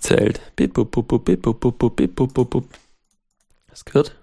Zählt. 0.00 0.40
Bip, 0.56 0.74
bup, 0.74 0.90
bup, 0.90 1.08
bup, 1.08 1.24
bip, 1.24 1.42
bup, 1.42 1.60
bup, 1.60 1.96
bip, 1.96 2.14
bup, 2.14 2.32
bup, 2.34 2.50
bup. 2.50 2.64
Hast 3.70 3.86
du 3.88 3.92
gehört? 3.92 4.16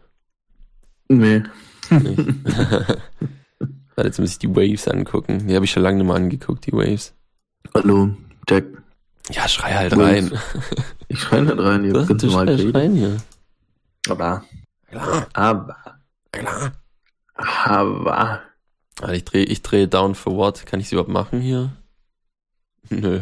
Nee. 1.09 1.43
Nicht. 1.89 2.17
Warte, 3.95 4.07
jetzt 4.07 4.19
muss 4.19 4.31
ich 4.33 4.39
die 4.39 4.55
Waves 4.55 4.87
angucken. 4.87 5.47
Die 5.47 5.55
habe 5.55 5.65
ich 5.65 5.71
schon 5.71 5.83
lange 5.83 5.97
nicht 5.97 6.05
mehr 6.07 6.15
angeguckt, 6.15 6.65
die 6.65 6.71
Waves. 6.73 7.13
Hallo, 7.73 8.15
Jack. 8.47 8.65
Ja, 9.31 9.47
schrei 9.47 9.73
halt 9.73 9.95
Waves. 9.97 10.31
rein. 10.31 10.39
Ich 11.11 11.19
schreie 11.21 11.41
nicht 11.41 11.57
rein, 11.57 11.83
ihr 11.85 11.93
könnt 12.05 12.21
schreist 12.21 12.59
reden. 12.59 12.75
rein 12.75 12.93
hier. 12.95 13.17
Aber, 14.09 14.43
Klar, 14.91 15.27
aber, 15.33 15.75
klar. 16.31 16.71
aber. 17.33 18.41
Warte, 18.99 19.15
ich 19.15 19.25
drehe 19.25 19.43
ich 19.45 19.63
dreh 19.63 19.87
down 19.87 20.13
for 20.13 20.35
what. 20.35 20.67
Kann 20.67 20.79
ich 20.79 20.85
es 20.85 20.91
überhaupt 20.91 21.09
machen 21.09 21.41
hier? 21.41 21.71
Nö. 22.91 23.21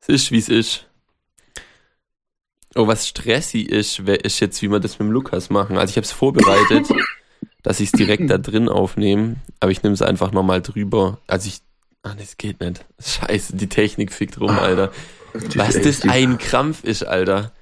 Es 0.00 0.08
ist, 0.08 0.30
wie 0.32 0.38
es 0.38 0.48
ist. 0.48 0.86
Oh, 2.74 2.86
was 2.86 3.08
stressig 3.08 3.68
ist, 3.68 3.98
ist 3.98 4.40
jetzt, 4.40 4.62
wie 4.62 4.70
wir 4.70 4.78
das 4.80 4.98
mit 4.98 5.08
dem 5.08 5.12
Lukas 5.12 5.50
machen. 5.50 5.76
Also 5.76 5.90
ich 5.90 5.96
habe 5.96 6.04
es 6.04 6.12
vorbereitet, 6.12 6.86
dass 7.62 7.80
ich 7.80 7.86
es 7.86 7.92
direkt 7.92 8.30
da 8.30 8.38
drin 8.38 8.68
aufnehme, 8.68 9.36
aber 9.58 9.72
ich 9.72 9.82
nehme 9.82 9.94
es 9.94 10.02
einfach 10.02 10.32
nochmal 10.32 10.62
drüber. 10.62 11.18
Also 11.26 11.48
ich, 11.48 11.60
ah, 12.02 12.14
das 12.16 12.36
geht 12.36 12.60
nicht. 12.60 12.84
Scheiße, 13.00 13.56
die 13.56 13.68
Technik 13.68 14.12
fickt 14.12 14.40
rum, 14.40 14.50
Alter. 14.50 14.92
Was 15.54 15.80
das 15.80 16.02
ein 16.02 16.38
Krampf 16.38 16.84
ist, 16.84 17.04
Alter. 17.04 17.52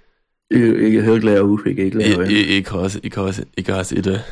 Ich, 0.51 0.61
ich 0.61 1.03
hör 1.03 1.19
gleich 1.19 1.41
auf, 1.41 1.65
ich 1.67 1.77
geh 1.77 1.91
gleich 1.91 2.07
Ich, 2.09 2.17
heim. 2.17 2.31
ich, 2.31 2.51
ich 2.51 2.73
hasse, 2.73 2.99
ich 3.03 3.17
hasse, 3.17 3.47
ich 3.55 3.69
hasse 3.69 3.95
Ide. 3.97 4.25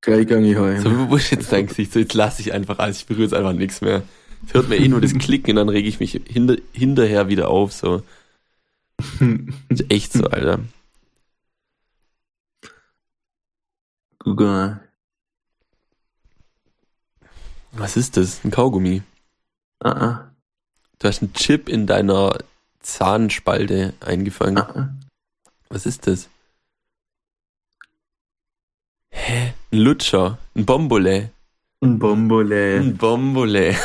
Gleich 0.00 0.26
gang 0.26 0.44
ich 0.44 0.56
heim. 0.56 0.82
So, 0.82 1.10
wo 1.10 1.16
ist 1.16 1.30
jetzt 1.30 1.50
dein 1.52 1.66
Gesicht? 1.66 1.92
So, 1.92 1.98
jetzt 1.98 2.14
lasse 2.14 2.42
ich 2.42 2.52
einfach 2.52 2.78
alles, 2.78 2.98
ich 2.98 3.06
berühre 3.06 3.24
jetzt 3.24 3.34
einfach 3.34 3.52
nichts 3.54 3.80
mehr. 3.80 4.02
Es 4.46 4.54
hört 4.54 4.68
mir 4.68 4.76
eh 4.76 4.88
nur 4.88 5.00
das 5.00 5.14
Klicken 5.14 5.50
und 5.52 5.56
dann 5.56 5.68
rege 5.68 5.88
ich 5.88 6.00
mich 6.00 6.20
hinter, 6.28 6.56
hinterher 6.72 7.28
wieder 7.28 7.48
auf, 7.48 7.72
so. 7.72 8.02
Ist 9.68 9.90
echt 9.90 10.12
so, 10.12 10.24
Alter. 10.24 10.60
Mal. 14.24 14.80
Was 17.72 17.96
ist 17.96 18.16
das? 18.16 18.44
Ein 18.44 18.50
Kaugummi. 18.50 19.02
Ah, 19.80 19.90
ah, 19.90 20.34
Du 20.98 21.06
hast 21.06 21.22
einen 21.22 21.32
Chip 21.32 21.68
in 21.68 21.86
deiner 21.86 22.36
Zahnspalte 22.80 23.94
eingefangen. 24.00 24.58
ah, 24.58 24.72
ah. 24.74 24.94
Was 25.68 25.86
ist 25.86 26.06
das? 26.06 26.28
Hä? 29.10 29.54
Ein 29.70 29.78
Lutscher. 29.78 30.38
Ein 30.54 30.66
Bombole. 30.66 31.30
Ein 31.80 31.98
Bombole. 31.98 32.80
Ein 32.80 32.96
Bombole. 32.96 33.76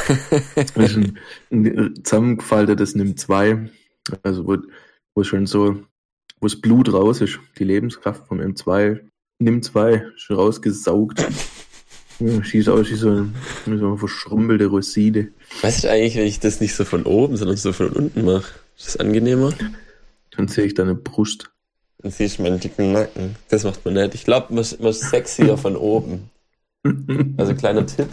Das 0.56 0.72
ist 0.92 0.98
ein, 0.98 1.20
ein 1.52 2.04
zusammengefaltetes 2.04 2.96
Nimm 2.96 3.16
2. 3.16 3.70
Also, 4.24 4.48
wo, 4.48 4.58
wo 5.16 5.24
schon 5.24 5.46
so, 5.46 5.76
wo 6.40 6.48
das 6.48 6.60
Blut 6.60 6.92
raus 6.92 7.22
ist, 7.22 7.40
die 7.58 7.64
Lebenskraft 7.64 8.28
vom 8.28 8.40
M2. 8.40 9.00
Nimm 9.40 9.62
2, 9.62 10.04
schon 10.16 10.36
rausgesaugt. 10.38 11.26
Schießt 12.44 12.70
aus 12.70 12.90
wie 12.90 12.96
so, 12.96 13.26
wie 13.66 13.78
so 13.78 13.88
eine 13.88 13.98
verschrumpelte 13.98 14.68
Rosine. 14.68 15.30
Weißt 15.62 15.84
du 15.84 15.90
eigentlich, 15.92 16.16
wenn 16.16 16.28
ich 16.28 16.40
das 16.40 16.62
nicht 16.62 16.76
so 16.76 16.86
von 16.86 17.04
oben, 17.04 17.36
sondern 17.38 17.58
so 17.58 17.74
von 17.74 17.90
unten 17.90 18.24
mache? 18.24 18.54
Ist 18.78 18.88
das 18.88 18.98
angenehmer? 18.98 19.52
Dann 20.32 20.48
sehe 20.48 20.66
ich 20.66 20.74
deine 20.74 20.96
Brust. 20.96 21.52
Dann 22.00 22.12
siehst 22.12 22.38
du 22.38 22.44
meinen 22.44 22.60
dicken 22.60 22.92
Nacken. 22.94 23.36
Das 23.50 23.64
macht 23.64 23.84
man 23.84 23.96
nicht. 23.96 24.14
Ich 24.16 24.24
glaube, 24.26 24.54
man, 24.54 24.62
ist- 24.62 24.80
man 24.80 24.92
ist 24.92 25.10
sexier 25.10 25.58
von 25.58 25.76
oben. 25.76 26.30
Also 27.38 27.56
kleiner 27.56 27.86
Tipp. 27.86 28.10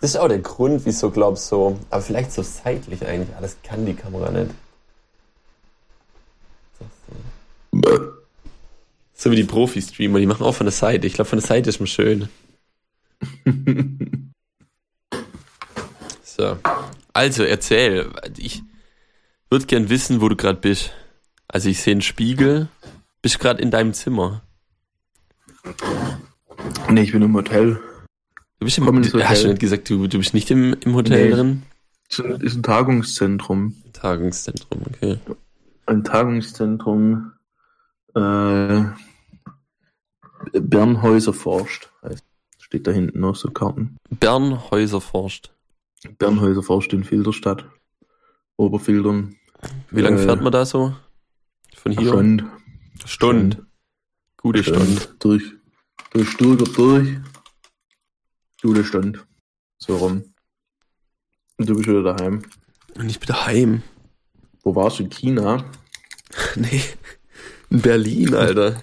Das 0.00 0.10
ist 0.10 0.16
auch 0.16 0.28
der 0.28 0.38
Grund, 0.40 0.82
wieso 0.84 1.10
glaubst 1.10 1.48
so, 1.48 1.78
aber 1.90 2.02
vielleicht 2.02 2.32
so 2.32 2.42
seitlich 2.42 3.04
eigentlich. 3.06 3.34
Ah, 3.36 3.40
das 3.40 3.56
kann 3.62 3.84
die 3.86 3.94
Kamera 3.94 4.30
nicht. 4.30 4.50
So 9.14 9.30
wie 9.30 9.36
die 9.36 9.44
Profi-Streamer, 9.44 10.18
die 10.20 10.26
machen 10.26 10.44
auch 10.44 10.54
von 10.54 10.66
der 10.66 10.72
Seite. 10.72 11.06
Ich 11.06 11.14
glaube, 11.14 11.28
von 11.28 11.38
der 11.40 11.46
Seite 11.46 11.68
ist 11.70 11.80
man 11.80 11.86
schön. 11.88 12.28
So. 16.22 16.56
Also, 17.14 17.42
erzähl. 17.42 18.10
Ich 18.36 18.62
würde 19.50 19.66
gern 19.66 19.88
wissen, 19.88 20.20
wo 20.20 20.28
du 20.28 20.36
gerade 20.36 20.60
bist. 20.60 20.92
Also, 21.48 21.68
ich 21.68 21.80
sehe 21.80 21.92
einen 21.92 22.02
Spiegel. 22.02 22.68
Bist 23.22 23.40
gerade 23.40 23.60
in 23.60 23.72
deinem 23.72 23.92
Zimmer. 23.92 24.42
nee, 26.88 27.02
ich 27.02 27.10
bin 27.12 27.22
im 27.22 27.34
Hotel. 27.34 27.80
Du 28.60 28.64
bist 28.66 28.78
im 28.78 28.84
Komm 28.86 28.98
ins 28.98 29.10
du, 29.10 29.18
Hast 29.20 29.28
du 29.30 29.34
Hotel. 29.38 29.50
nicht 29.50 29.60
gesagt, 29.60 29.90
du, 29.90 30.06
du 30.06 30.18
bist 30.18 30.32
nicht 30.34 30.48
im, 30.52 30.74
im 30.84 30.94
Hotel 30.94 31.24
Nee. 31.28 31.34
drin? 31.34 31.62
Ist 32.08 32.20
ein, 32.20 32.40
ist 32.40 32.54
ein 32.54 32.62
Tagungszentrum. 32.62 33.74
Tagungszentrum, 33.92 34.82
okay. 34.86 35.18
Ein 35.86 36.04
Tagungszentrum. 36.04 37.32
Äh, 38.14 38.84
Bernhäuser 40.52 41.32
forscht. 41.32 41.90
Heißt, 42.02 42.24
steht 42.58 42.86
da 42.86 42.90
hinten 42.90 43.20
noch 43.20 43.36
so 43.36 43.50
Karten. 43.50 43.96
Bernhäuser 44.10 45.00
forscht. 45.00 45.52
Bernhäuser 46.18 46.62
forscht 46.62 46.92
in 46.92 47.04
Filderstadt. 47.04 47.64
Oberfildern. 48.56 49.36
Wie 49.90 50.00
lange 50.00 50.20
Äh, 50.20 50.24
fährt 50.24 50.40
man 50.42 50.52
da 50.52 50.64
so? 50.64 50.94
Von 51.76 51.92
hier? 51.92 52.08
Stunde. 52.08 52.44
Stunde. 53.04 53.66
Gute 54.36 54.62
Stunde. 54.64 55.00
Durch, 55.18 55.42
durch 56.12 56.30
Stuttgart 56.30 56.76
durch. 56.76 57.08
Gute 58.62 58.84
Stunde. 58.84 59.20
So 59.78 59.96
rum. 59.96 60.24
Und 61.56 61.68
du 61.68 61.74
bist 61.76 61.88
wieder 61.88 62.02
daheim. 62.02 62.42
Und 62.96 63.08
ich 63.10 63.18
bin 63.20 63.28
daheim. 63.28 63.82
Wo 64.62 64.74
warst 64.74 64.98
du? 64.98 65.04
In 65.04 65.10
China? 65.10 65.64
Nee. 66.56 66.82
In 67.70 67.82
Berlin, 67.82 68.34
Alter. 68.34 68.82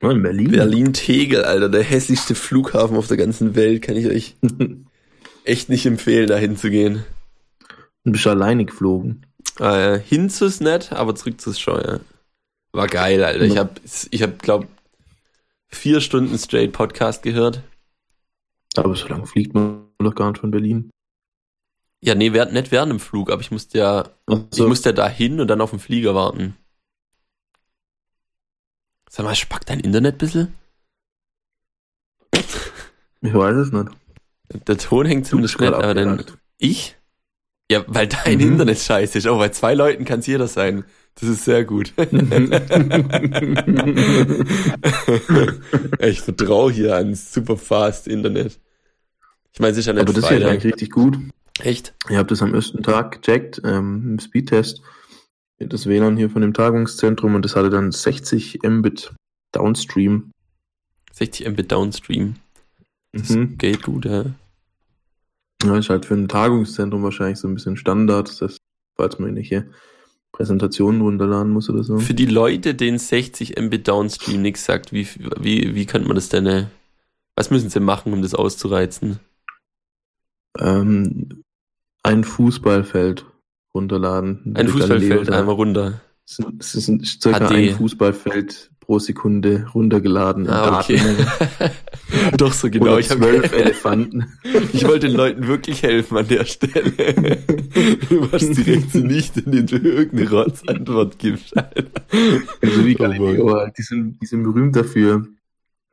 Ah, 0.00 0.10
in 0.10 0.22
Berlin. 0.22 0.50
Berlin-Tegel, 0.50 1.44
Alter. 1.44 1.68
Der 1.68 1.82
hässlichste 1.82 2.34
Flughafen 2.34 2.96
auf 2.96 3.08
der 3.08 3.16
ganzen 3.16 3.54
Welt. 3.54 3.82
Kann 3.82 3.96
ich 3.96 4.06
euch 4.06 4.36
echt 5.44 5.68
nicht 5.68 5.86
empfehlen, 5.86 6.28
da 6.28 6.36
hinzugehen. 6.36 7.04
Du 8.04 8.12
bist 8.12 8.26
alleine 8.26 8.64
geflogen. 8.64 9.26
Ah, 9.58 9.78
ja. 9.78 9.96
Hin 9.96 10.30
zu's 10.30 10.60
nett, 10.60 10.92
aber 10.92 11.14
zurück 11.14 11.40
zu's 11.40 11.58
schon, 11.58 11.80
ja. 11.80 12.00
War 12.72 12.86
geil, 12.86 13.24
Alter. 13.24 13.44
Ich 13.44 13.56
hab, 13.56 13.80
ich 14.10 14.22
hab, 14.22 14.40
glaub, 14.40 14.68
vier 15.68 16.00
Stunden 16.00 16.38
straight 16.38 16.72
Podcast 16.72 17.22
gehört. 17.22 17.62
Aber 18.76 18.94
so 18.94 19.08
lange 19.08 19.26
fliegt 19.26 19.54
man 19.54 19.86
doch 19.98 20.14
gar 20.14 20.30
nicht 20.30 20.40
von 20.40 20.50
Berlin. 20.50 20.90
Ja, 22.00 22.14
nee, 22.14 22.30
nicht 22.30 22.70
während 22.70 22.92
dem 22.92 23.00
Flug, 23.00 23.30
aber 23.30 23.40
ich 23.40 23.50
musste 23.50 23.78
ja, 23.78 24.10
ich 24.28 24.36
Also, 24.52 24.68
musste 24.68 24.90
ja 24.90 24.92
da 24.92 25.08
hin 25.08 25.40
und 25.40 25.48
dann 25.48 25.60
auf 25.60 25.70
den 25.70 25.80
Flieger 25.80 26.14
warten. 26.14 26.56
Sag 29.10 29.24
mal, 29.24 29.34
spackt 29.34 29.68
dein 29.70 29.80
Internet 29.80 30.14
ein 30.14 30.18
bisschen? 30.18 30.54
ich 33.20 33.34
weiß 33.34 33.56
es 33.56 33.72
nicht. 33.72 33.88
Der 34.66 34.78
Ton 34.78 35.06
hängt 35.06 35.26
zumindest 35.26 35.60
nicht, 35.60 35.72
aber 35.72 35.94
dann, 35.94 36.24
ich? 36.58 36.96
Ja, 37.70 37.84
weil 37.86 38.06
dein 38.06 38.38
Mhm. 38.38 38.52
Internet 38.52 38.78
scheiße 38.78 39.18
ist. 39.18 39.26
Oh, 39.26 39.36
bei 39.38 39.50
zwei 39.50 39.74
Leuten 39.74 40.04
kann 40.06 40.20
es 40.20 40.26
jeder 40.26 40.48
sein. 40.48 40.84
Das 41.16 41.28
ist 41.28 41.44
sehr 41.44 41.64
gut. 41.64 41.92
ich 46.00 46.20
vertraue 46.20 46.72
hier 46.72 46.96
an 46.96 47.14
super 47.14 47.56
fast 47.56 48.06
Internet. 48.08 48.58
Ich 49.52 49.60
meine, 49.60 49.72
es 49.72 49.78
ist 49.78 49.86
ja 49.86 49.92
nicht 49.92 50.02
Aber 50.02 50.12
das 50.12 50.24
ist 50.24 50.30
ja 50.30 50.48
eigentlich 50.48 50.72
richtig 50.72 50.90
gut. 50.90 51.18
Echt? 51.60 51.94
Ich 52.08 52.16
habe 52.16 52.28
das 52.28 52.40
am 52.42 52.54
ersten 52.54 52.82
Tag 52.82 53.20
gecheckt, 53.20 53.60
ähm, 53.64 54.02
im 54.12 54.18
Speedtest. 54.20 54.80
Das 55.58 55.86
WLAN 55.86 56.16
hier 56.16 56.30
von 56.30 56.42
dem 56.42 56.54
Tagungszentrum 56.54 57.34
und 57.34 57.44
das 57.44 57.56
hatte 57.56 57.70
dann 57.70 57.90
60 57.90 58.60
Mbit 58.62 59.12
Downstream. 59.52 60.30
60 61.12 61.48
Mbit 61.48 61.72
Downstream. 61.72 62.36
Das 63.12 63.30
Mhm. 63.30 63.58
geht 63.58 63.82
gut, 63.82 64.04
ja. 64.04 64.26
Ja, 65.64 65.76
ist 65.76 65.90
halt 65.90 66.06
für 66.06 66.14
ein 66.14 66.28
Tagungszentrum 66.28 67.02
wahrscheinlich 67.02 67.38
so 67.38 67.48
ein 67.48 67.54
bisschen 67.54 67.76
Standard, 67.76 68.40
das, 68.40 68.58
falls 68.94 69.18
man 69.18 69.30
irgendwelche 69.30 69.68
Präsentationen 70.30 71.00
runterladen 71.00 71.52
muss 71.52 71.68
oder 71.68 71.82
so. 71.82 71.98
Für 71.98 72.14
die 72.14 72.26
Leute, 72.26 72.76
denen 72.76 72.98
60 72.98 73.58
Mbit 73.60 73.88
Downstream 73.88 74.42
nichts 74.42 74.64
sagt, 74.64 74.92
wie, 74.92 75.08
wie, 75.40 75.74
wie 75.74 75.86
könnte 75.86 76.06
man 76.06 76.14
das 76.14 76.28
denn, 76.28 76.46
äh, 76.46 76.66
was 77.34 77.50
müssen 77.50 77.70
sie 77.70 77.80
machen, 77.80 78.12
um 78.12 78.22
das 78.22 78.34
auszureizen? 78.34 79.18
Ähm, 80.58 81.42
ein 82.04 82.22
Fußballfeld 82.22 83.26
runterladen. 83.74 84.54
Ein 84.54 84.68
Fußballfeld 84.68 85.30
einmal 85.30 85.54
runter. 85.54 86.00
Es 86.26 86.38
ist- 86.60 86.74
es 86.74 86.88
ein- 86.88 87.04
circa 87.04 87.48
HD. 87.48 87.52
ein 87.70 87.76
Fußballfeld 87.76 88.70
pro 88.80 88.98
Sekunde 88.98 89.66
runtergeladen. 89.74 90.48
Ah, 90.48 90.80
okay. 90.80 91.00
Doch 92.38 92.52
so 92.52 92.70
genau. 92.70 92.86
Oder 92.92 92.98
Ich, 93.00 93.08
zwölf 93.08 93.52
Elefanten. 93.52 94.26
ich 94.72 94.86
wollte 94.86 95.08
den 95.08 95.16
Leuten 95.16 95.46
wirklich 95.46 95.82
helfen 95.82 96.16
an 96.18 96.28
der 96.28 96.44
Stelle. 96.44 97.38
Du 98.08 98.32
warst 98.32 98.56
direkt 98.56 98.90
so 98.92 98.98
nicht, 98.98 99.36
indem 99.36 99.66
du 99.66 99.76
irgendeine 99.76 100.30
Rotzantwort 100.30 101.18
gibst. 101.18 101.54
Also 101.56 102.84
wie 102.84 102.94
Oh. 102.94 102.98
Galileo, 102.98 103.48
aber 103.50 103.70
die 103.76 103.82
sind, 103.82 104.18
die 104.20 104.26
sind 104.26 104.42
berühmt 104.42 104.74
dafür, 104.74 105.26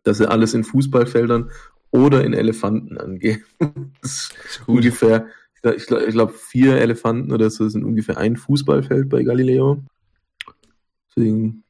dass 0.04 0.18
sie 0.18 0.30
alles 0.30 0.54
in 0.54 0.64
Fußballfeldern 0.64 1.52
oder 1.92 2.24
in 2.24 2.34
Elefanten 2.34 2.98
angehen. 2.98 3.44
Das 4.02 4.30
ist 4.46 4.62
ungefähr, 4.66 5.28
ich 5.74 5.86
glaube, 5.86 6.08
glaub, 6.08 6.36
vier 6.36 6.78
Elefanten 6.78 7.32
oder 7.32 7.50
so 7.50 7.68
sind 7.70 7.84
ungefähr 7.84 8.18
ein 8.18 8.36
Fußballfeld 8.36 9.10
bei 9.10 9.24
Galileo. 9.24 9.82
Deswegen 11.10 11.64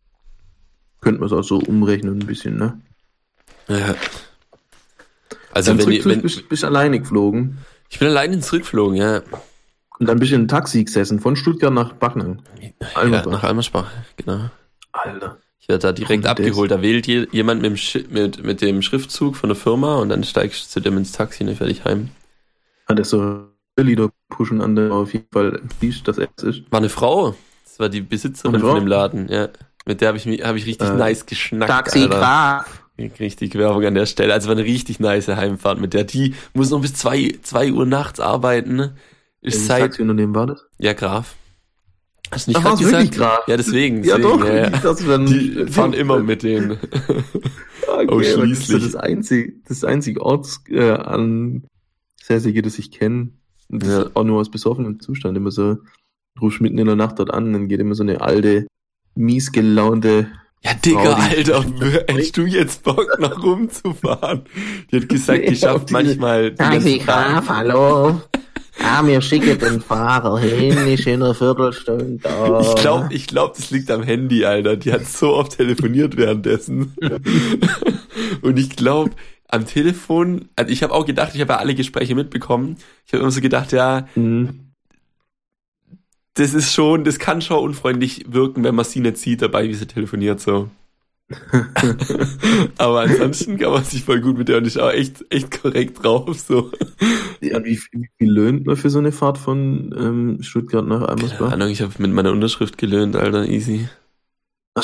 könnte 1.02 1.20
man 1.20 1.28
es 1.28 1.34
auch 1.34 1.44
so 1.44 1.60
umrechnen 1.60 2.20
ein 2.20 2.26
bisschen, 2.26 2.58
ne? 2.58 2.82
Ja. 3.68 3.96
Also 5.52 5.72
Dann 5.72 5.78
wenn, 5.78 5.86
zurück, 5.86 6.06
wenn 6.06 6.22
bist, 6.22 6.50
bist 6.50 6.64
alleine 6.64 7.00
geflogen 7.00 7.58
ich 7.90 8.00
bin 8.00 8.08
alleine 8.08 8.40
zurückgeflogen, 8.40 8.98
ja. 8.98 9.22
und 10.00 10.08
dann 10.08 10.20
bist 10.20 10.32
du 10.32 10.36
in 10.36 10.44
ein 10.44 10.48
Taxi 10.48 10.84
gesessen 10.84 11.20
von 11.20 11.36
Stuttgart 11.36 11.74
nach 11.74 11.94
Backnang. 11.94 12.42
ja 12.96 13.26
nach 13.26 13.44
Almersbach, 13.44 13.90
genau. 14.18 14.50
Alter. 14.92 15.38
Ich 15.60 15.70
werde 15.70 15.82
da 15.82 15.92
direkt 15.94 16.24
Warum 16.24 16.36
das? 16.36 16.46
abgeholt. 16.46 16.72
Da 16.72 16.82
wählt 16.82 17.08
je, 17.08 17.28
jemand 17.32 17.62
mit 17.62 17.72
dem, 17.72 18.12
mit, 18.12 18.44
mit 18.44 18.62
dem 18.62 18.82
Schriftzug 18.82 19.36
von 19.36 19.50
der 19.50 19.56
Firma 19.56 19.96
und 19.96 20.10
dann 20.10 20.24
steigst 20.24 20.66
du 20.66 20.70
zu 20.70 20.80
dem 20.80 20.98
ins 20.98 21.12
Taxi 21.12 21.44
und 21.44 21.48
dann 21.48 21.56
fährt 21.56 21.72
ich 21.72 21.86
heim. 21.86 22.10
Hat 22.88 23.00
er 23.00 23.06
so 23.06 23.48
Lieder 23.84 24.10
pushen 24.30 24.62
an 24.62 24.76
der 24.76 24.92
auf 24.92 25.14
jeden 25.14 25.28
Fall 25.32 25.62
siehst, 25.82 26.08
dass 26.08 26.18
er 26.18 26.30
es 26.38 26.44
ist. 26.44 26.72
War 26.72 26.80
eine 26.80 26.90
Frau. 26.90 27.36
Das 27.66 27.80
war 27.80 27.90
die 27.90 28.02
Besitzerin 28.02 28.60
von 28.60 28.76
dem 28.76 28.88
Laden, 28.88 29.28
ja. 29.30 29.50
Mit 29.86 30.02
der 30.02 30.08
habe 30.10 30.18
ich, 30.18 30.26
hab 30.26 30.56
ich 30.56 30.66
richtig 30.66 30.90
Äh, 30.90 30.94
nice 30.96 31.26
geschnackt. 31.26 31.72
Alter. 31.96 32.08
Graf. 32.08 32.82
Richtig 33.20 33.56
Werbung 33.56 33.84
an 33.86 33.94
der 33.96 34.06
Stelle. 34.06 34.34
Also 34.34 34.48
war 34.48 34.56
eine 34.56 34.64
richtig 34.64 35.00
nice 35.02 35.28
Heimfahrt 35.28 35.80
mit 35.82 35.94
der. 35.94 36.06
Die 36.06 36.34
muss 36.54 36.70
noch 36.70 36.82
bis 36.82 36.94
zwei, 36.94 37.36
zwei 37.44 37.72
Uhr 37.74 37.86
nachts 37.86 38.20
arbeiten. 38.22 38.80
Ist 38.80 38.94
Welches 39.42 39.68
seit, 39.68 39.82
Taxiunternehmen 39.82 40.34
war 40.34 40.48
das? 40.48 40.66
ja, 40.80 40.94
Graf. 40.94 41.36
Hast 42.32 42.48
du 42.48 42.52
nicht 42.52 42.64
wirklich 42.64 42.80
gesagt? 42.80 43.12
Graf? 43.16 43.40
Ja, 43.48 43.58
deswegen. 43.58 44.04
Ja, 44.04 44.18
deswegen, 44.18 44.40
doch. 44.40 44.48
ja, 44.48 44.56
ja. 44.56 44.70
Dachte, 44.70 45.04
dann- 45.04 45.26
Die 45.28 45.66
fahren 45.68 45.94
immer 45.94 46.20
mit 46.20 46.44
denen. 46.44 46.80
Okay, 47.88 48.08
Ausschließlich. 48.10 48.68
Das 48.68 48.84
ist 48.84 48.94
das 48.96 48.96
einzige, 48.96 49.54
das 49.68 49.84
einzige 49.84 50.22
Orts 50.22 50.62
äh, 50.70 50.90
an 50.92 51.64
Sässige, 52.22 52.62
das 52.64 52.80
ich 52.80 52.92
kenne. 52.92 53.30
Ja. 53.70 54.04
ist 54.04 54.16
auch 54.16 54.24
nur 54.24 54.40
aus 54.40 54.50
besoffenem 54.50 55.00
Zustand. 55.00 55.38
Immer 55.38 55.52
so, 55.52 55.78
rufst 56.40 56.62
mitten 56.62 56.78
in 56.78 56.88
der 56.88 56.96
Nacht 56.96 57.20
dort 57.20 57.34
an, 57.34 57.54
dann 57.54 57.68
geht 57.68 57.80
immer 57.80 57.96
so 57.96 58.04
eine 58.04 58.22
alte, 58.22 58.68
mies 59.16 59.52
gelaunte. 59.52 60.28
Ja, 60.64 60.74
Digga, 60.74 61.14
Alter, 61.14 61.64
hättest 62.08 62.38
du 62.38 62.46
jetzt 62.46 62.84
Bock 62.84 63.20
noch 63.20 63.44
rumzufahren? 63.44 64.42
Die 64.92 64.98
hat 64.98 65.10
gesagt, 65.10 65.48
die 65.48 65.56
schafft 65.56 65.92
manchmal 65.92 66.56
Taxi. 66.56 66.98
Graf, 67.00 67.48
hallo. 67.50 68.22
Ja, 68.80 69.06
wir 69.06 69.22
schicken 69.22 69.58
den 69.58 69.80
Fahrer 69.80 70.40
hin, 70.40 70.76
ist 70.88 71.08
in 71.08 71.24
einer 71.24 71.34
Viertelstunde 71.34 72.18
da. 72.22 72.60
Ich 72.60 72.76
glaube, 72.76 73.08
ich 73.12 73.28
glaub, 73.28 73.56
das 73.56 73.72
liegt 73.72 73.90
am 73.90 74.04
Handy, 74.04 74.44
Alter. 74.44 74.76
Die 74.76 74.92
hat 74.92 75.06
so 75.06 75.34
oft 75.34 75.58
telefoniert 75.58 76.18
währenddessen. 76.18 76.94
Und 78.42 78.60
ich 78.60 78.76
glaube, 78.76 79.12
am 79.56 79.66
Telefon, 79.66 80.50
also 80.56 80.72
ich 80.72 80.84
habe 80.84 80.94
auch 80.94 81.06
gedacht, 81.06 81.32
ich 81.36 81.42
habe 81.42 81.54
ja 81.54 81.60
alle 81.60 81.76
Gespräche 81.76 82.16
mitbekommen. 82.16 82.78
Ich 83.06 83.14
habe 83.14 83.22
immer 83.22 83.32
so 83.32 83.42
gedacht, 83.42 83.72
ja, 83.72 84.08
Mhm. 84.16 84.72
das 86.36 86.54
ist 86.54 86.74
schon, 86.74 87.04
das 87.04 87.18
kann 87.20 87.42
schon 87.42 87.60
unfreundlich 87.60 88.26
wirken, 88.32 88.64
wenn 88.64 88.76
man 88.76 88.86
sie 88.86 89.00
nicht 89.00 89.18
sieht 89.18 89.42
dabei, 89.42 89.68
wie 89.68 89.74
sie 89.74 89.88
telefoniert 89.88 90.40
so. 90.42 90.70
Aber 92.78 93.02
ansonsten 93.02 93.58
kann 93.58 93.72
man 93.72 93.84
sich 93.84 94.04
voll 94.04 94.22
gut 94.22 94.38
mit 94.38 94.48
der 94.48 94.58
und 94.58 94.68
ist 94.68 94.78
auch 94.78 94.92
echt, 94.92 95.26
echt 95.30 95.62
korrekt 95.62 96.04
drauf 96.04 96.40
so. 96.40 96.72
Ja, 97.42 97.64
wie, 97.64 97.76
viel- 97.78 98.02
wie 98.02 98.10
viel 98.20 98.32
löhnt 98.32 98.66
man 98.68 98.78
für 98.78 98.90
so 98.90 99.00
eine 99.00 99.12
Fahrt 99.12 99.38
von 99.38 99.94
ähm, 99.98 100.44
Stuttgart 100.44 100.86
nach 100.86 101.00
Keine 101.00 101.10
Almersbach? 101.10 101.52
Ahnung, 101.52 101.70
ich 101.70 101.82
habe 101.82 101.94
mit 102.00 102.12
meiner 102.12 102.32
Unterschrift 102.32 102.78
gelöhnt, 102.78 103.16
Alter, 103.16 103.48
easy. 103.48 103.88
Ach, 104.76 104.84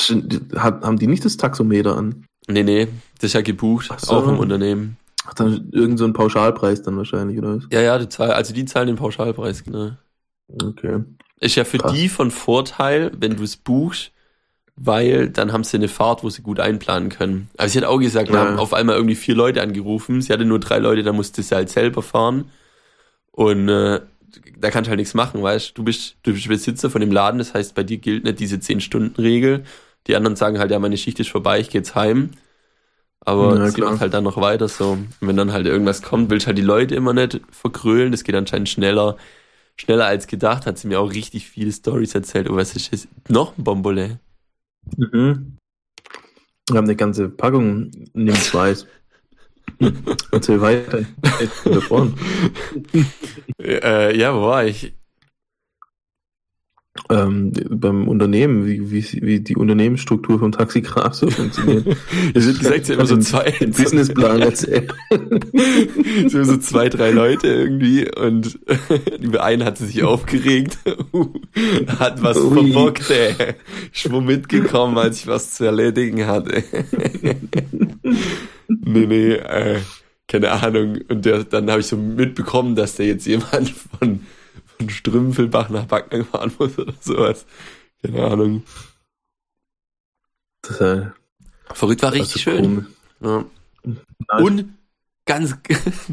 haben 0.56 0.98
die 0.98 1.06
nicht 1.06 1.24
das 1.24 1.36
Taxometer 1.36 1.96
an? 1.96 2.24
Nee, 2.48 2.62
nee, 2.64 2.88
das 3.18 3.28
ist 3.28 3.34
ja 3.34 3.40
gebucht, 3.42 3.90
so. 3.98 4.12
auch 4.12 4.28
im 4.28 4.38
Unternehmen. 4.38 4.96
Ach, 5.24 5.34
dann 5.34 5.70
irgend 5.72 5.98
so 5.98 6.04
ein 6.04 6.12
Pauschalpreis 6.12 6.82
dann 6.82 6.96
wahrscheinlich, 6.96 7.38
oder 7.38 7.56
was? 7.56 7.64
Ja, 7.72 7.80
ja, 7.80 7.98
die 7.98 8.08
zahlen, 8.08 8.32
also 8.32 8.52
die 8.52 8.64
zahlen 8.64 8.88
den 8.88 8.96
Pauschalpreis, 8.96 9.62
genau. 9.62 9.92
Okay. 10.62 11.04
Ist 11.38 11.54
ja 11.54 11.64
für 11.64 11.78
Krass. 11.78 11.92
die 11.92 12.08
von 12.08 12.30
Vorteil, 12.30 13.12
wenn 13.18 13.36
du 13.36 13.44
es 13.44 13.56
buchst, 13.56 14.12
weil 14.76 15.28
dann 15.28 15.52
haben 15.52 15.64
sie 15.64 15.76
eine 15.76 15.88
Fahrt, 15.88 16.24
wo 16.24 16.30
sie 16.30 16.42
gut 16.42 16.58
einplanen 16.60 17.08
können. 17.08 17.48
Aber 17.56 17.68
sie 17.68 17.78
hat 17.78 17.84
auch 17.84 17.98
gesagt, 17.98 18.28
wir 18.28 18.36
Ja. 18.36 18.46
haben 18.46 18.58
auf 18.58 18.72
einmal 18.74 18.96
irgendwie 18.96 19.14
vier 19.14 19.34
Leute 19.34 19.62
angerufen. 19.62 20.20
Sie 20.22 20.32
hatte 20.32 20.44
nur 20.44 20.60
drei 20.60 20.78
Leute, 20.78 21.02
da 21.02 21.12
musste 21.12 21.42
sie 21.42 21.54
halt 21.54 21.68
selber 21.68 22.02
fahren. 22.02 22.46
Und 23.30 23.68
äh, 23.68 24.00
da 24.58 24.70
kannst 24.70 24.86
du 24.86 24.90
halt 24.90 24.98
nichts 24.98 25.14
machen, 25.14 25.42
weißt 25.42 25.76
du? 25.76 25.84
bist, 25.84 26.16
du 26.22 26.32
bist 26.32 26.48
Besitzer 26.48 26.90
von 26.90 27.00
dem 27.00 27.12
Laden, 27.12 27.38
das 27.38 27.54
heißt, 27.54 27.74
bei 27.74 27.82
dir 27.82 27.98
gilt 27.98 28.24
nicht 28.24 28.40
diese 28.40 28.56
10-Stunden-Regel. 28.56 29.64
Die 30.06 30.16
anderen 30.16 30.36
sagen 30.36 30.58
halt, 30.58 30.70
ja, 30.70 30.78
meine 30.78 30.96
Schicht 30.96 31.20
ist 31.20 31.30
vorbei, 31.30 31.60
ich 31.60 31.70
geh 31.70 31.78
jetzt 31.78 31.94
heim. 31.94 32.30
Aber 33.20 33.56
Ja, 33.56 33.68
sie 33.68 33.74
klar. 33.74 33.92
macht 33.92 34.00
halt 34.00 34.14
dann 34.14 34.24
noch 34.24 34.36
weiter 34.36 34.68
so. 34.68 34.92
Und 34.92 35.08
wenn 35.20 35.36
dann 35.36 35.52
halt 35.52 35.66
irgendwas 35.66 36.02
kommt, 36.02 36.28
willst 36.30 36.46
du 36.46 36.48
halt 36.48 36.58
die 36.58 36.62
Leute 36.62 36.94
immer 36.96 37.12
nicht 37.12 37.40
verkrölen. 37.50 38.10
Das 38.10 38.24
geht 38.24 38.34
anscheinend 38.34 38.68
schneller. 38.68 39.16
Schneller 39.76 40.06
als 40.06 40.26
gedacht, 40.26 40.66
hat 40.66 40.78
sie 40.78 40.88
mir 40.88 41.00
auch 41.00 41.12
richtig 41.12 41.48
viele 41.48 41.72
Stories 41.72 42.14
erzählt. 42.14 42.50
Oh, 42.50 42.56
was 42.56 42.74
ist 42.74 42.92
das? 42.92 43.08
Noch 43.28 43.56
ein 43.56 43.64
Bombole. 43.64 44.18
Mhm. 44.96 45.56
Wir 46.68 46.76
haben 46.76 46.84
eine 46.84 46.96
ganze 46.96 47.28
Packung 47.28 47.90
nimm's 48.12 48.52
weiß. 48.52 48.86
Erzähl 50.32 50.60
weiter. 50.60 51.00
Ich. 51.40 51.50
Äh, 53.64 54.16
ja, 54.18 54.34
wo 54.34 54.42
war 54.42 54.64
ich? 54.64 54.94
Ähm, 57.10 57.52
beim 57.68 58.08
Unternehmen, 58.08 58.66
wie, 58.66 58.90
wie, 58.90 59.22
wie 59.22 59.40
die 59.40 59.56
Unternehmensstruktur 59.56 60.38
vom 60.38 60.52
Taxigraf 60.52 61.14
so 61.14 61.28
funktioniert. 61.28 61.96
Es 62.34 62.46
wird 62.46 62.60
gesagt, 62.60 62.88
immer 62.88 63.06
so 63.06 63.16
zwei, 63.18 63.52
Businessplan 63.60 64.40
erzählt. 64.40 64.92
sie 65.10 66.38
haben 66.38 66.44
so 66.44 66.56
zwei, 66.58 66.88
drei 66.88 67.10
Leute 67.10 67.48
irgendwie 67.48 68.08
und 68.14 68.58
über 69.20 69.42
einen 69.44 69.64
hat 69.64 69.78
sie 69.78 69.86
sich 69.86 70.02
aufgeregt, 70.02 70.78
hat 71.98 72.22
was 72.22 72.38
Ui. 72.38 72.72
verbockt, 72.72 73.10
ey. 73.10 73.54
Ich 73.92 74.10
war 74.10 74.20
mitgekommen, 74.20 74.96
als 74.98 75.20
ich 75.20 75.26
was 75.26 75.54
zu 75.54 75.64
erledigen 75.64 76.26
hatte. 76.26 76.62
nee, 78.68 79.06
nee, 79.06 79.32
äh, 79.32 79.80
keine 80.28 80.52
Ahnung. 80.52 80.98
Und 81.08 81.24
der, 81.24 81.44
dann 81.44 81.70
habe 81.70 81.80
ich 81.80 81.86
so 81.86 81.96
mitbekommen, 81.96 82.74
dass 82.74 82.96
der 82.96 83.06
jetzt 83.06 83.26
jemand 83.26 83.70
von, 83.70 84.20
von 84.82 84.90
Strümpfelbach 84.90 85.68
nach 85.70 85.86
Backnang 85.86 86.24
fahren 86.24 86.52
muss 86.58 86.78
oder 86.78 86.94
sowas. 87.00 87.46
Keine 88.02 88.24
Ahnung. 88.24 88.62
Das 90.62 90.72
ist 90.72 90.80
ja 90.80 91.14
Verrückt 91.74 92.02
war 92.02 92.12
richtig 92.12 92.42
schön. 92.42 92.86
Ja. 93.20 93.44
Und 94.38 94.76
ganz, 95.24 95.56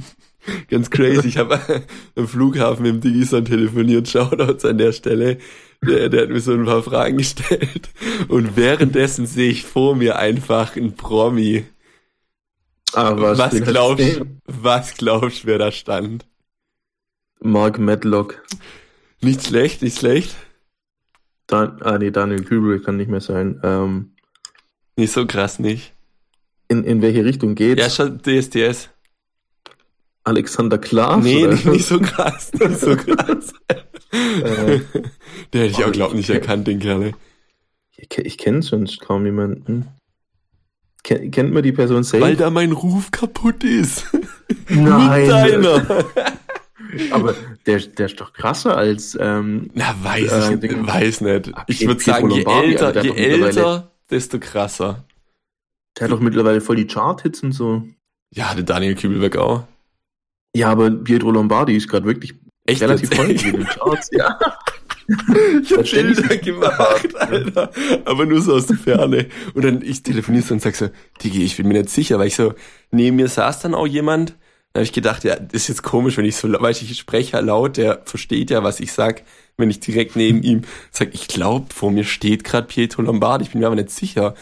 ganz 0.70 0.90
crazy, 0.90 1.28
ich 1.28 1.38
habe 1.38 1.60
am 2.16 2.28
Flughafen 2.28 2.84
mit 2.84 2.94
dem 2.94 3.02
Digison 3.02 3.46
telefoniert, 3.46 4.08
Shoutouts 4.08 4.66
an 4.66 4.78
der 4.78 4.92
Stelle. 4.92 5.38
Der, 5.86 6.10
der 6.10 6.24
hat 6.24 6.30
mir 6.30 6.40
so 6.42 6.54
ein 6.54 6.66
paar 6.66 6.84
Fragen 6.84 7.18
gestellt. 7.18 7.90
Und 8.28 8.56
währenddessen 8.56 9.26
sehe 9.26 9.52
ich 9.52 9.64
vor 9.64 9.96
mir 9.96 10.18
einfach 10.18 10.76
einen 10.76 10.96
Promi. 10.96 11.66
Ah, 12.94 13.14
Was, 13.16 13.52
glaubst 13.52 14.22
was 14.46 14.94
glaubst 14.96 15.44
du, 15.44 15.48
wer 15.48 15.58
da 15.60 15.72
stand? 15.72 16.26
Mark 17.42 17.80
Medlock. 17.80 18.42
Nicht 19.22 19.46
schlecht, 19.48 19.82
nicht 19.82 19.98
schlecht. 20.00 20.36
Dan 21.48 21.82
ah, 21.82 21.98
nee, 21.98 22.12
Daniel 22.12 22.44
Kübel 22.44 22.80
kann 22.82 22.98
nicht 22.98 23.10
mehr 23.10 23.22
sein. 23.22 23.60
Ähm, 23.64 24.12
Nicht 24.96 25.14
so 25.14 25.26
krass, 25.26 25.58
nicht. 25.60 25.94
in, 26.68 26.84
in 26.84 27.02
welche 27.02 27.26
Richtung 27.26 27.56
geht's? 27.56 27.82
Ja, 27.82 27.90
schon 27.90 28.22
DSDS. 28.22 28.90
Alexander 30.24 30.78
Klaas? 30.78 31.24
Nee, 31.24 31.48
nicht, 31.48 31.66
nicht 31.66 31.86
so 31.88 32.00
krass, 32.00 32.52
nicht 32.60 32.80
so 32.80 32.96
krass. 32.96 33.54
Äh, 34.12 34.82
Der 35.54 35.62
hätte 35.64 35.66
ich 35.72 35.84
auch, 35.84 35.88
Oh, 35.88 35.92
glaub 35.92 36.14
nicht 36.14 36.30
ich- 36.30 36.36
erkannt, 36.36 36.68
den 36.68 36.80
Kerle. 36.80 37.14
ich 37.98 38.16
ich 38.18 38.38
kenne 38.38 38.62
sonst 38.62 39.00
kaum 39.02 39.26
jemanden. 39.26 39.88
Ken, 41.04 41.32
kennt 41.32 41.52
man 41.54 41.64
die 41.64 41.72
Person 41.72 42.04
selbst? 42.04 42.24
Weil 42.28 42.36
da 42.36 42.50
mein 42.52 42.74
Ruf 42.74 43.10
kaputt 43.12 43.64
ist. 43.64 44.06
Nein. 44.68 45.22
Mit 45.22 45.30
deiner. 45.32 46.06
Aber 47.12 47.36
der, 47.66 47.80
der 47.80 48.06
ist 48.08 48.20
doch 48.20 48.34
krasser 48.34 48.76
als 48.78 49.18
ähm, 49.20 49.70
Na, 49.74 49.96
weiß 50.02 50.32
Äh, 50.32 50.54
ich 50.56 50.60
Ding. 50.60 50.88
weiß 50.88 51.22
nicht. 51.22 51.52
Ah, 51.56 51.64
Ich 51.68 51.86
würde 51.86 52.02
sagen, 52.02 52.30
je 52.32 52.44
älter, 52.44 52.88
Alter, 52.88 53.04
je 53.04 53.12
älter, 53.16 53.92
desto 54.10 54.40
krasser. 54.40 55.06
der 55.98 56.06
hat 56.06 56.12
doch 56.12 56.20
mittlerweile 56.20 56.62
voll 56.62 56.76
die 56.78 56.88
Chart-Hits 56.88 57.44
und 57.44 57.52
so. 57.52 57.84
Ja, 58.32 58.54
der 58.54 58.64
Daniel 58.64 58.96
Kübelberg 58.96 59.38
auch. 59.38 59.64
Ja, 60.56 60.70
aber 60.72 60.90
Pietro 60.92 61.32
Lombardi 61.32 61.76
ist 61.76 61.88
gerade 61.88 62.06
wirklich 62.06 62.34
Echt 62.66 62.82
relativ 62.82 63.10
freundlich 63.14 63.46
in 63.46 63.54
den 63.58 63.66
Charts. 63.66 64.10
Ja. 64.12 64.40
Ich 65.64 65.72
hab 65.76 65.84
Bilder 65.90 66.38
gemacht. 66.38 67.16
Alter. 67.16 67.72
Aber 68.06 68.28
nur 68.28 68.42
so 68.42 68.54
aus 68.54 68.68
der 68.68 68.78
Ferne. 68.78 69.26
Und 69.56 69.66
dann 69.66 69.82
ich 69.82 70.04
telefoniere 70.04 70.44
so 70.44 70.54
und 70.54 70.62
sag 70.62 70.76
so, 70.76 70.90
Digi, 71.24 71.44
ich 71.44 71.58
bin 71.58 71.68
mir 71.68 71.74
nicht 71.80 71.90
sicher, 71.90 72.20
weil 72.20 72.28
ich 72.28 72.36
so, 72.36 72.54
neben 72.92 73.16
mir 73.16 73.28
saß 73.28 73.60
dann 73.62 73.74
auch 73.74 73.88
jemand. 73.88 74.36
Da 74.74 74.80
habe 74.80 74.84
ich 74.84 74.94
gedacht, 74.94 75.24
ja, 75.24 75.36
das 75.36 75.64
ist 75.64 75.68
jetzt 75.68 75.84
komisch, 75.84 76.18
wenn 76.18 76.26
ich 76.26 76.36
so, 76.36 76.48
weil 76.60 76.72
ich 76.72 76.98
spreche 76.98 77.40
laut, 77.42 77.78
der 77.78 78.02
versteht 78.06 78.52
ja, 78.52 78.64
was 78.64 78.80
ich 78.80 78.94
sag, 78.94 79.24
wenn 79.58 79.70
ich 79.70 79.80
direkt 79.80 80.16
neben 80.16 80.44
ihm 80.44 80.62
sag, 80.92 81.14
ich 81.14 81.28
glaube, 81.28 81.74
vor 81.74 81.92
mir 81.92 82.04
steht 82.04 82.44
gerade 82.44 82.68
Pietro 82.68 83.02
Lombardi, 83.02 83.46
ich 83.46 83.52
bin 83.52 83.62
mir 83.62 83.68
aber 83.68 83.76
nicht 83.76 83.90
sicher. 83.90 84.36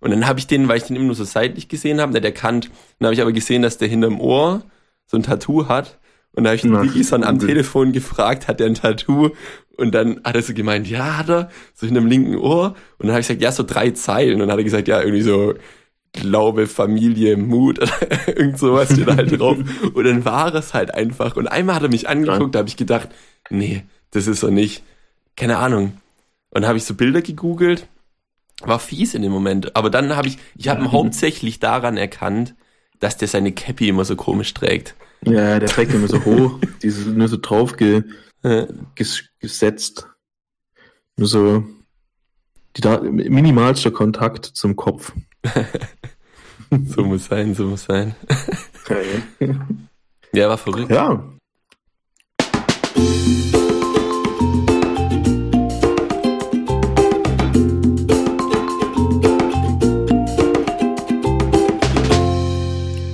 Und 0.00 0.10
dann 0.10 0.26
habe 0.26 0.38
ich 0.38 0.46
den, 0.46 0.68
weil 0.68 0.78
ich 0.78 0.84
den 0.84 0.96
immer 0.96 1.06
nur 1.06 1.14
so 1.14 1.24
seitlich 1.24 1.68
gesehen 1.68 2.00
habe, 2.00 2.12
nicht 2.12 2.24
erkannt. 2.24 2.70
Dann 2.98 3.06
habe 3.06 3.14
ich 3.14 3.22
aber 3.22 3.32
gesehen, 3.32 3.62
dass 3.62 3.78
der 3.78 3.88
hinterm 3.88 4.20
Ohr 4.20 4.62
so 5.06 5.16
ein 5.16 5.22
Tattoo 5.22 5.68
hat. 5.68 5.98
Und 6.32 6.44
da 6.44 6.50
habe 6.50 6.56
ich 6.56 6.62
den 6.62 6.72
so 7.04 7.16
am. 7.16 7.38
Telefon 7.38 7.92
gefragt, 7.92 8.48
hat 8.48 8.60
der 8.60 8.66
ein 8.66 8.74
Tattoo? 8.74 9.30
Und 9.76 9.94
dann 9.94 10.20
hat 10.24 10.34
er 10.34 10.42
so 10.42 10.52
gemeint, 10.54 10.88
ja, 10.88 11.18
hat 11.18 11.28
er, 11.28 11.50
so 11.74 11.86
in 11.86 11.94
dem 11.94 12.06
linken 12.06 12.36
Ohr. 12.36 12.74
Und 12.98 13.06
dann 13.06 13.10
habe 13.10 13.20
ich 13.20 13.28
gesagt, 13.28 13.42
ja, 13.42 13.52
so 13.52 13.62
drei 13.62 13.90
Zeilen. 13.90 14.34
Und 14.34 14.40
dann 14.40 14.50
hat 14.50 14.58
er 14.58 14.64
gesagt, 14.64 14.88
ja, 14.88 15.00
irgendwie 15.00 15.22
so 15.22 15.54
Glaube, 16.14 16.66
Familie, 16.66 17.36
Mut 17.36 17.78
oder 17.78 17.92
irgend 18.28 18.58
sowas 18.58 18.92
steht 18.92 19.08
halt 19.08 19.38
drauf. 19.38 19.58
Und 19.92 20.04
dann 20.04 20.24
war 20.24 20.54
es 20.54 20.72
halt 20.72 20.94
einfach. 20.94 21.36
Und 21.36 21.48
einmal 21.48 21.76
hat 21.76 21.82
er 21.82 21.88
mich 21.90 22.08
angeguckt, 22.08 22.54
da 22.54 22.60
habe 22.60 22.68
ich 22.68 22.76
gedacht, 22.76 23.08
nee, 23.50 23.84
das 24.10 24.26
ist 24.26 24.42
er 24.42 24.50
nicht. 24.50 24.82
Keine 25.36 25.58
Ahnung. 25.58 25.98
Und 26.50 26.66
habe 26.66 26.78
ich 26.78 26.84
so 26.84 26.94
Bilder 26.94 27.20
gegoogelt. 27.20 27.88
War 28.60 28.78
fies 28.78 29.14
in 29.14 29.22
dem 29.22 29.32
Moment. 29.32 29.74
Aber 29.76 29.90
dann 29.90 30.16
habe 30.16 30.28
ich, 30.28 30.38
ich 30.56 30.68
habe 30.68 30.82
ihn 30.82 30.92
hauptsächlich 30.92 31.58
daran 31.58 31.96
erkannt, 31.96 32.54
dass 33.00 33.16
der 33.16 33.28
seine 33.28 33.52
Cappy 33.52 33.88
immer 33.88 34.04
so 34.04 34.14
komisch 34.14 34.54
trägt. 34.54 34.94
Ja, 35.26 35.58
der 35.58 35.68
trägt 35.68 35.92
immer 35.92 36.08
so 36.08 36.24
hoch, 36.24 36.58
die 36.82 36.86
ist 36.86 37.06
nur 37.06 37.28
so 37.28 37.38
drauf 37.40 37.76
ge, 37.76 38.04
ges, 38.94 39.24
gesetzt. 39.40 40.06
Nur 41.16 41.28
so 41.28 41.64
die 42.76 42.80
da, 42.80 43.00
minimalster 43.00 43.90
Kontakt 43.90 44.44
zum 44.44 44.76
Kopf. 44.76 45.12
so 46.86 47.04
muss 47.04 47.26
sein, 47.26 47.54
so 47.54 47.66
muss 47.66 47.84
sein. 47.84 48.14
ja, 50.32 50.48
war 50.48 50.58
verrückt. 50.58 50.90
Ja. 50.90 51.22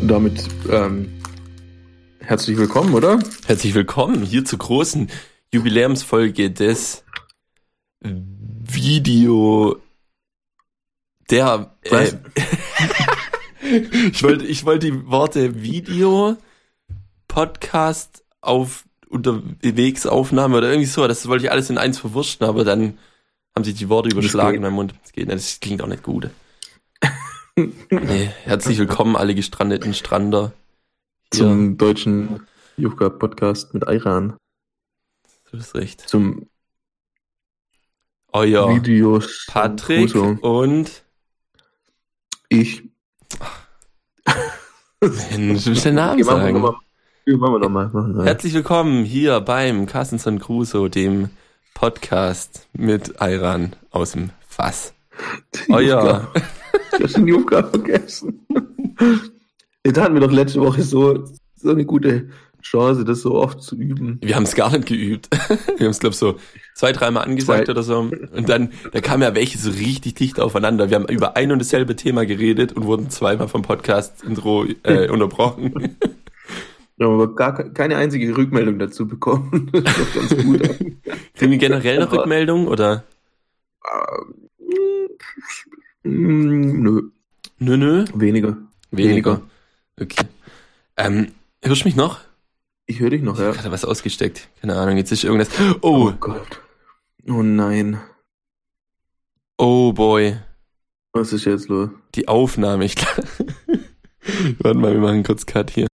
Damit 0.03 0.49
ähm, 0.71 1.09
herzlich 2.21 2.57
willkommen, 2.57 2.95
oder? 2.95 3.21
Herzlich 3.47 3.75
willkommen 3.75 4.23
hier 4.23 4.45
zur 4.45 4.59
großen 4.59 5.09
Jubiläumsfolge 5.53 6.51
des 6.51 7.05
Video 8.01 9.81
der 11.31 11.75
äh, 11.83 12.13
ich 14.13 14.23
wollte 14.23 14.47
ich 14.47 14.65
wollte 14.65 14.91
die 14.91 15.07
Worte 15.07 15.63
Video 15.63 16.37
Podcast 17.29 18.25
auf 18.41 18.85
Unterwegsaufnahme 19.09 20.57
oder 20.57 20.69
irgendwie 20.69 20.87
so, 20.87 21.07
das 21.07 21.27
wollte 21.29 21.45
ich 21.45 21.51
alles 21.51 21.69
in 21.69 21.79
eins 21.79 21.99
verwurschen, 21.99 22.47
aber 22.47 22.65
dann 22.65 22.99
haben 23.55 23.65
sich 23.65 23.75
die 23.75 23.89
Worte 23.89 24.09
überschlagen 24.09 24.57
in 24.57 24.63
meinem 24.63 24.75
Mund. 24.75 24.95
Das 25.03 25.13
geht 25.13 25.27
nicht, 25.27 25.39
das 25.39 25.61
klingt 25.61 25.83
auch 25.83 25.89
nicht 25.89 26.03
gut. 26.03 26.31
nee, 27.57 28.31
herzlich 28.45 28.79
willkommen 28.79 29.17
alle 29.17 29.35
gestrandeten 29.35 29.95
Strander. 29.95 30.53
Hier. 31.33 31.45
Zum 31.45 31.77
deutschen 31.77 32.47
Jufka 32.77 33.09
Podcast 33.09 33.75
mit 33.75 33.85
Iran. 33.89 34.37
Du 35.51 35.57
bist 35.57 35.75
recht. 35.75 36.09
Zum 36.09 36.49
euer 38.33 38.75
Videos 38.75 39.47
Patrick 39.49 40.15
und 40.15 41.03
ich. 42.50 42.83
Mensch, 45.00 45.64
du 45.64 45.71
musst 45.71 45.85
den 45.85 45.95
Namen 45.95 46.14
okay, 46.14 46.23
sagen. 46.25 46.61
Machen 46.61 46.80
wir 47.26 47.59
nochmal. 47.61 47.92
Wir. 47.92 48.25
Herzlich 48.25 48.52
willkommen 48.54 49.04
hier 49.04 49.40
beim 49.40 49.87
Carstenson 49.87 50.40
Crusoe, 50.40 50.90
dem 50.90 51.30
Podcast 51.75 52.69
mit 52.73 53.14
Iran 53.21 53.76
aus 53.92 54.12
dem 54.12 54.30
Fass. 54.47 54.92
Euer. 55.69 56.28
Ich 56.92 57.04
hab 57.04 57.11
schon 57.11 57.26
die 57.26 57.35
Aufgabe 57.35 57.69
vergessen. 57.69 58.45
Jetzt 59.87 60.00
hatten 60.00 60.14
wir 60.14 60.21
doch 60.21 60.33
letzte 60.33 60.61
Woche 60.61 60.83
so, 60.83 61.25
so 61.54 61.71
eine 61.71 61.87
gute 61.87 62.30
Chance, 62.62 63.05
das 63.05 63.21
so 63.21 63.35
oft 63.35 63.62
zu 63.62 63.76
üben. 63.76 64.19
Wir 64.23 64.37
haben 64.37 64.43
es 64.43 64.55
gar 64.55 64.71
nicht 64.71 64.87
geübt. 64.87 65.29
Wir 65.76 65.87
haben 65.87 65.90
es, 65.90 66.00
glaube 66.00 66.12
ich, 66.12 66.19
so 66.19 66.37
zwei, 66.75 66.93
dreimal 66.93 67.25
angesagt 67.25 67.67
zwei. 67.67 67.73
oder 67.73 67.83
so. 67.83 67.99
Und 67.99 68.49
dann, 68.49 68.73
da 68.93 69.00
kam 69.00 69.23
ja 69.23 69.35
welche 69.35 69.59
so 69.59 69.71
richtig 69.71 70.14
dicht 70.14 70.40
aufeinander. 70.40 70.90
Wir 70.90 70.97
haben 70.97 71.09
über 71.09 71.37
ein 71.37 71.52
und 71.52 71.59
dasselbe 71.59 71.97
Thema 71.97 72.26
geredet 72.26 72.73
und 72.73 72.85
wurden 72.85 73.11
zweimal 73.11 73.49
vom 73.49 73.62
Podcast-Intro 73.62 74.67
äh, 74.83 75.09
unterbrochen. 75.09 75.97
Wir 76.97 77.07
haben 77.07 77.14
aber 77.14 77.35
gar 77.35 77.55
keine 77.73 77.97
einzige 77.97 78.37
Rückmeldung 78.37 78.79
dazu 78.79 79.09
bekommen. 79.09 79.71
Das 79.83 79.97
ist 79.97 79.99
doch 79.99 80.21
ganz 80.21 80.45
gut. 80.45 80.61
Kriegen 81.35 81.50
wir 81.50 81.57
generell 81.57 81.97
eine 81.97 82.12
Rückmeldung, 82.12 82.69
oder? 82.69 83.05
Ähm, 86.05 86.83
nö. 86.83 87.02
Nö, 87.59 87.76
nö? 87.79 88.05
Weniger. 88.12 88.59
Weniger. 88.90 89.40
Okay. 89.99 90.26
Ähm, 90.99 91.29
hörst 91.62 91.85
du 91.85 91.88
mich 91.88 91.97
noch? 91.97 92.21
Ich 92.90 92.99
höre 92.99 93.11
dich 93.11 93.23
noch, 93.23 93.38
ja. 93.38 93.52
Ich 93.52 93.59
habe 93.59 93.70
was 93.70 93.85
ausgesteckt. 93.85 94.49
Keine 94.61 94.75
Ahnung, 94.75 94.97
jetzt 94.97 95.12
ist 95.12 95.23
irgendwas. 95.23 95.49
Oh. 95.80 96.09
oh 96.09 96.12
Gott. 96.18 96.61
Oh 97.28 97.40
nein. 97.40 98.00
Oh 99.59 99.92
boy. 99.92 100.37
Was 101.12 101.32
ist 101.32 101.44
jetzt 101.44 101.68
los? 101.68 101.90
Die 102.16 102.26
Aufnahme, 102.26 102.85
ich 102.85 102.97
glaube. 102.97 103.23
Warte 104.59 104.76
mal, 104.76 104.92
wir 104.92 104.99
machen 104.99 105.23
kurz 105.23 105.47
Cut 105.47 105.70
hier. 105.70 105.87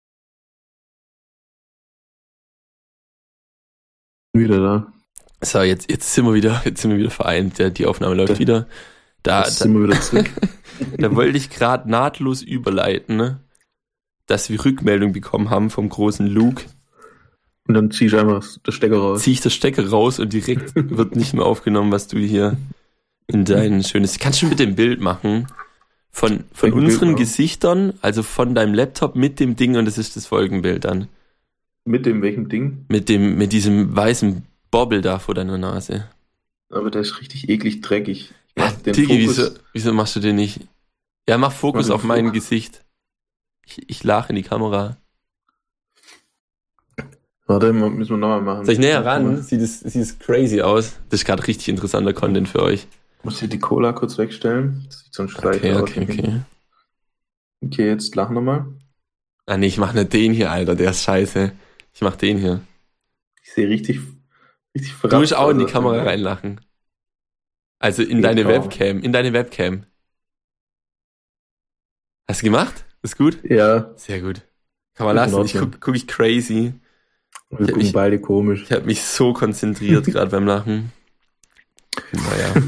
Wieder 4.33 4.61
da. 4.61 4.93
So, 5.43 5.61
jetzt, 5.61 5.91
jetzt 5.91 6.15
sind 6.15 6.25
wir 6.25 6.33
wieder, 6.33 6.63
jetzt 6.65 6.81
sind 6.81 6.93
wir 6.93 6.99
wieder 6.99 7.11
vereint. 7.11 7.59
Ja, 7.59 7.69
die 7.69 7.85
Aufnahme 7.85 8.15
läuft 8.15 8.33
da, 8.33 8.39
wieder. 8.39 8.69
Da, 9.23 9.43
da 9.43 9.51
sind 9.51 9.75
wir 9.75 9.87
wieder 9.87 10.01
zurück. 10.01 10.31
da 10.97 11.15
wollte 11.15 11.37
ich 11.37 11.51
gerade 11.51 11.91
nahtlos 11.91 12.41
überleiten, 12.41 13.17
ne? 13.17 13.47
dass 14.27 14.51
wir 14.51 14.65
Rückmeldung 14.65 15.13
bekommen 15.13 15.51
haben 15.51 15.71
vom 15.71 15.89
großen 15.89 16.27
Luke, 16.27 16.65
und 17.67 17.75
dann 17.75 17.91
zieh 17.91 18.07
ich 18.07 18.15
einfach 18.15 18.45
das 18.63 18.75
Stecker 18.75 18.99
raus. 18.99 19.23
Zieh 19.23 19.33
ich 19.33 19.41
das 19.41 19.55
Stecker 19.55 19.89
raus 19.89 20.19
und 20.19 20.33
direkt 20.33 20.73
wird 20.75 21.17
nicht 21.17 21.35
mehr 21.35 21.45
aufgenommen, 21.45 21.93
was 21.93 22.07
du 22.09 22.19
hier 22.19 22.57
in 23.27 23.45
dein 23.45 23.83
schönes. 23.83 24.19
Kannst 24.19 24.43
du 24.43 24.47
mit 24.47 24.59
dem 24.59 24.77
Bild 24.77 25.01
machen? 25.01 25.47
Von, 26.11 26.45
von 26.53 26.73
unseren 26.73 27.09
Bild, 27.09 27.19
Gesichtern, 27.19 27.93
also 28.01 28.23
von 28.23 28.55
deinem 28.55 28.73
Laptop 28.73 29.17
mit 29.17 29.39
dem 29.39 29.55
Ding 29.57 29.77
und 29.77 29.85
das 29.85 29.99
ist 29.99 30.17
das 30.17 30.27
Folgenbild 30.27 30.85
dann. 30.85 31.09
Mit 31.85 32.07
dem 32.07 32.23
welchem 32.23 32.49
Ding? 32.49 32.87
Mit 32.89 33.09
dem, 33.09 33.37
mit 33.37 33.53
diesem 33.53 33.95
weißen 33.95 34.43
Bobbel 34.71 35.03
da 35.03 35.19
vor 35.19 35.35
deiner 35.35 35.59
Nase. 35.59 36.09
Aber 36.71 36.91
der 36.91 37.03
ist 37.03 37.21
richtig 37.21 37.49
eklig 37.49 37.81
dreckig. 37.83 38.33
Ja, 38.57 38.71
Digi, 38.71 39.19
wieso, 39.19 39.51
wieso 39.73 39.93
machst 39.93 40.17
du 40.17 40.21
den 40.21 40.37
nicht? 40.37 40.61
Ja, 41.29 41.37
mach 41.37 41.53
Fokus 41.53 41.89
mach 41.89 41.97
auf 41.97 42.05
mein 42.05 42.33
Gesicht. 42.33 42.85
Ich, 43.67 43.89
ich 43.89 44.05
lache 44.05 44.31
in 44.31 44.37
die 44.37 44.43
Kamera. 44.43 44.97
Warte, 47.47 47.73
müssen 47.73 48.11
wir 48.11 48.17
nochmal 48.17 48.43
machen. 48.43 48.65
Soll 48.65 48.75
ich 48.75 48.81
näher 48.81 49.05
ran? 49.05 49.41
Sieht 49.43 49.61
es, 49.61 49.81
sieht 49.81 50.03
es 50.03 50.19
crazy 50.19 50.63
aus. 50.63 50.97
Das 51.11 51.21
ist 51.21 51.27
gerade 51.27 51.47
richtig 51.47 51.69
interessanter 51.69 52.13
Content 52.13 52.49
für 52.49 52.63
euch. 52.63 52.89
Muss 53.23 53.39
hier 53.39 53.49
die 53.49 53.61
Cola 53.61 53.93
kurz 53.93 54.19
wegstellen. 54.19 54.85
Das 54.89 55.01
sieht 55.01 55.15
sonst 55.15 55.37
gleich 55.37 55.57
okay, 55.59 55.73
aus. 55.75 55.83
Okay, 55.83 56.07
okay. 56.11 56.41
Okay, 57.65 57.87
jetzt 57.89 58.15
lach 58.17 58.31
nochmal. 58.31 58.67
Ah 59.47 59.57
nee, 59.57 59.67
ich 59.67 59.79
mach 59.79 59.93
nicht 59.93 60.13
den 60.13 60.33
hier, 60.33 60.51
Alter. 60.51 60.75
Der 60.75 60.91
ist 60.91 61.05
scheiße. 61.05 61.53
Ich 61.95 62.01
mach 62.01 62.17
den 62.17 62.39
hier. 62.39 62.61
Ich 63.43 63.53
sehe 63.53 63.69
richtig, 63.69 64.01
richtig 64.75 64.93
verrückt. 64.93 65.13
Du 65.13 65.19
musst 65.21 65.35
auch 65.35 65.51
in 65.51 65.61
die 65.61 65.67
Kamera 65.67 66.03
reinlachen. 66.03 66.61
Also 67.79 68.03
in 68.03 68.23
deine 68.23 68.45
auch. 68.45 68.49
Webcam. 68.49 69.01
In 69.01 69.13
deine 69.13 69.33
Webcam. 69.33 69.87
Hast 72.29 72.43
du 72.43 72.47
gemacht? 72.47 72.85
Ist 73.03 73.17
gut? 73.17 73.39
Ja. 73.45 73.93
Sehr 73.97 74.21
gut. 74.21 74.43
Kann 74.95 75.07
man 75.07 75.15
lassen. 75.15 75.45
Ich 75.45 75.55
guck, 75.55 75.81
guck 75.81 75.95
ich 75.95 76.09
crazy. 76.09 76.75
Wir 77.59 77.67
gucken 77.67 77.83
mich, 77.83 77.93
beide 77.93 78.19
komisch. 78.21 78.65
Ich 78.65 78.73
habe 78.73 78.87
mich 78.87 79.03
so 79.03 79.33
konzentriert 79.33 80.07
gerade 80.07 80.31
beim 80.31 80.47
Lachen. 80.47 80.93
Naja. 82.13 82.63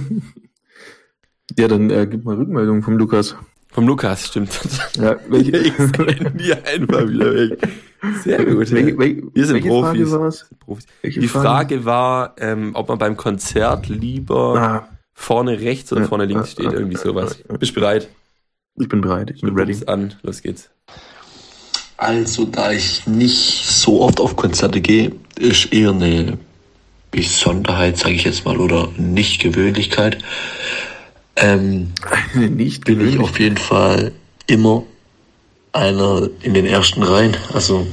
Ja, 1.59 1.69
dann 1.69 1.91
äh, 1.91 2.07
gib 2.07 2.25
mal 2.25 2.37
Rückmeldung 2.37 2.83
vom 2.83 2.97
Lukas. 2.97 3.37
Vom 3.71 3.87
Lukas, 3.87 4.27
stimmt. 4.27 4.59
Ja, 4.95 5.17
welche? 5.29 5.57
ich 5.59 5.75
die 5.77 6.53
einfach 6.55 7.09
wieder 7.09 7.35
weg. 7.35 7.69
Sehr 8.23 8.45
gut. 8.45 8.71
Welche, 8.71 8.99
welche, 8.99 9.23
Wir 9.35 9.47
sind 9.47 9.67
Profis. 9.67 10.47
Profis. 10.59 10.87
Die 11.03 11.29
Frage 11.29 11.85
war, 11.85 12.35
ähm, 12.39 12.71
ob 12.75 12.89
man 12.89 12.99
beim 12.99 13.17
Konzert 13.17 13.89
lieber 13.89 14.57
ah. 14.57 14.89
vorne 15.13 15.61
rechts 15.61 15.93
oder 15.93 16.03
ja, 16.03 16.09
vorne 16.09 16.25
links 16.25 16.45
ah, 16.45 16.53
steht, 16.53 16.73
irgendwie 16.73 16.97
sowas. 16.97 17.43
Bist 17.59 17.77
du 17.77 17.81
bereit? 17.81 18.09
Ich 18.77 18.89
bin 18.89 19.01
bereit, 19.01 19.33
ich 19.33 19.41
bin 19.41 19.57
ready. 19.59 19.77
an, 19.87 20.15
los 20.23 20.41
geht's. 20.43 20.71
Also, 21.99 22.45
da 22.45 22.71
ich 22.71 23.09
nicht 23.09 23.67
so 23.67 24.03
oft 24.03 24.21
auf 24.21 24.37
Konzerte 24.37 24.81
gehe, 24.81 25.11
ist 25.37 25.73
eher 25.73 25.91
eine 25.91 26.39
Besonderheit, 27.11 27.99
sage 27.99 28.15
ich 28.15 28.23
jetzt 28.23 28.45
mal, 28.45 28.57
oder 28.59 28.89
Nicht-Gewöhnlichkeit. 28.97 30.19
Ähm, 31.35 31.93
nicht 32.35 32.85
bin 32.85 33.07
ich 33.07 33.19
auf 33.19 33.41
jeden 33.41 33.57
Fall 33.57 34.13
immer 34.47 34.85
einer 35.73 36.31
in 36.41 36.55
den 36.55 36.67
ersten 36.67 37.03
Reihen. 37.03 37.37
Also, 37.53 37.85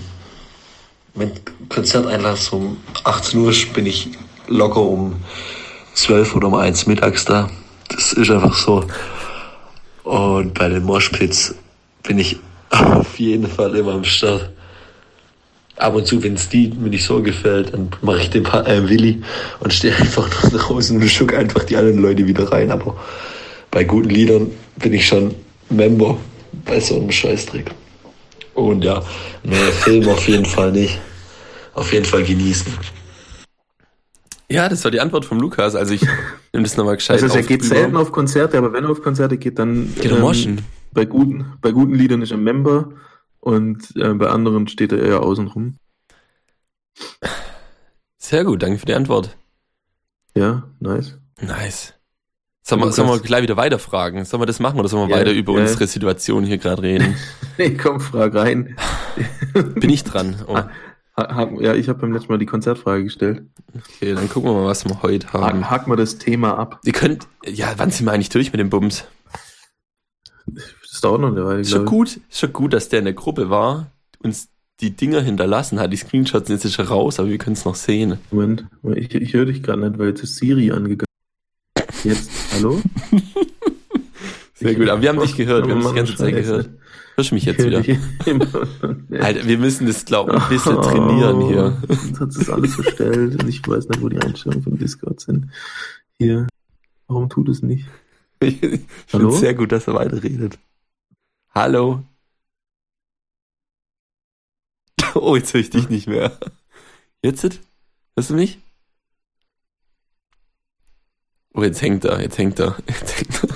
wenn 1.15 1.31
Konzerteinlass 1.69 2.49
um 2.49 2.77
18 3.05 3.39
Uhr 3.39 3.49
ist, 3.49 3.73
bin 3.73 3.87
ich 3.87 4.09
locker 4.47 4.81
um 4.81 5.15
12 5.95 6.35
oder 6.35 6.47
um 6.49 6.53
1 6.53 6.85
mittags 6.85 7.25
da. 7.25 7.49
Das 7.89 8.13
ist 8.13 8.29
einfach 8.29 8.55
so. 8.55 8.85
Und 10.03 10.53
bei 10.53 10.69
den 10.69 10.83
Moshpits 10.83 11.55
bin 12.03 12.19
ich 12.19 12.37
auf 12.81 13.19
jeden 13.19 13.47
Fall 13.47 13.75
immer 13.75 13.93
am 13.93 14.03
Start. 14.03 14.49
ab 15.77 15.95
und 15.95 16.07
zu, 16.07 16.23
wenn 16.23 16.35
es 16.35 16.51
Lied 16.51 16.79
mir 16.79 16.89
nicht 16.89 17.05
so 17.05 17.21
gefällt, 17.21 17.73
dann 17.73 17.89
mache 18.01 18.21
ich 18.21 18.29
den 18.29 18.43
pa 18.43 18.61
äh, 18.61 18.87
Willi 18.89 19.21
und 19.59 19.73
stehe 19.73 19.95
einfach 19.95 20.29
nur 20.43 20.59
draußen 20.59 21.01
und 21.01 21.07
schuck 21.09 21.33
einfach 21.33 21.63
die 21.63 21.75
anderen 21.75 22.01
Leute 22.01 22.25
wieder 22.25 22.51
rein. 22.51 22.71
Aber 22.71 22.95
bei 23.71 23.83
guten 23.83 24.09
Liedern 24.09 24.51
bin 24.77 24.93
ich 24.93 25.05
schon 25.05 25.35
Member 25.69 26.17
bei 26.65 26.79
so 26.79 26.95
einem 26.95 27.11
Scheißdreck. 27.11 27.71
Und 28.53 28.83
ja, 28.83 29.03
nee, 29.43 29.55
Film 29.55 30.07
auf 30.07 30.27
jeden 30.27 30.45
Fall 30.45 30.71
nicht. 30.71 30.99
Auf 31.73 31.91
jeden 31.91 32.05
Fall 32.05 32.23
genießen. 32.23 32.71
Ja, 34.49 34.69
das 34.69 34.83
war 34.83 34.91
die 34.91 35.01
Antwort 35.01 35.25
vom 35.25 35.39
Lukas. 35.39 35.75
Also 35.75 35.93
ich 35.93 36.01
nehme 36.53 36.63
das 36.63 36.77
nochmal 36.77 36.95
gescheit 36.95 37.21
Also 37.21 37.35
er 37.35 37.43
geht 37.43 37.63
selten 37.63 37.97
auf 37.97 38.11
Konzerte, 38.11 38.57
aber 38.57 38.71
wenn 38.73 38.85
er 38.85 38.91
auf 38.91 39.01
Konzerte 39.01 39.37
geht, 39.37 39.59
dann 39.59 39.93
Geht 39.99 40.11
er 40.11 40.19
moschen. 40.19 40.61
Bei 40.95 41.05
guten, 41.05 41.53
bei 41.61 41.71
guten 41.71 41.93
Liedern 41.93 42.21
ist 42.23 42.31
er 42.31 42.37
Member 42.37 42.89
und 43.39 43.95
äh, 43.95 44.13
bei 44.15 44.29
anderen 44.29 44.67
steht 44.67 44.91
er 44.91 44.99
eher 45.03 45.21
außen 45.21 45.47
rum. 45.47 45.75
Sehr 48.17 48.43
gut, 48.43 48.63
danke 48.63 48.79
für 48.79 48.85
die 48.87 48.95
Antwort. 48.95 49.37
Ja, 50.35 50.63
nice. 50.79 51.17
Nice. 51.39 51.93
Sollen 52.63 52.81
wir, 52.81 52.91
sollen 52.91 53.07
wir 53.09 53.19
gleich 53.19 53.43
wieder 53.43 53.57
weiterfragen? 53.57 54.25
Sollen 54.25 54.41
wir 54.41 54.47
das 54.47 54.59
machen 54.59 54.79
oder 54.79 54.89
sollen 54.89 55.07
wir 55.07 55.15
Ja, 55.15 55.21
weiter 55.21 55.31
über 55.33 55.53
ja. 55.53 55.61
unsere 55.61 55.85
Situation 55.85 56.43
hier 56.45 56.57
gerade 56.57 56.81
reden? 56.81 57.15
Nee, 57.57 57.77
komm, 57.77 58.01
frag 58.01 58.35
rein. 58.35 58.75
Bin 59.53 59.89
ich 59.89 60.03
dran? 60.03 60.43
Oh, 60.47 60.55
Ha- 60.55 60.69
Hack, 61.15 61.51
ja, 61.61 61.73
ich 61.73 61.87
habe 61.87 61.99
beim 61.99 62.11
letzten 62.11 62.33
Mal 62.33 62.37
die 62.37 62.45
Konzertfrage 62.45 63.05
gestellt. 63.05 63.43
okay, 63.73 64.13
dann 64.13 64.27
gucken 64.27 64.49
wir 64.49 64.55
mal, 64.55 64.65
was 64.65 64.83
wir 64.83 65.01
heute 65.03 65.31
haben. 65.31 65.61
Hack, 65.63 65.71
hack 65.71 65.87
mal 65.87 65.95
das 65.95 66.17
Thema 66.17 66.57
ab. 66.57 66.81
Ihr 66.83 66.91
könnt, 66.91 67.27
ja, 67.45 67.71
wann 67.77 67.91
sind 67.91 68.05
wir 68.05 68.11
eigentlich 68.11 68.27
durch 68.27 68.51
mit 68.51 68.59
dem 68.59 68.69
Bums? 68.69 69.05
Das 70.95 71.01
dauert 71.01 71.19
noch 71.19 71.27
eine 71.33 71.43
Weile, 71.45 71.59
Ist 71.59 71.71
schon 71.71 71.83
gut, 71.83 72.21
ist 72.29 72.39
schon 72.39 72.53
gut, 72.53 72.71
dass 72.71 72.87
der 72.87 72.99
in 72.99 73.05
der 73.05 73.13
Gruppe 73.13 73.49
war, 73.49 73.91
uns 74.19 74.47
die 74.79 74.91
Dinger 74.91 75.19
hinterlassen 75.19 75.77
hat. 75.77 75.91
Die 75.91 75.97
Screenshots 75.97 76.47
sind 76.47 76.63
jetzt 76.63 76.73
schon 76.73 76.85
raus, 76.87 77.19
aber 77.19 77.27
wir 77.27 77.37
können 77.37 77.57
es 77.57 77.65
noch 77.65 77.75
sehen. 77.75 78.17
Moment, 78.31 78.65
ich, 78.95 79.13
ich 79.13 79.33
höre 79.33 79.43
dich 79.43 79.61
gerade 79.61 79.81
nicht, 79.89 79.99
weil 79.99 80.07
jetzt 80.07 80.23
ist 80.23 80.37
Siri 80.37 80.71
angegangen. 80.71 81.03
Jetzt, 82.05 82.29
hallo? 82.53 82.81
Sehr 84.53 84.71
Ich- 84.71 84.77
gut, 84.77 84.87
aber 84.87 85.01
wir 85.01 85.09
haben 85.09 85.19
dich 85.19 85.35
gehört, 85.35 85.67
wir 85.67 85.73
haben 85.75 85.81
dich 85.81 85.89
die 85.89 85.95
ganze 85.95 86.15
Zeit 86.15 86.33
Scheiße. 86.33 86.41
gehört. 86.49 86.69
Hörst 87.15 87.31
du 87.31 87.35
mich 87.35 87.43
jetzt 87.45 87.65
wieder? 87.65 87.79
Alter, 89.21 89.45
wir 89.47 89.57
müssen 89.57 89.85
das, 89.87 90.05
glaube 90.05 90.33
ich, 90.37 90.41
ein 90.43 90.49
bisschen 90.49 90.81
trainieren 90.81 91.41
hier. 91.41 91.77
Oh, 91.89 91.93
Jetzt 92.07 92.19
hat 92.21 92.29
es 92.29 92.49
alles 92.49 92.75
verstellt 92.75 93.41
und 93.43 93.49
ich 93.49 93.67
weiß 93.67 93.89
nicht, 93.89 94.01
wo 94.01 94.07
die 94.07 94.19
Einstellungen 94.21 94.63
von 94.63 94.77
Discord 94.77 95.19
sind. 95.19 95.47
Hier. 96.19 96.47
Warum 97.09 97.27
tut 97.29 97.49
es 97.49 97.61
nicht? 97.61 97.85
Ich 98.41 98.59
finde 98.59 98.79
Hallo? 99.13 99.29
sehr 99.31 99.53
gut, 99.55 99.71
dass 99.73 99.87
er 99.87 99.93
weiterredet. 99.95 100.57
Hallo? 101.57 102.03
Oh, 105.15 105.37
jetzt 105.37 105.53
höre 105.53 105.61
ich 105.61 105.69
dich 105.69 105.87
nicht 105.87 106.07
mehr. 106.07 106.37
Jetzt? 107.23 107.61
Hörst 108.17 108.29
du 108.29 108.33
mich? 108.33 108.59
Oh, 111.53 111.63
jetzt 111.63 111.81
hängt 111.81 112.03
er, 112.03 112.21
jetzt 112.21 112.37
hängt 112.37 112.59
er, 112.59 112.75
jetzt 112.87 113.17
hängt 113.17 113.43
er. 113.43 113.49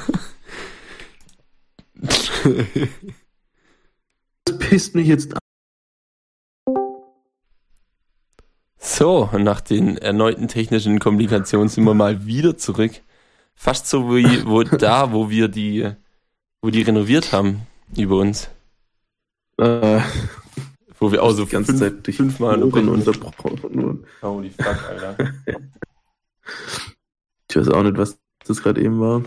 Das 4.46 4.58
pisst 4.58 4.96
mich 4.96 5.08
jetzt 5.08 5.34
an. 5.34 5.40
So, 8.78 9.30
nach 9.38 9.60
den 9.60 9.98
erneuten 9.98 10.48
technischen 10.48 11.00
Komplikationen 11.00 11.68
sind 11.68 11.84
wir 11.84 11.94
mal 11.94 12.26
wieder 12.26 12.58
zurück. 12.58 13.02
Fast 13.54 13.88
so 13.88 14.16
wie 14.16 14.46
wo 14.46 14.64
da, 14.64 15.12
wo 15.12 15.30
wir 15.30 15.50
die, 15.50 15.92
wo 16.62 16.70
die 16.70 16.84
renoviert 16.84 17.34
haben 17.34 17.68
über 17.98 18.18
uns. 18.18 18.50
Äh, 19.58 20.02
Wo 21.00 21.12
wir 21.12 21.24
auch 21.24 21.32
so 21.32 21.46
die 21.46 21.52
ganze 21.52 21.72
fünf, 21.72 21.80
Zeit 21.80 22.06
durch 22.06 22.18
fünfmal 22.18 22.62
unterbrochen. 22.64 24.06
Holy 24.22 24.50
fuck, 24.50 24.90
Alter. 24.90 25.34
ich 27.50 27.56
weiß 27.56 27.70
auch 27.70 27.84
nicht, 27.84 27.98
was 27.98 28.18
das 28.46 28.62
gerade 28.62 28.82
eben 28.82 29.00
war. 29.00 29.22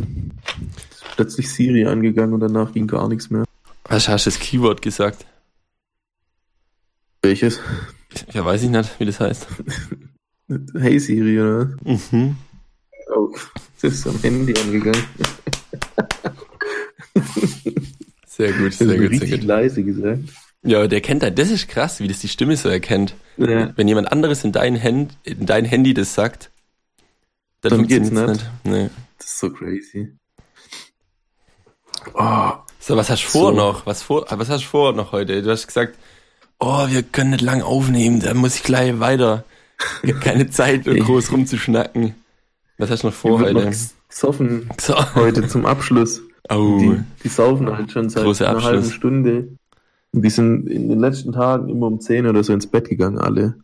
Ist 0.91 1.05
plötzlich 1.17 1.51
Siri 1.51 1.87
angegangen 1.87 2.35
und 2.35 2.41
danach 2.41 2.73
ging 2.73 2.87
gar 2.87 3.09
nichts 3.09 3.31
mehr. 3.31 3.45
Was 3.85 4.09
hast 4.09 4.27
du 4.27 4.31
das 4.31 4.39
Keyword 4.39 4.83
gesagt? 4.83 5.27
Welches? 7.23 7.61
Ja, 8.33 8.45
weiß 8.45 8.63
ich 8.63 8.71
nicht, 8.71 8.99
wie 8.99 9.05
das 9.07 9.21
heißt. 9.21 9.47
Hey 10.75 10.99
Siri, 10.99 11.41
oder? 11.41 11.77
Mhm. 11.83 12.37
Oh, 13.15 13.35
das 13.81 13.95
ist 13.95 14.07
am 14.07 14.19
Handy 14.21 14.55
angegangen. 14.61 15.03
Sehr 18.43 18.53
gut, 18.53 18.67
Das 18.73 18.79
sehr 18.79 18.87
gut, 18.89 18.97
sehr 18.99 19.11
richtig 19.11 19.31
gut. 19.41 19.45
leise 19.45 19.83
gesagt. 19.85 20.21
Ja, 20.65 20.87
der 20.87 21.01
kennt 21.01 21.23
halt, 21.23 21.39
das 21.39 21.51
ist 21.51 21.69
krass, 21.69 22.01
wie 22.01 22.09
das 22.09 22.21
die 22.21 22.29
Stimme 22.29 22.57
so 22.57 22.69
erkennt. 22.69 23.15
Ja. 23.37 23.73
Wenn 23.77 23.89
jemand 23.89 24.11
anderes 24.13 24.45
in 24.45 24.53
dein, 24.53 24.81
Hand, 24.83 25.13
in 25.25 25.47
dein 25.47 25.65
Handy 25.65 25.95
das 25.95 26.15
sagt, 26.15 26.51
dann, 27.61 27.71
Dann 27.71 27.87
geht's 27.87 28.09
funktioniert's 28.09 28.45
Nee. 28.65 28.91
Das 29.19 29.27
ist 29.27 29.39
so 29.39 29.51
crazy. 29.51 30.09
Oh, 32.15 32.51
So, 32.81 32.97
was 32.97 33.11
hast 33.11 33.23
du 33.25 33.29
vor 33.29 33.53
So. 33.53 33.57
noch? 33.57 33.87
Was, 33.87 34.03
vor, 34.03 34.27
was 34.29 34.49
hast 34.49 34.65
du 34.65 34.69
vor 34.69 34.93
noch 34.93 35.13
heute? 35.13 35.43
Du 35.43 35.51
hast 35.51 35.67
gesagt, 35.67 35.97
oh, 36.59 36.87
wir 36.89 37.03
können 37.03 37.31
nicht 37.31 37.43
lang 37.43 37.63
aufnehmen, 37.63 38.21
da 38.21 38.35
muss 38.35 38.57
ich 38.57 38.63
gleich 38.65 38.99
weiter. 39.01 39.45
Keine 40.21 40.51
Zeit, 40.51 40.85
groß 40.87 41.33
rumzuschnacken. 41.33 42.15
Was 42.79 42.91
hast 42.91 43.03
du 43.03 43.09
noch 43.09 43.15
vor 43.15 43.41
wird 43.41 43.53
noch 43.53 43.65
heute? 43.65 43.77
gesoffen 44.09 44.69
So. 44.81 45.15
heute 45.15 45.47
zum 45.49 45.67
Abschluss. 45.67 46.21
Oh, 46.51 46.79
Die, 46.81 47.01
die 47.25 47.29
saufen 47.29 47.71
halt 47.75 47.91
schon 47.93 48.09
seit 48.11 48.25
Großer 48.25 48.49
einer 48.51 48.63
halben 48.63 48.79
Abschluss. 48.79 48.95
Stunde. 48.95 49.49
Und 50.13 50.23
die 50.23 50.31
sind 50.31 50.67
in 50.69 50.89
den 50.89 50.99
letzten 51.01 51.33
Tagen 51.33 51.69
immer 51.69 51.87
um 51.87 52.01
10 52.01 52.27
oder 52.27 52.43
so 52.45 52.53
ins 52.53 52.67
Bett 52.67 52.89
gegangen, 52.89 53.19
alle. 53.19 53.57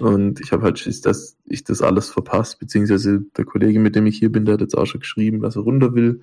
Und 0.00 0.40
ich 0.40 0.52
habe 0.52 0.64
halt 0.64 0.78
Schiss, 0.78 1.00
dass 1.00 1.36
ich 1.46 1.64
das 1.64 1.80
alles 1.80 2.10
verpasse, 2.10 2.56
beziehungsweise 2.58 3.20
der 3.36 3.44
Kollege, 3.44 3.78
mit 3.78 3.94
dem 3.94 4.06
ich 4.06 4.18
hier 4.18 4.30
bin, 4.32 4.44
der 4.44 4.54
hat 4.54 4.60
jetzt 4.60 4.76
auch 4.76 4.86
schon 4.86 5.00
geschrieben, 5.00 5.40
dass 5.40 5.56
er 5.56 5.62
runter 5.62 5.94
will. 5.94 6.20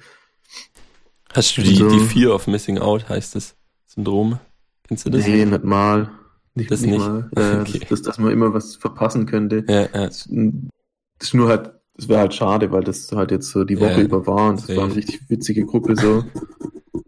hast 1.34 1.58
du 1.58 1.62
die, 1.62 1.75
So. 1.75 1.89
die 1.89 1.99
Fear 1.99 2.36
of 2.36 2.47
Missing 2.47 2.77
Out, 2.77 3.10
heißt 3.10 3.36
das 3.36 3.56
Syndrom? 3.88 4.39
Kennst 4.88 5.06
du 5.06 5.10
das? 5.10 5.25
Nee, 5.25 5.45
nicht 5.45 5.63
mal. 5.63 6.10
Nicht, 6.56 6.69
Das 6.69 6.82
nicht, 6.82 6.99
mal. 6.99 7.29
Äh, 7.36 7.62
Okay. 7.62 7.79
das, 7.79 7.89
das, 7.89 8.01
dass 8.03 8.17
man 8.19 8.32
immer 8.32 8.53
was 8.53 8.75
verpassen 8.75 9.25
könnte. 9.25 9.63
Ja, 9.67 9.82
ja. 9.82 9.88
Das, 10.08 10.27
das 10.29 11.27
ist 11.29 11.34
nur 11.34 11.47
halt, 11.49 11.71
das 11.95 12.08
wäre 12.10 12.19
halt 12.21 12.34
schade, 12.34 12.71
weil 12.71 12.84
das 12.84 13.12
halt 13.12 13.32
jetzt 13.32 13.49
so 13.49 13.63
die 13.63 13.79
Woche 13.79 13.91
Ja, 13.91 14.01
über 14.01 14.25
war 14.25 14.49
und 14.49 14.62
das 14.67 14.75
war 14.75 14.86
eine 14.86 14.95
richtig 14.95 15.29
witzige 15.29 15.65
Gruppe 15.65 15.95
so. 15.95 16.23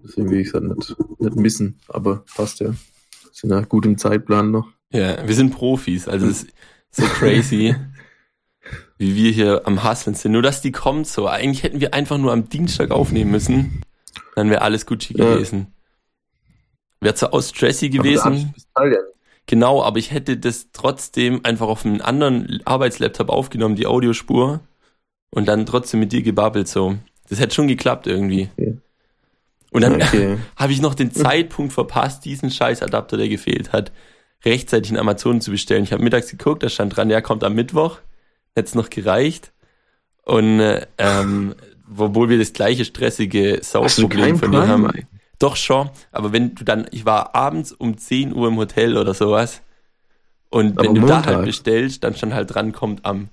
Deswegen 0.04 0.30
will 0.30 0.42
ich 0.42 0.48
es 0.50 0.54
halt 0.54 0.66
nicht, 0.66 0.96
nicht 1.20 1.36
missen, 1.36 1.80
aber 1.88 2.24
passt 2.36 2.60
ja. 2.60 2.74
Sind 3.32 3.50
ja 3.50 3.62
gut 3.62 3.86
im 3.86 3.98
Zeitplan 3.98 4.52
noch. 4.52 4.68
Ja, 4.92 5.28
wir 5.28 5.36
sind 5.36 5.52
Profis, 5.52 6.08
also 6.08 6.28
es 6.28 6.44
ist 6.44 6.54
so 6.92 7.04
crazy, 7.06 7.76
wie 8.98 9.16
wir 9.16 9.32
hier 9.32 9.62
am 9.66 9.84
Hustlen 9.84 10.16
sind. 10.16 10.32
Nur, 10.32 10.42
dass 10.42 10.62
die 10.62 10.72
kommt 10.72 11.08
so. 11.08 11.28
Eigentlich 11.28 11.64
hätten 11.64 11.82
wir 11.82 11.94
einfach 11.94 12.18
nur 12.18 12.32
am 12.32 12.48
Dienstag 12.48 12.92
aufnehmen 12.92 13.32
müssen. 13.32 13.82
Dann 14.36 14.50
wäre 14.50 14.62
alles 14.62 14.86
Gucci 14.86 15.18
Ja. 15.18 15.34
gewesen. 15.34 15.68
Wäre 17.02 17.16
zwar 17.16 17.34
aus 17.34 17.50
Stressy 17.50 17.90
gewesen, 17.90 18.54
genau, 19.46 19.84
aber 19.84 20.00
ich 20.00 20.12
hätte 20.12 20.38
das 20.38 20.70
trotzdem 20.72 21.42
einfach 21.44 21.68
auf 21.68 21.86
einem 21.86 22.02
anderen 22.02 22.62
Arbeitslaptop 22.66 23.30
aufgenommen, 23.30 23.76
die 23.76 23.86
Audiospur, 23.86 24.62
und 25.36 25.46
dann 25.48 25.66
trotzdem 25.68 26.00
mit 26.00 26.12
dir 26.12 26.24
gebabbelt 26.24 26.68
so. 26.68 26.96
Das 27.30 27.40
hätte 27.40 27.54
schon 27.56 27.68
geklappt 27.68 28.08
irgendwie. 28.08 28.50
Okay. 28.58 28.78
Und 29.72 29.82
dann 29.82 30.02
Okay. 30.02 30.38
habe 30.56 30.72
ich 30.74 30.82
noch 30.82 30.96
den 30.96 31.12
Zeitpunkt 31.12 31.74
verpasst, 31.74 32.26
diesen 32.26 32.50
Scheißadapter, 32.50 33.18
der 33.18 33.30
gefehlt 33.30 33.74
hat, 33.74 33.92
rechtzeitig 34.44 34.92
in 34.92 34.98
Amazon 34.98 35.42
zu 35.42 35.52
bestellen. 35.52 35.84
Ich 35.84 35.92
habe 35.92 36.04
mittags 36.04 36.32
geguckt, 36.32 36.64
da 36.64 36.70
stand 36.70 36.96
dran, 36.96 37.10
der 37.10 37.22
kommt 37.22 37.44
am 37.44 37.54
Mittwoch. 37.56 38.00
Hätte 38.56 38.68
es 38.70 38.76
noch 38.76 38.90
gereicht. 38.90 39.52
Und 40.24 40.60
äh, 40.60 40.88
ähm, 40.98 41.56
obwohl 41.98 42.30
wir 42.30 42.40
das 42.40 42.54
gleiche 42.54 42.86
stressige 42.86 43.60
Saufproblem 43.62 44.22
kein 44.22 44.38
von 44.38 44.52
dir 44.52 44.68
haben. 44.68 44.90
Doch 45.40 45.58
schon, 45.58 45.90
aber 46.12 46.32
wenn 46.32 46.56
du 46.56 46.64
dann, 46.64 46.88
ich 46.92 47.06
war 47.06 47.36
abends 47.36 47.74
um 47.74 47.98
10 47.98 48.34
Uhr 48.34 48.48
im 48.48 48.56
Hotel 48.58 48.98
oder 48.98 49.14
sowas. 49.14 49.62
Und 50.50 50.78
wenn 50.78 50.90
Aber 50.90 51.00
du 51.00 51.02
da 51.02 51.16
montags? 51.16 51.28
halt 51.28 51.46
bestellst, 51.46 52.04
dann 52.04 52.16
stand 52.16 52.34
halt 52.34 52.54
dran, 52.54 52.72
kommt 52.72 53.04
am 53.06 53.30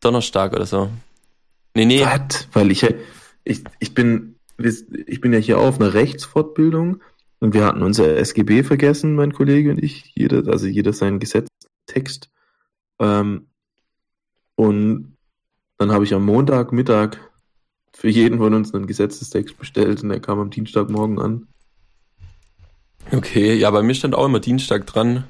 Donnerstag 0.00 0.54
oder 0.54 0.66
so. 0.66 0.90
Nee, 1.74 1.84
nee, 1.84 2.04
Was? 2.04 2.48
Weil 2.52 2.70
ich, 2.70 2.86
ich, 3.44 3.62
ich 3.78 3.94
bin, 3.94 4.36
ich 4.58 5.20
bin 5.20 5.32
ja 5.32 5.38
hier 5.38 5.58
auf 5.58 5.80
einer 5.80 5.94
Rechtsfortbildung 5.94 7.00
und 7.40 7.54
wir 7.54 7.64
hatten 7.64 7.82
unser 7.82 8.16
SGB 8.16 8.62
vergessen, 8.64 9.14
mein 9.14 9.32
Kollege 9.32 9.70
und 9.70 9.82
ich, 9.82 10.12
jeder, 10.14 10.48
also 10.48 10.66
jeder 10.66 10.92
seinen 10.92 11.20
Gesetztext. 11.20 12.30
Ähm, 12.98 13.46
und 14.56 15.16
dann 15.76 15.92
habe 15.92 16.04
ich 16.04 16.14
am 16.14 16.24
Montagmittag 16.24 17.18
für 17.92 18.08
jeden 18.08 18.38
von 18.38 18.54
uns 18.54 18.74
einen 18.74 18.86
Gesetzestext 18.86 19.56
bestellt 19.58 20.02
und 20.02 20.08
der 20.08 20.20
kam 20.20 20.40
am 20.40 20.50
Dienstagmorgen 20.50 21.20
an. 21.20 21.46
okay, 23.12 23.54
ja, 23.54 23.70
bei 23.70 23.82
mir 23.82 23.94
stand 23.94 24.14
auch 24.14 24.26
immer 24.26 24.40
Dienstag 24.40 24.86
dran. 24.86 25.24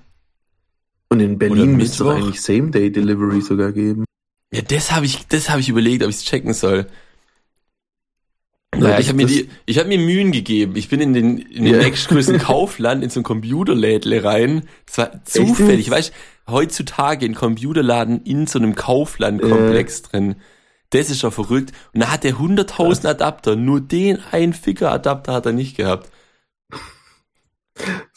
Und 1.10 1.20
in 1.20 1.38
Berlin 1.38 1.76
müsste 1.76 2.04
es 2.04 2.10
eigentlich 2.10 2.40
Same-Day-Delivery 2.42 3.40
sogar 3.40 3.72
geben. 3.72 4.04
Ja, 4.52 4.62
das 4.62 4.92
habe 4.92 5.06
ich, 5.06 5.26
das 5.28 5.50
habe 5.50 5.60
ich 5.60 5.68
überlegt, 5.68 6.02
ob 6.02 6.10
ich 6.10 6.16
es 6.16 6.24
checken 6.24 6.54
soll. 6.54 6.86
Naja, 8.76 8.98
ich 8.98 9.08
habe 9.08 9.16
mir 9.16 9.26
die, 9.26 9.48
ich 9.66 9.78
habe 9.78 9.88
mir 9.88 9.98
Mühen 9.98 10.30
gegeben. 10.30 10.76
Ich 10.76 10.88
bin 10.88 11.00
in 11.00 11.12
den, 11.14 11.38
in 11.38 11.64
den 11.64 11.74
Ja. 11.74 11.80
nächstgrößten 11.82 12.38
Kaufland 12.38 13.02
in 13.02 13.10
so 13.10 13.20
ein 13.20 13.24
Computerlädle 13.24 14.22
rein. 14.24 14.68
Das 14.86 14.98
war 14.98 15.24
zufällig. 15.24 15.90
Weißt 15.90 16.12
heutzutage 16.48 17.26
in 17.26 17.34
Computerladen 17.34 18.22
in 18.24 18.46
so 18.46 18.58
einem 18.58 18.74
Kauflandkomplex 18.74 20.02
drin. 20.02 20.36
Das 20.90 21.10
ist 21.10 21.22
ja 21.22 21.30
verrückt. 21.30 21.72
Und 21.92 22.00
da 22.00 22.10
hat 22.10 22.24
er 22.24 22.34
100.000 22.36 23.06
Adapter. 23.08 23.56
Nur 23.56 23.80
den 23.80 24.18
einen 24.30 24.52
Ficker-Adapter 24.54 25.32
hat 25.34 25.46
er 25.46 25.52
nicht 25.52 25.76
gehabt. 25.76 26.10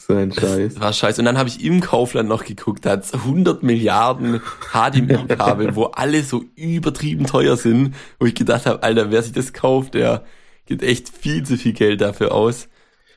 So 0.07 0.15
ein 0.15 0.31
Scheiß. 0.31 0.73
Das 0.73 0.81
war 0.81 0.93
scheiße. 0.93 1.21
Und 1.21 1.25
dann 1.25 1.37
habe 1.37 1.47
ich 1.47 1.63
im 1.63 1.79
Kaufland 1.79 2.27
noch 2.27 2.43
geguckt, 2.43 2.85
da 2.85 2.91
hat's 2.91 3.13
100 3.13 3.61
Milliarden 3.61 4.41
HDMI-Kabel, 4.71 5.75
wo 5.75 5.85
alle 5.85 6.23
so 6.23 6.43
übertrieben 6.55 7.27
teuer 7.27 7.55
sind, 7.55 7.93
wo 8.19 8.25
ich 8.25 8.33
gedacht 8.33 8.65
habe, 8.65 8.81
Alter, 8.81 9.11
wer 9.11 9.21
sich 9.21 9.33
das 9.33 9.53
kauft, 9.53 9.93
der 9.93 10.25
gibt 10.65 10.81
echt 10.81 11.09
viel 11.09 11.43
zu 11.43 11.55
viel 11.55 11.73
Geld 11.73 12.01
dafür 12.01 12.33
aus. 12.33 12.67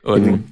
Und 0.03 0.43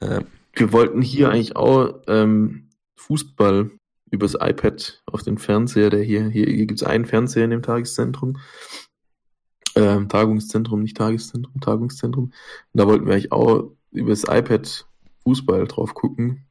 äh, 0.00 0.22
Wir 0.54 0.72
wollten 0.72 1.02
hier 1.02 1.30
eigentlich 1.30 1.54
auch 1.54 1.94
ähm, 2.08 2.68
Fußball 2.96 3.70
übers 4.10 4.34
iPad 4.34 5.02
auf 5.06 5.22
den 5.22 5.38
Fernseher, 5.38 5.90
der 5.90 6.02
hier, 6.02 6.28
hier, 6.28 6.46
hier 6.46 6.66
gibt's 6.66 6.82
einen 6.82 7.06
Fernseher 7.06 7.44
in 7.44 7.50
dem 7.50 7.62
Tageszentrum. 7.62 8.38
Ähm, 9.76 10.08
Tagungszentrum, 10.08 10.80
nicht 10.80 10.96
Tageszentrum, 10.96 11.60
Tagungszentrum. 11.60 12.24
Und 12.24 12.32
da 12.72 12.88
wollten 12.88 13.06
wir 13.06 13.12
eigentlich 13.12 13.30
auch 13.30 13.70
übers 13.92 14.24
iPad 14.24 14.86
Fußball 15.24 15.66
drauf 15.66 15.94
gucken. 15.94 16.46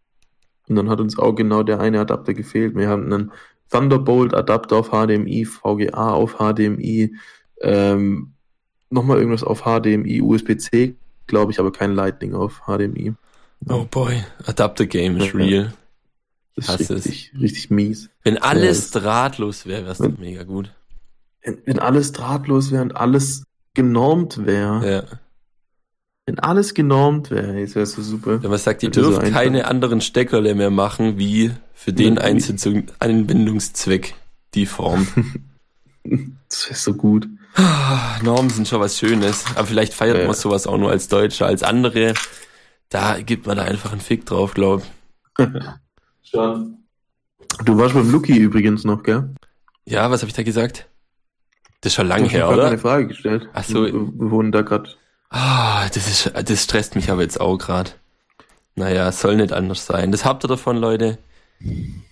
Und 0.67 0.75
dann 0.75 0.89
hat 0.89 0.99
uns 0.99 1.17
auch 1.17 1.34
genau 1.34 1.63
der 1.63 1.79
eine 1.79 1.99
Adapter 1.99 2.34
gefehlt. 2.34 2.75
Wir 2.75 2.88
haben 2.89 3.12
einen 3.12 3.32
Thunderbolt-Adapter 3.71 4.77
auf 4.77 4.89
HDMI, 4.89 5.45
VGA 5.45 6.12
auf 6.13 6.36
HDMI, 6.38 7.15
ähm, 7.62 8.34
nochmal 8.89 9.17
irgendwas 9.17 9.43
auf 9.43 9.62
HDMI, 9.63 10.21
USB-C, 10.21 10.95
glaube 11.27 11.51
ich, 11.51 11.60
aber 11.60 11.71
kein 11.71 11.93
Lightning 11.93 12.34
auf 12.36 12.62
HDMI. 12.67 13.13
oh 13.67 13.86
boy, 13.89 14.23
Adapter 14.45 14.86
Game 14.86 15.17
ist 15.17 15.34
Ja. 15.34 15.39
real. 15.39 15.73
Das 16.55 16.69
ist 16.79 16.89
es. 16.91 17.05
richtig, 17.05 17.34
richtig 17.39 17.69
mies. 17.69 18.10
Wenn 18.23 18.38
alles 18.38 18.93
Ja, 18.93 18.99
drahtlos 19.01 19.65
wäre, 19.65 19.84
wäre 19.84 19.91
es 19.93 19.99
mega 20.17 20.43
gut. 20.43 20.73
Wenn, 21.43 21.60
wenn 21.65 21.79
alles 21.79 22.12
drahtlos 22.12 22.71
wäre 22.71 22.82
und 22.82 22.95
alles 22.97 23.43
genormt 23.73 24.45
wäre, 24.45 24.91
Ja. 24.91 25.03
Wenn 26.30 26.38
alles 26.39 26.76
genormt 26.76 27.32
wäre, 27.32 27.58
jetzt 27.58 27.74
wäre 27.74 27.84
es 27.84 27.94
so 27.94 28.04
super. 28.04 28.44
Wenn 28.44 28.52
man 28.52 28.60
sagt, 28.60 28.84
ihr 28.84 28.92
Könnte 28.92 29.12
so 29.13 29.20
keine 29.20 29.65
anderen 29.65 30.00
Steckerle 30.00 30.54
mehr 30.54 30.70
machen, 30.70 31.18
wie 31.18 31.50
für 31.74 31.92
den 31.92 32.18
Ja, 32.18 32.22
Einsetzung, 32.22 32.84
Anwendungszweck 33.00 34.13
die 34.54 34.65
Form. 34.68 35.08
Das 36.50 36.68
wäre 36.68 36.76
so 36.80 36.94
gut. 36.94 37.28
Ah, 37.56 38.18
Normen 38.24 38.50
sind 38.50 38.68
schon 38.68 38.80
was 38.80 38.98
Schönes, 38.98 39.44
aber 39.56 39.68
vielleicht 39.68 39.94
feiert 39.94 40.18
Ja. 40.18 40.26
man 40.26 40.34
sowas 40.34 40.65
auch 40.65 40.78
nur 40.78 40.89
als 40.89 41.08
Deutscher. 41.08 41.46
Als 41.46 41.62
andere, 41.62 42.13
da 42.88 43.20
gibt 43.20 43.46
man 43.46 43.58
da 43.58 43.63
einfach 43.63 43.92
einen 43.92 44.02
Fick 44.02 44.26
drauf, 44.26 44.54
glaub. 44.54 44.82
Schon. 46.24 46.78
Du 47.65 47.78
warst 47.78 47.94
beim 47.96 48.10
Luki 48.12 48.38
übrigens 48.38 48.86
noch, 48.86 49.04
gell? 49.04 49.30
Ja, 49.86 50.10
was 50.10 50.22
habe 50.22 50.30
ich 50.30 50.36
da 50.36 50.44
gesagt? 50.44 50.88
Das 51.82 51.92
ist 51.92 51.96
schon 51.96 52.08
lang 52.08 52.26
Ich 52.26 52.34
her, 52.34 52.44
hab 52.44 52.50
grad 52.50 52.60
oder? 52.60 52.68
eine 52.70 52.78
Frage 52.78 53.08
gestellt. 53.08 53.48
Ach 53.54 53.63
so. 53.63 53.86
Wir, 53.86 53.94
wir 53.94 54.32
wohnen 54.32 54.52
da 54.52 54.62
gerade. 54.62 54.89
Ah, 55.30 55.88
das 55.89 56.08
ist, 56.08 56.32
das 56.50 56.63
stresst 56.63 56.96
mich 56.96 57.12
aber 57.12 57.22
jetzt 57.22 57.39
auch 57.39 57.58
grad. 57.58 57.98
Naja, 58.76 59.12
soll 59.12 59.36
nicht 59.36 59.54
anders 59.54 59.86
sein. 59.86 60.12
Das 60.12 60.26
habt 60.26 60.44
ihr 60.44 60.48
davon, 60.48 60.78
Leute. 60.78 61.18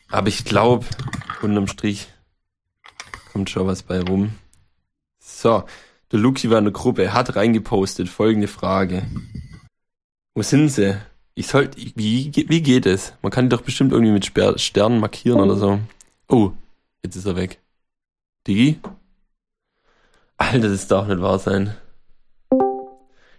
Aber 0.09 0.27
ich 0.27 0.45
glaube, 0.45 0.85
unterm 1.41 1.67
Strich 1.67 2.07
kommt 3.31 3.49
schon 3.49 3.67
was 3.67 3.83
bei 3.83 4.01
rum. 4.01 4.35
So, 5.19 5.63
der 6.11 6.19
Luki 6.19 6.49
war 6.49 6.59
in 6.59 6.65
der 6.65 6.73
Gruppe, 6.73 7.13
hat 7.13 7.35
reingepostet, 7.35 8.09
folgende 8.09 8.47
Frage. 8.47 9.03
Wo 10.33 10.41
sind 10.41 10.69
sie? 10.69 10.97
Ich 11.35 11.47
sollte, 11.47 11.77
wie, 11.95 12.31
wie 12.33 12.61
geht 12.61 12.85
es? 12.85 13.13
Man 13.21 13.31
kann 13.31 13.45
die 13.45 13.55
doch 13.55 13.61
bestimmt 13.61 13.91
irgendwie 13.91 14.13
mit 14.13 14.59
Sternen 14.59 14.99
markieren 14.99 15.39
oder 15.39 15.55
so. 15.55 15.79
Oh, 16.27 16.51
jetzt 17.03 17.15
ist 17.15 17.25
er 17.25 17.35
weg. 17.35 17.59
Digi? 18.47 18.79
Alter, 20.37 20.69
das 20.69 20.87
darf 20.87 21.07
nicht 21.07 21.21
wahr 21.21 21.39
sein. 21.39 21.75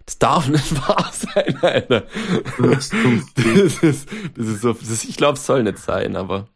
Das 0.08 0.18
darf 0.18 0.48
nicht 0.48 0.74
wahr 0.88 1.12
sein, 1.12 1.58
Alter. 1.60 2.04
Das 2.58 2.90
ist, 2.94 2.94
das 4.38 4.46
ist 4.48 4.60
so, 4.62 4.72
das 4.72 4.88
ist, 4.88 5.04
ich 5.04 5.18
glaube, 5.18 5.36
es 5.36 5.44
soll 5.44 5.62
nicht 5.64 5.76
sein, 5.76 6.16
aber 6.16 6.48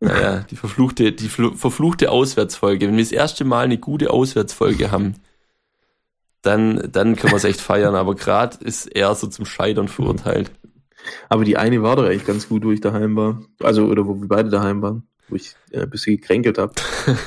naja, 0.00 0.44
die 0.50 0.56
verfluchte, 0.56 1.12
die 1.12 1.28
flu- 1.28 1.54
verfluchte 1.54 2.10
Auswärtsfolge. 2.10 2.88
Wenn 2.88 2.96
wir 2.96 3.04
das 3.04 3.12
erste 3.12 3.44
Mal 3.44 3.66
eine 3.66 3.78
gute 3.78 4.10
Auswärtsfolge 4.10 4.90
haben, 4.90 5.14
dann, 6.42 6.90
dann 6.90 7.14
können 7.14 7.32
wir 7.32 7.36
es 7.36 7.44
echt 7.44 7.60
feiern, 7.60 7.94
aber 7.94 8.16
gerade 8.16 8.56
ist 8.64 8.86
er 8.86 9.14
so 9.14 9.28
zum 9.28 9.44
Scheitern 9.46 9.86
verurteilt. 9.86 10.50
Aber 11.28 11.44
die 11.44 11.56
eine 11.56 11.84
war 11.84 11.94
doch 11.94 12.06
eigentlich 12.06 12.26
ganz 12.26 12.48
gut, 12.48 12.64
wo 12.64 12.72
ich 12.72 12.80
daheim 12.80 13.14
war. 13.14 13.42
Also, 13.60 13.84
oder 13.84 14.08
wo 14.08 14.20
wir 14.20 14.26
beide 14.26 14.50
daheim 14.50 14.82
waren. 14.82 15.06
Wo 15.28 15.36
ich 15.36 15.54
äh, 15.70 15.82
ein 15.82 15.90
bisschen 15.90 16.16
gekränkelt 16.16 16.58
habe. 16.58 16.72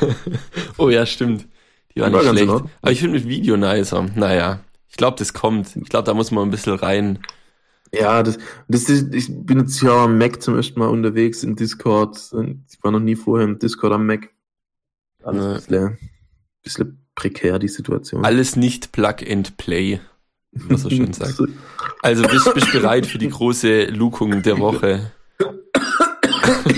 oh 0.78 0.89
ja, 0.89 1.06
stimmt. 1.06 1.48
Die 1.96 2.02
war 2.02 2.12
War 2.12 2.20
nicht 2.24 2.30
schlecht. 2.30 2.50
Aber 2.82 2.91
ich 2.91 3.00
finde 3.00 3.20
mit 3.20 3.30
Video 3.30 3.56
nicer. 3.56 4.06
Naja, 4.15 4.60
ich 4.95 4.97
glaube, 4.97 5.17
das 5.19 5.34
kommt. 5.34 5.75
Ich 5.75 5.89
glaube, 5.89 6.05
da 6.05 6.13
muss 6.13 6.31
man 6.31 6.47
ein 6.47 6.51
bisschen 6.51 6.75
rein. 6.75 7.19
Ja, 7.91 8.23
das, 8.23 8.38
das 8.69 8.88
ist, 8.88 9.13
ich 9.13 9.27
bin 9.29 9.60
jetzt 9.60 9.81
ja 9.81 10.05
am 10.05 10.17
Mac 10.17 10.41
zum 10.41 10.55
ersten 10.55 10.79
Mal 10.79 10.88
unterwegs 10.88 11.43
im 11.43 11.58
Discord. 11.58 12.15
Ich 12.15 12.81
war 12.81 12.91
noch 12.91 13.01
nie 13.01 13.17
vorher 13.17 13.45
im 13.45 13.60
Discord 13.60 13.91
am 13.91 14.05
Mac. 14.05 14.29
Alles 15.21 15.43
ein 15.43 15.53
bisschen, 15.55 15.97
bisschen 16.63 17.05
prekär, 17.13 17.60
die 17.60 17.67
Situation. 17.67 18.23
Alles 18.23 18.55
nicht 18.55 18.93
Plug 18.93 19.15
and 19.29 19.58
Play, 19.58 19.99
wie 20.53 20.63
man 20.63 20.77
so 20.77 20.89
schön 20.89 21.12
sagt. 21.13 21.41
Also 22.01 22.23
bist, 22.23 22.53
bist 22.53 22.71
bereit 22.71 23.05
für 23.05 23.17
die 23.17 23.29
große 23.29 23.88
Lukung 23.88 24.43
der 24.43 24.60
Woche? 24.60 25.12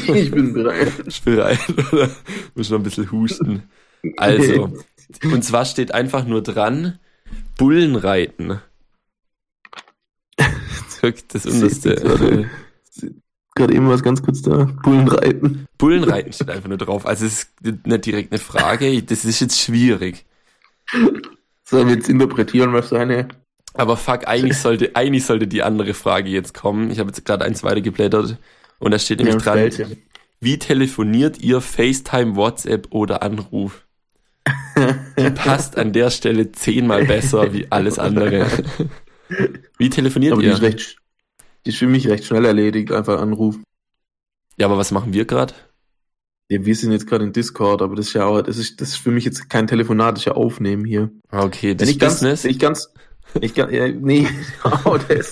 ich 0.07 0.31
bin 0.31 0.53
bereit. 0.53 0.91
Bist 1.05 1.23
bereit, 1.23 1.59
oder? 1.91 2.09
Muss 2.55 2.71
noch 2.71 2.79
ein 2.79 2.83
bisschen 2.83 3.11
husten. 3.11 3.61
Also, 4.17 4.75
und 5.21 5.43
zwar 5.43 5.65
steht 5.65 5.93
einfach 5.93 6.25
nur 6.25 6.41
dran, 6.41 6.97
Bullenreiten. 7.57 8.61
Das 11.27 11.45
unterste. 11.45 12.49
Gerade 13.55 13.73
eben 13.73 13.87
was 13.87 14.03
ganz 14.03 14.21
kurz 14.23 14.41
da. 14.41 14.65
Bullenreiten. 14.83 15.67
Bullenreiten 15.77 16.33
steht 16.33 16.49
einfach 16.49 16.69
nur 16.69 16.77
drauf. 16.77 17.05
Also 17.05 17.25
es 17.25 17.43
ist 17.61 17.85
nicht 17.85 18.05
direkt 18.05 18.31
eine 18.31 18.39
Frage, 18.39 19.01
das 19.03 19.23
ist 19.23 19.39
jetzt 19.39 19.59
schwierig. 19.59 20.25
Sollen 21.63 21.87
wir 21.87 21.95
jetzt 21.95 22.09
interpretieren, 22.09 22.73
was 22.73 22.89
seine. 22.89 23.27
Aber 23.73 23.97
fuck, 23.97 24.27
eigentlich 24.27 24.57
sollte, 24.57 24.95
eigentlich 24.95 25.25
sollte 25.25 25.47
die 25.47 25.63
andere 25.63 25.93
Frage 25.93 26.29
jetzt 26.29 26.53
kommen. 26.53 26.89
Ich 26.91 26.99
habe 26.99 27.09
jetzt 27.09 27.25
gerade 27.25 27.45
eins 27.45 27.63
weiter 27.63 27.81
geblättert 27.81 28.37
und 28.79 28.91
da 28.91 28.99
steht 28.99 29.19
nämlich 29.19 29.43
Ja, 29.43 29.55
dran, 29.55 29.97
wie 30.39 30.59
telefoniert 30.59 31.39
ihr 31.39 31.61
FaceTime, 31.61 32.35
WhatsApp 32.35 32.87
oder 32.91 33.23
Anruf? 33.23 33.86
Die 35.19 35.29
passt 35.31 35.77
an 35.77 35.93
der 35.93 36.09
Stelle 36.09 36.51
zehnmal 36.51 37.05
besser 37.05 37.53
wie 37.53 37.67
alles 37.71 37.99
andere. 37.99 38.47
Wie 39.77 39.89
telefoniert 39.89 40.31
Aber 40.33 40.41
die 40.41 40.47
ihr? 40.47 40.53
ist 40.53 40.61
recht, 40.61 40.97
die 41.65 41.69
ist 41.71 41.77
für 41.79 41.87
mich 41.87 42.07
recht 42.07 42.23
schnell 42.23 42.45
erledigt, 42.45 42.91
einfach 42.93 43.19
Anruf. 43.21 43.57
Ja, 44.57 44.67
aber 44.67 44.77
was 44.77 44.91
machen 44.91 45.11
wir 45.13 45.25
gerade? 45.25 45.53
Ja, 46.49 46.63
wir 46.65 46.73
sind 46.75 46.93
jetzt 46.93 47.07
gerade 47.07 47.25
in 47.25 47.33
Discord, 47.33 47.81
aber 47.81 47.95
das 47.97 48.07
ist 48.07 48.13
ja 48.13 48.25
auch, 48.25 48.41
das 48.41 48.57
ist, 48.57 48.79
das 48.79 48.89
ist 48.89 48.95
für 48.97 49.11
mich 49.11 49.25
jetzt 49.25 49.49
kein 49.49 49.67
Telefonat, 49.67 50.13
das 50.13 50.21
ist 50.21 50.25
ja 50.27 50.31
Aufnehmen 50.35 50.85
hier. 50.85 51.11
Ah, 51.29 51.43
Okay, 51.43 51.71
Wenn 51.71 51.77
das 51.77 51.89
ich 51.89 51.99
ganz, 51.99 52.13
Business. 52.15 52.45
ich 52.45 52.57
ganz, 52.57 52.93
ich 53.41 53.53
ganz, 53.53 53.73
ja, 53.73 53.89
nee, 53.89 54.27
oh, 54.85 54.97
das, 55.09 55.31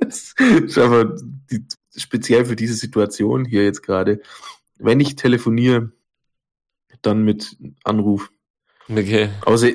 das 0.00 0.34
ist 0.64 0.78
einfach 0.78 1.04
die, 1.50 1.64
speziell 1.96 2.44
für 2.46 2.56
diese 2.56 2.74
Situation 2.74 3.44
hier 3.44 3.62
jetzt 3.64 3.82
gerade. 3.82 4.20
Wenn 4.78 4.98
ich 4.98 5.14
telefoniere, 5.14 5.92
dann 7.06 7.22
mit 7.22 7.56
Anruf. 7.84 8.30
okay. 8.88 9.30
Außer, 9.44 9.68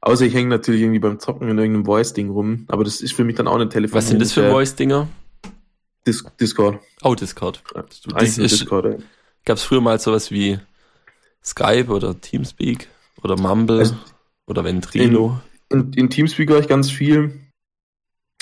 außer 0.00 0.26
ich 0.26 0.34
hänge 0.34 0.48
natürlich 0.48 0.82
irgendwie 0.82 1.00
beim 1.00 1.18
Zocken 1.18 1.48
in 1.48 1.58
irgendeinem 1.58 1.84
Voice-Ding 1.84 2.30
rum, 2.30 2.64
aber 2.68 2.84
das 2.84 3.00
ist 3.00 3.12
für 3.14 3.24
mich 3.24 3.36
dann 3.36 3.48
auch 3.48 3.54
eine 3.54 3.68
Telefon. 3.68 3.96
Was 3.96 4.08
sind 4.08 4.20
das 4.20 4.32
für 4.32 4.50
Voice-Dinger? 4.50 5.08
Dis 6.06 6.24
Discord. 6.40 6.80
Oh, 7.02 7.14
Discord. 7.14 7.62
Eigentlich 7.74 8.02
Das 8.14 8.38
ist, 8.38 8.60
Discord, 8.60 8.86
ey. 8.86 8.96
gab 9.44 9.56
es 9.56 9.62
früher 9.62 9.80
mal 9.80 9.98
sowas 10.00 10.30
wie 10.30 10.58
Skype 11.44 11.88
oder 11.88 12.20
Teamspeak 12.20 12.88
oder 13.22 13.36
Mumble 13.36 13.78
Also, 13.78 13.94
oder 14.46 14.64
Ventrilo? 14.64 15.40
In, 15.70 15.92
in 15.92 16.10
Teamspeak 16.10 16.50
war 16.50 16.58
ich 16.58 16.68
ganz 16.68 16.90
viel, 16.90 17.40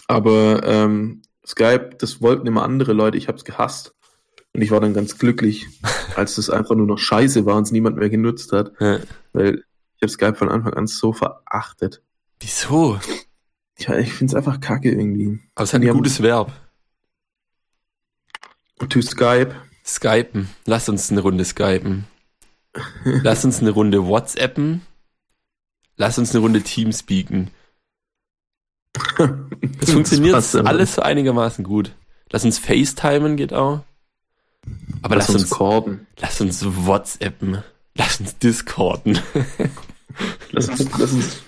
aber 0.07 0.63
ähm, 0.65 1.23
Skype, 1.47 1.97
das 1.99 2.21
wollten 2.23 2.47
immer 2.47 2.63
andere 2.63 2.93
Leute, 2.93 3.19
ich 3.19 3.29
habe 3.29 3.39
es 3.39 3.45
gehasst. 3.45 3.95
Und 4.53 4.63
ich 4.63 4.71
war 4.71 4.81
dann 4.81 4.95
ganz 4.95 5.19
glücklich, 5.19 5.67
als 6.17 6.35
das 6.37 6.51
einfach 6.51 6.75
nur 6.75 6.87
noch 6.87 6.99
scheiße 6.99 7.47
war 7.47 7.57
und 7.57 7.65
es 7.65 7.71
niemand 7.73 7.97
mehr 7.97 8.11
genutzt 8.11 8.53
hat, 8.53 8.73
Ja. 8.81 8.99
weil 9.33 9.65
ich 9.97 10.03
habe 10.03 10.11
Skype 10.13 10.35
von 10.35 10.49
Anfang 10.49 10.75
an 10.75 10.87
so 10.87 11.13
verachtet. 11.13 12.03
Wieso? 12.41 12.99
Ja, 13.79 13.97
ich 13.99 14.13
finde 14.13 14.33
es 14.33 14.35
einfach 14.35 14.61
kacke 14.61 14.91
irgendwie. 14.91 15.41
Aber 15.55 15.65
es 15.65 15.73
hat 15.75 15.83
Die 15.83 15.87
ein 15.87 15.91
haben- 15.91 15.99
gutes 15.99 16.23
Verb. 16.23 16.53
To 18.89 19.03
Skype. 19.03 19.55
Skypen. 19.85 20.49
Lass 20.67 20.89
uns 20.89 21.11
eine 21.11 21.21
Runde 21.21 21.45
skypen. 21.45 22.07
Lass 23.05 23.45
uns 23.45 23.61
eine 23.61 23.71
Runde 23.71 24.07
WhatsAppen. 24.07 24.83
lass 25.97 26.19
uns 26.19 26.31
eine 26.31 26.41
Runde 26.41 26.63
Teamspeaken. 26.63 27.51
Das 29.81 29.91
funktioniert 29.93 30.35
alles 30.67 30.95
so 30.95 31.03
einigermaßen 31.03 31.65
gut. 31.65 31.95
Lass 32.31 32.45
uns 32.45 32.59
FaceTimen 32.59 33.37
geht 33.37 33.53
auch. 33.53 33.83
Aber 35.03 35.17
lass, 35.17 35.31
uns, 35.31 35.51
corden. 35.51 36.07
lass 36.19 36.41
uns 36.41 36.65
WhatsAppen. 36.65 37.63
Lass 37.95 38.21
uns 38.21 38.39
Discorden. 38.39 39.19
Lass 40.51 40.69
uns, 40.69 40.87
lass 40.99 41.13
uns 41.13 41.43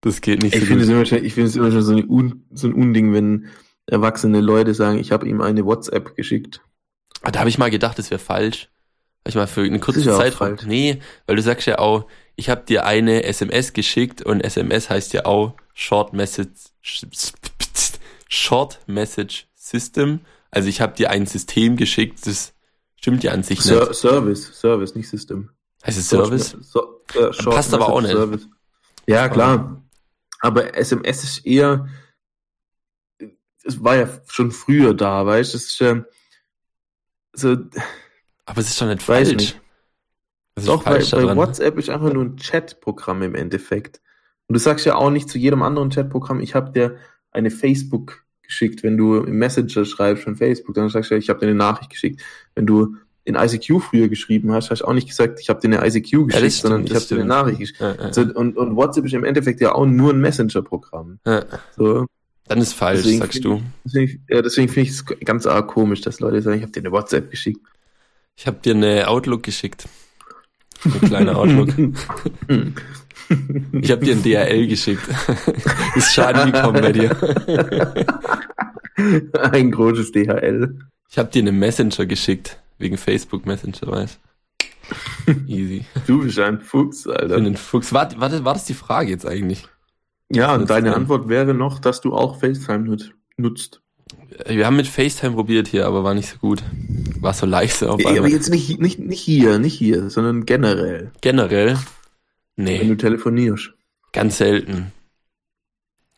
Das 0.00 0.20
geht 0.22 0.42
nicht 0.42 0.54
Ich 0.54 0.60
so 0.62 0.66
finde 0.66 0.84
es 0.84 0.88
immer 0.90 1.04
schon, 1.04 1.24
ich 1.24 1.34
finde 1.34 1.48
es 1.50 1.56
immer 1.56 1.70
schon 1.70 1.82
so, 1.82 1.92
Un, 1.94 2.44
so 2.50 2.66
ein 2.68 2.74
Unding, 2.74 3.12
wenn 3.12 3.48
erwachsene 3.86 4.40
Leute 4.40 4.74
sagen, 4.74 4.98
ich 4.98 5.12
habe 5.12 5.28
ihm 5.28 5.40
eine 5.40 5.64
WhatsApp 5.64 6.16
geschickt. 6.16 6.62
Ah, 7.22 7.30
Da 7.30 7.40
habe 7.40 7.50
ich 7.50 7.58
mal 7.58 7.70
gedacht, 7.70 7.98
das 7.98 8.10
wäre 8.10 8.18
falsch. 8.18 8.68
Hab 9.20 9.28
ich 9.28 9.34
mal 9.34 9.46
für 9.46 9.62
eine 9.62 9.78
kurze 9.78 10.02
Zeit. 10.02 10.34
falsch. 10.34 10.62
Nee, 10.64 11.00
weil 11.26 11.36
du 11.36 11.42
sagst 11.42 11.66
ja 11.66 11.78
auch, 11.78 12.06
ich 12.36 12.48
habe 12.48 12.64
dir 12.66 12.86
eine 12.86 13.24
SMS 13.24 13.72
geschickt 13.74 14.22
und 14.22 14.40
SMS 14.40 14.88
heißt 14.88 15.12
ja 15.12 15.26
auch 15.26 15.54
Short 15.74 16.12
Message 16.14 16.48
Short 18.28 18.80
Message 18.86 19.48
System. 19.54 20.20
Also 20.50 20.68
ich 20.68 20.80
habe 20.80 20.94
dir 20.94 21.10
ein 21.10 21.26
System 21.26 21.76
geschickt, 21.76 22.26
das 22.26 22.54
stimmt 22.96 23.22
ja 23.22 23.32
an 23.32 23.42
sich 23.42 23.60
Ser 23.60 23.88
nicht. 23.88 23.94
Service, 23.94 24.60
Service, 24.60 24.94
nicht 24.94 25.08
System. 25.08 25.50
Heißt 25.86 25.98
es 25.98 26.08
Service? 26.08 26.56
So, 26.60 27.02
äh, 27.14 27.30
Passt 27.44 27.72
aber 27.72 27.88
auch 27.88 28.00
nicht. 28.00 28.12
Service. 28.12 28.48
Ja, 29.06 29.28
klar. 29.28 29.82
Aber 30.40 30.76
SMS 30.76 31.24
ist 31.24 31.46
eher, 31.46 31.88
es 33.62 33.82
war 33.82 33.96
ja 33.96 34.08
schon 34.28 34.50
früher 34.50 34.94
da, 34.94 35.24
weißt 35.24 35.52
du, 35.52 35.56
es 35.58 35.64
ist 35.66 35.78
ja, 35.80 36.04
so, 37.32 37.56
Aber 38.46 38.60
es 38.60 38.68
ist 38.68 38.80
doch 38.80 38.86
nicht 38.86 39.02
falsch. 39.02 39.32
nicht. 39.32 39.60
Doch, 40.66 40.82
bei, 40.82 40.92
falsch 40.92 41.10
bei 41.12 41.20
daran? 41.20 41.36
WhatsApp 41.36 41.78
ist 41.78 41.90
einfach 41.90 42.12
nur 42.12 42.24
ein 42.24 42.36
Chatprogramm 42.36 43.22
im 43.22 43.34
Endeffekt. 43.34 44.00
Und 44.48 44.54
du 44.54 44.58
sagst 44.58 44.84
ja 44.84 44.96
auch 44.96 45.10
nicht 45.10 45.28
zu 45.28 45.38
jedem 45.38 45.62
anderen 45.62 45.90
Chatprogramm, 45.90 46.40
ich 46.40 46.54
habe 46.54 46.72
dir 46.72 46.96
eine 47.30 47.50
Facebook 47.50 48.24
geschickt, 48.50 48.82
wenn 48.82 48.96
du 48.96 49.16
im 49.16 49.38
Messenger 49.38 49.84
schreibst 49.84 50.24
von 50.24 50.36
Facebook, 50.36 50.74
dann 50.74 50.90
sagst 50.90 51.10
du 51.10 51.16
ich 51.16 51.28
habe 51.30 51.40
dir 51.40 51.46
eine 51.46 51.54
Nachricht 51.56 51.90
geschickt. 51.90 52.20
Wenn 52.54 52.66
du 52.66 52.96
in 53.24 53.34
ICQ 53.34 53.80
früher 53.82 54.08
geschrieben 54.08 54.52
hast, 54.52 54.70
hast 54.70 54.80
du 54.80 54.86
auch 54.86 54.92
nicht 54.94 55.08
gesagt, 55.08 55.40
ich 55.40 55.48
habe 55.48 55.60
dir 55.60 55.68
eine 55.68 55.86
ICQ 55.86 56.26
geschickt, 56.26 56.34
Ja, 56.34 56.40
das 56.40 56.58
sondern 56.58 56.86
stimmt, 56.86 56.90
ich 56.90 56.96
habe 56.96 57.06
dir 57.06 57.14
eine 57.14 57.20
stimmt. 57.22 57.28
Nachricht 57.28 57.58
geschickt. 57.60 57.80
Ja, 57.80 57.92
ja, 57.92 57.98
Also, 58.00 58.22
und, 58.22 58.56
und 58.56 58.76
WhatsApp 58.76 59.04
ist 59.04 59.14
im 59.14 59.24
Endeffekt 59.24 59.60
ja 59.60 59.72
auch 59.74 59.86
nur 59.86 60.12
ein 60.12 60.20
Messenger-Programm. 60.20 61.18
So, 61.76 62.06
Dann 62.48 62.58
ist 62.58 62.72
falsch, 62.72 63.02
Deswegen 63.02 63.18
sagst 63.20 63.44
du. 63.44 63.62
deswegen, 63.84 64.24
ja, 64.28 64.42
deswegen 64.42 64.68
finde 64.68 64.88
ich 64.88 64.94
es 64.96 65.04
ganz 65.24 65.46
arg 65.46 65.68
komisch, 65.68 66.00
dass 66.00 66.20
Leute 66.20 66.40
sagen, 66.42 66.56
ich 66.58 66.62
habe 66.62 66.72
dir 66.72 66.80
eine 66.80 66.92
WhatsApp 66.92 67.30
geschickt. 67.30 67.60
Ich 68.36 68.46
habe 68.46 68.58
dir 68.64 68.74
eine 68.74 69.06
Outlook 69.08 69.42
geschickt. 69.42 69.86
Eine 70.84 71.08
kleine 71.08 71.36
Outlook. 71.36 71.68
Ich 73.72 73.90
habe 73.92 74.04
dir 74.04 74.16
ein 74.16 74.24
DRL 74.24 74.66
geschickt. 74.66 75.02
Ist 75.94 76.12
Schaden 76.12 76.50
gekommen 76.50 76.80
bei 76.82 76.90
dir. 76.90 77.16
ein 79.52 79.70
großes 79.70 80.10
DHL. 80.10 80.76
Ich 81.08 81.16
habe 81.16 81.30
dir 81.30 81.42
eine 81.42 81.52
Messenger 81.52 82.06
geschickt. 82.06 82.58
Wegen 82.78 82.96
Facebook 82.96 83.46
Messenger, 83.46 83.86
weißt 83.86 84.18
Easy. 85.46 85.84
Du 86.08 86.22
bist 86.22 86.40
ein 86.40 86.60
Fuchs, 86.60 87.06
Ich 87.06 87.12
Alter. 87.12 87.36
bin 87.36 87.46
ein 87.46 87.56
Fuchs. 87.56 87.92
War, 87.92 88.10
war, 88.18 88.28
das, 88.30 88.44
war 88.44 88.54
das 88.54 88.64
die 88.64 88.74
Frage 88.74 89.10
jetzt 89.10 89.26
eigentlich? 89.26 89.68
Ja, 90.28 90.54
und 90.54 90.68
deine 90.68 90.96
Antwort 90.96 91.28
wäre 91.28 91.54
noch, 91.54 91.78
dass 91.78 92.00
du 92.00 92.12
auch 92.14 92.40
FaceTime 92.40 92.80
nut 92.80 93.14
nutzt. 93.36 93.80
Wir 94.46 94.66
haben 94.66 94.76
mit 94.76 94.86
FaceTime 94.86 95.32
probiert 95.34 95.68
hier, 95.68 95.86
aber 95.86 96.04
war 96.04 96.14
nicht 96.14 96.28
so 96.28 96.38
gut. 96.38 96.62
War 97.20 97.34
so 97.34 97.46
leise 97.46 97.90
auf 97.90 98.00
Ja, 98.00 98.08
aber 98.08 98.16
einmal. 98.16 98.30
jetzt 98.30 98.48
nicht, 98.50 98.80
nicht, 98.80 98.98
nicht 98.98 99.20
hier, 99.20 99.58
nicht 99.58 99.74
hier, 99.76 100.10
sondern 100.10 100.46
generell, 100.46 101.10
Generell? 101.20 101.76
wenn 102.56 102.64
Nee, 102.64 102.84
du 102.84 102.96
telefonierst. 102.96 103.72
ganz 104.12 104.38
selten. 104.38 104.92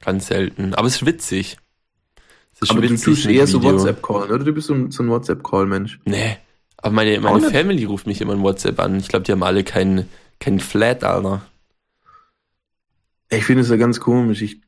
Ganz 0.01 0.27
selten. 0.27 0.75
Aber 0.75 0.87
es 0.89 0.97
ist 0.97 1.07
witzig. 1.07 1.57
Es 2.55 2.63
ist 2.63 2.71
Aber 2.71 2.81
du 2.81 2.91
witzig 2.91 3.05
tust 3.05 3.27
mit 3.27 3.37
eher 3.37 3.47
so. 3.47 3.63
WhatsApp-Call, 3.63 4.31
oder? 4.33 4.45
Du 4.45 4.53
bist 4.53 4.67
so 4.67 4.75
ein, 4.75 4.91
so 4.91 5.03
ein 5.03 5.09
WhatsApp-Call-Mensch. 5.09 6.01
Nee. 6.05 6.37
Aber 6.79 6.93
meine, 6.93 7.19
Auch 7.19 7.23
meine 7.23 7.41
nicht? 7.47 7.53
Family 7.53 7.85
ruft 7.85 8.07
mich 8.09 8.21
immer 8.21 8.33
in 8.33 8.43
WhatsApp 8.43 8.81
an. 8.81 8.97
Ich 8.99 9.09
glaube, 9.09 9.25
die 9.25 9.33
haben 9.33 9.43
alle 9.45 9.63
keinen 9.65 10.09
kein 10.41 10.59
Flat, 10.59 11.05
Alter. 11.05 11.43
Ich 13.31 13.45
finde 13.45 13.63
es 13.63 13.69
ja 13.71 13.77
ganz 13.77 14.01
komisch. 14.01 14.43
Ich, 14.43 14.61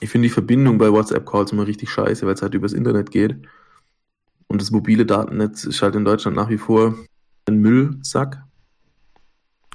ich 0.00 0.10
finde 0.10 0.28
die 0.28 0.32
Verbindung 0.34 0.78
bei 0.78 0.90
WhatsApp-Calls 0.92 1.52
immer 1.52 1.66
richtig 1.66 1.90
scheiße, 1.90 2.26
weil 2.26 2.34
es 2.34 2.42
halt 2.42 2.54
übers 2.54 2.72
Internet 2.72 3.10
geht. 3.10 3.36
Und 4.48 4.60
das 4.60 4.70
mobile 4.70 5.06
Datennetz 5.06 5.64
ist 5.64 5.82
halt 5.82 5.94
in 5.96 6.04
Deutschland 6.04 6.36
nach 6.36 6.48
wie 6.50 6.58
vor 6.58 6.94
ein 7.48 7.58
Müllsack, 7.58 8.42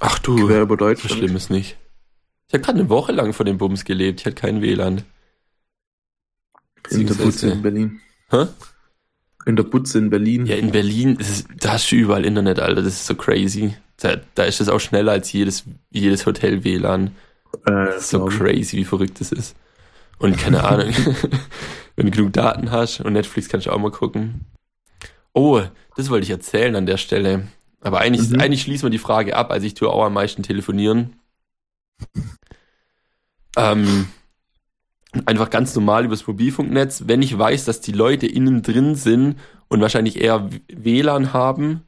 Ach 0.00 0.18
du, 0.18 0.46
quer 0.46 0.62
über 0.62 0.74
so 0.74 0.76
Deutschland. 0.76 1.16
schlimm 1.18 1.36
ist 1.36 1.50
nicht. 1.50 1.76
Ich 2.48 2.54
habe 2.54 2.64
gerade 2.64 2.80
eine 2.80 2.88
Woche 2.88 3.12
lang 3.12 3.32
vor 3.32 3.46
dem 3.46 3.58
Bums 3.58 3.84
gelebt. 3.84 4.20
Ich 4.20 4.26
hatte 4.26 4.34
kein 4.34 4.60
WLAN. 4.60 5.02
In 6.90 7.06
der 7.06 7.14
Butze 7.14 7.50
in 7.50 7.62
Berlin. 7.62 8.00
Hä? 8.30 8.46
In 9.46 9.56
der 9.56 9.62
Butze 9.62 9.98
in 9.98 10.10
Berlin. 10.10 10.46
Ja, 10.46 10.56
in 10.56 10.70
Berlin, 10.70 11.16
ist 11.16 11.30
es, 11.30 11.44
da 11.58 11.72
hast 11.72 11.90
du 11.90 11.96
überall 11.96 12.24
Internet, 12.24 12.58
Alter. 12.58 12.82
Das 12.82 12.92
ist 12.94 13.06
so 13.06 13.14
crazy. 13.14 13.74
Da, 13.98 14.16
da 14.34 14.44
ist 14.44 14.60
es 14.60 14.68
auch 14.68 14.80
schneller 14.80 15.12
als 15.12 15.32
jedes, 15.32 15.64
jedes 15.90 16.26
Hotel 16.26 16.64
WLAN. 16.64 17.12
äh, 17.66 17.98
so 17.98 18.26
crazy, 18.26 18.76
wie 18.76 18.84
verrückt 18.84 19.20
das 19.20 19.32
ist. 19.32 19.56
Und 20.22 20.38
keine 20.38 20.64
Ahnung, 20.64 20.94
wenn 21.96 22.06
du 22.06 22.10
genug 22.12 22.32
Daten 22.32 22.70
hast 22.70 23.00
und 23.00 23.12
Netflix 23.12 23.48
kannst 23.48 23.66
du 23.66 23.70
auch 23.72 23.78
mal 23.78 23.90
gucken. 23.90 24.46
Oh, 25.34 25.60
das 25.96 26.10
wollte 26.10 26.24
ich 26.24 26.30
erzählen 26.30 26.74
an 26.76 26.86
der 26.86 26.96
Stelle. 26.96 27.48
Aber 27.80 27.98
eigentlich, 28.00 28.30
Mhm. 28.30 28.40
eigentlich 28.40 28.62
schließen 28.62 28.84
wir 28.86 28.90
die 28.90 28.98
Frage 28.98 29.36
ab. 29.36 29.50
Also 29.50 29.66
ich 29.66 29.74
tue 29.74 29.90
auch 29.90 30.04
am 30.04 30.14
meisten 30.14 30.42
telefonieren. 30.42 31.16
Ähm, 33.56 34.06
einfach 35.26 35.50
ganz 35.50 35.74
normal 35.74 36.04
übers 36.04 36.26
Mobilfunknetz. 36.26 37.04
Wenn 37.06 37.22
ich 37.22 37.36
weiß, 37.38 37.64
dass 37.64 37.80
die 37.80 37.92
Leute 37.92 38.26
innen 38.26 38.62
drin 38.62 38.94
sind 38.94 39.36
und 39.68 39.80
wahrscheinlich 39.80 40.20
eher 40.20 40.48
WLAN 40.72 41.32
haben, 41.32 41.82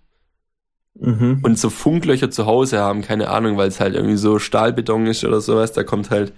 Mhm. 0.97 1.41
und 1.43 1.59
so 1.59 1.71
Funklöcher 1.71 2.31
zu 2.31 2.47
Hause 2.47 2.79
haben, 2.79 3.03
keine 3.03 3.29
Ahnung, 3.29 3.57
weil 3.57 3.67
es 3.67 3.81
halt 3.81 3.97
irgendwie 3.97 4.17
so 4.17 4.39
Stahlbeton 4.39 5.07
ist 5.09 5.25
oder 5.25 5.41
sowas, 5.41 5.73
da 5.73 5.83
kommt 5.83 6.11
halt 6.11 6.33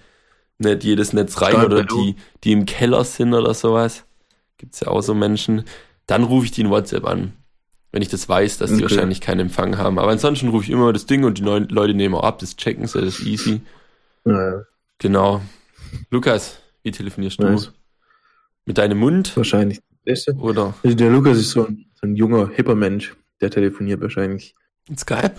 nicht 0.58 0.84
jedes 0.84 1.12
Netz 1.12 1.40
rein 1.42 1.64
oder 1.64 1.84
die, 1.84 2.16
die 2.44 2.52
im 2.52 2.64
Keller 2.66 3.04
sind 3.04 3.34
oder 3.34 3.52
sowas. 3.54 4.04
Gibt's 4.58 4.80
ja 4.80 4.88
auch 4.88 5.02
so 5.02 5.14
Menschen. 5.14 5.64
Dann 6.06 6.22
rufe 6.24 6.46
ich 6.46 6.52
die 6.52 6.62
in 6.62 6.70
WhatsApp 6.70 7.04
an. 7.06 7.32
Wenn 7.92 8.02
ich 8.02 8.08
das 8.08 8.28
weiß, 8.28 8.58
dass 8.58 8.70
die 8.70 8.76
Okay. 8.76 8.82
wahrscheinlich 8.84 9.20
keinen 9.20 9.40
Empfang 9.40 9.78
haben. 9.78 9.98
Aber 9.98 10.10
ansonsten 10.10 10.48
rufe 10.48 10.64
ich 10.64 10.70
immer 10.70 10.92
das 10.92 11.06
Ding 11.06 11.24
und 11.24 11.38
die 11.38 11.42
neuen 11.42 11.68
Leute 11.68 11.94
nehmen 11.94 12.14
auch 12.14 12.22
ab, 12.24 12.38
das 12.38 12.56
checken 12.56 12.86
sie, 12.86 13.00
das 13.00 13.18
ist 13.20 13.26
easy. 13.26 13.60
Ja, 14.24 14.62
Genau. 14.98 15.42
Lukas, 16.10 16.58
wie 16.82 16.90
telefonierst 16.90 17.38
du? 17.40 17.44
nice. 17.44 17.72
Mit 18.64 18.78
deinem 18.78 18.98
Mund 18.98 19.36
Wahrscheinlich. 19.36 19.80
Oder 20.38 20.74
Also 20.82 20.96
der 20.96 21.10
Lukas 21.10 21.36
ist 21.38 21.50
so 21.50 21.66
ein, 21.66 21.86
so 21.94 22.06
ein 22.06 22.16
junger, 22.16 22.48
hipper 22.48 22.74
Mensch. 22.74 23.14
Der 23.40 23.50
telefoniert 23.50 24.00
wahrscheinlich 24.00 24.54
mit 24.88 24.98
Skype? 25.00 25.34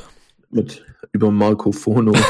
Mit 0.49 0.85
über 1.11 1.31
Marco 1.31 1.71
Fono. 1.71 2.13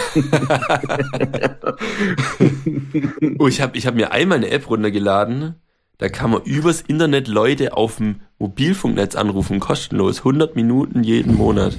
Oh, 3.40 3.48
ich 3.48 3.62
habe 3.62 3.78
ich 3.78 3.88
hab 3.88 3.96
mir 3.96 4.12
einmal 4.12 4.38
eine 4.38 4.50
App 4.50 4.70
runtergeladen. 4.70 5.56
Da 5.98 6.10
kann 6.10 6.30
man 6.32 6.44
übers 6.44 6.82
Internet 6.82 7.28
Leute 7.28 7.76
auf 7.76 7.98
dem 7.98 8.18
Mobilfunknetz 8.40 9.16
anrufen, 9.16 9.60
kostenlos. 9.60 10.20
100 10.20 10.56
Minuten 10.56 11.04
jeden 11.04 11.36
Monat. 11.36 11.78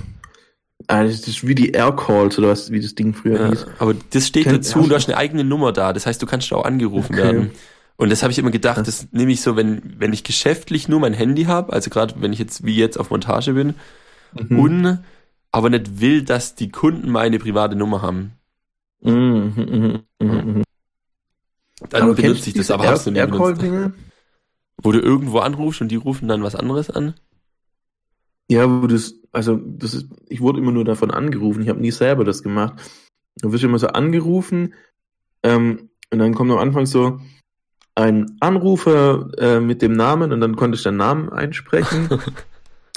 ah, 0.89 1.05
das 1.05 1.27
ist 1.29 1.47
wie 1.47 1.55
die 1.55 1.71
Aircalls 1.71 2.39
oder 2.39 2.49
was, 2.49 2.71
wie 2.73 2.81
das 2.81 2.95
Ding 2.95 3.15
früher 3.15 3.41
Ja, 3.41 3.49
hieß. 3.51 3.67
aber 3.79 3.95
das 4.11 4.27
steht 4.27 4.45
Kennt- 4.45 4.59
dazu, 4.59 4.83
du 4.89 4.95
hast 4.95 5.09
eine 5.09 5.17
eigene 5.19 5.45
Nummer 5.45 5.73
da. 5.73 5.93
Das 5.93 6.07
heißt, 6.07 6.21
du 6.21 6.27
kannst 6.27 6.53
auch 6.53 6.65
angerufen 6.65 7.15
Okay. 7.15 7.23
werden. 7.23 7.51
Und 7.97 8.11
das 8.11 8.23
habe 8.23 8.33
ich 8.33 8.39
immer 8.39 8.51
gedacht, 8.53 8.79
das 8.87 9.09
nehme 9.13 9.33
ich 9.33 9.41
so, 9.41 9.57
wenn, 9.57 9.83
wenn 9.99 10.13
ich 10.13 10.23
geschäftlich 10.25 10.89
nur 10.89 11.01
mein 11.01 11.15
Handy 11.15 11.45
habe, 11.45 11.73
also 11.73 11.91
gerade 11.91 12.15
wenn 12.21 12.33
ich 12.33 12.39
jetzt 12.39 12.65
wie 12.65 12.77
jetzt 12.77 12.99
auf 12.99 13.11
Montage 13.11 13.53
bin, 13.55 13.75
Mhm. 14.35 14.59
und 14.61 14.99
aber 15.53 15.71
nicht 15.71 16.01
will, 16.01 16.23
dass 16.25 16.55
die 16.55 16.71
Kunden 16.71 17.11
meine 17.11 17.39
private 17.39 17.77
Nummer 17.77 18.03
haben. 18.03 18.33
Mhm, 19.01 19.53
mhm, 19.57 20.03
mhm. 20.21 20.63
Dann 21.91 22.03
Aber 22.03 22.15
benutze 22.15 22.49
ich 22.51 22.55
das, 22.57 22.71
aber 22.71 22.89
hast 22.89 23.07
du 23.07 23.11
nie 23.11 23.25
benutzt. 23.25 23.63
Wo 24.83 24.93
du 24.93 25.01
irgendwo 25.01 25.39
anrufst 25.39 25.81
und 25.81 25.89
die 25.89 25.97
rufen 25.97 26.29
dann 26.29 26.43
was 26.43 26.55
anderes 26.55 26.91
an. 26.91 27.15
Ja, 28.49 28.83
wo 28.83 28.87
das, 28.87 29.15
also 29.33 29.57
das 29.57 29.95
ist, 29.95 30.07
ich 30.29 30.41
wurde 30.41 30.61
immer 30.61 30.73
nur 30.73 30.85
davon 30.85 31.11
angerufen, 31.11 31.63
ich 31.63 31.69
habe 31.69 31.81
nie 31.81 31.91
selber 31.91 32.25
das 32.25 32.43
gemacht. 32.43 32.75
Du 33.41 33.53
wirst 33.53 33.65
immer 33.65 33.79
so 33.79 33.89
angerufen, 33.89 34.75
ähm, 35.43 35.91
und 36.11 36.19
dann 36.19 36.35
kommt 36.35 36.51
am 36.51 36.59
Anfang 36.59 36.87
so 36.87 37.21
ein 37.95 38.37
Anrufer 38.41 39.29
äh, 39.39 39.61
mit 39.61 39.83
dem 39.83 39.93
Namen 39.93 40.33
und 40.33 40.41
dann 40.41 40.57
konnte 40.57 40.77
ich 40.77 40.83
den 40.83 40.97
Namen 40.97 41.29
einsprechen. 41.29 42.09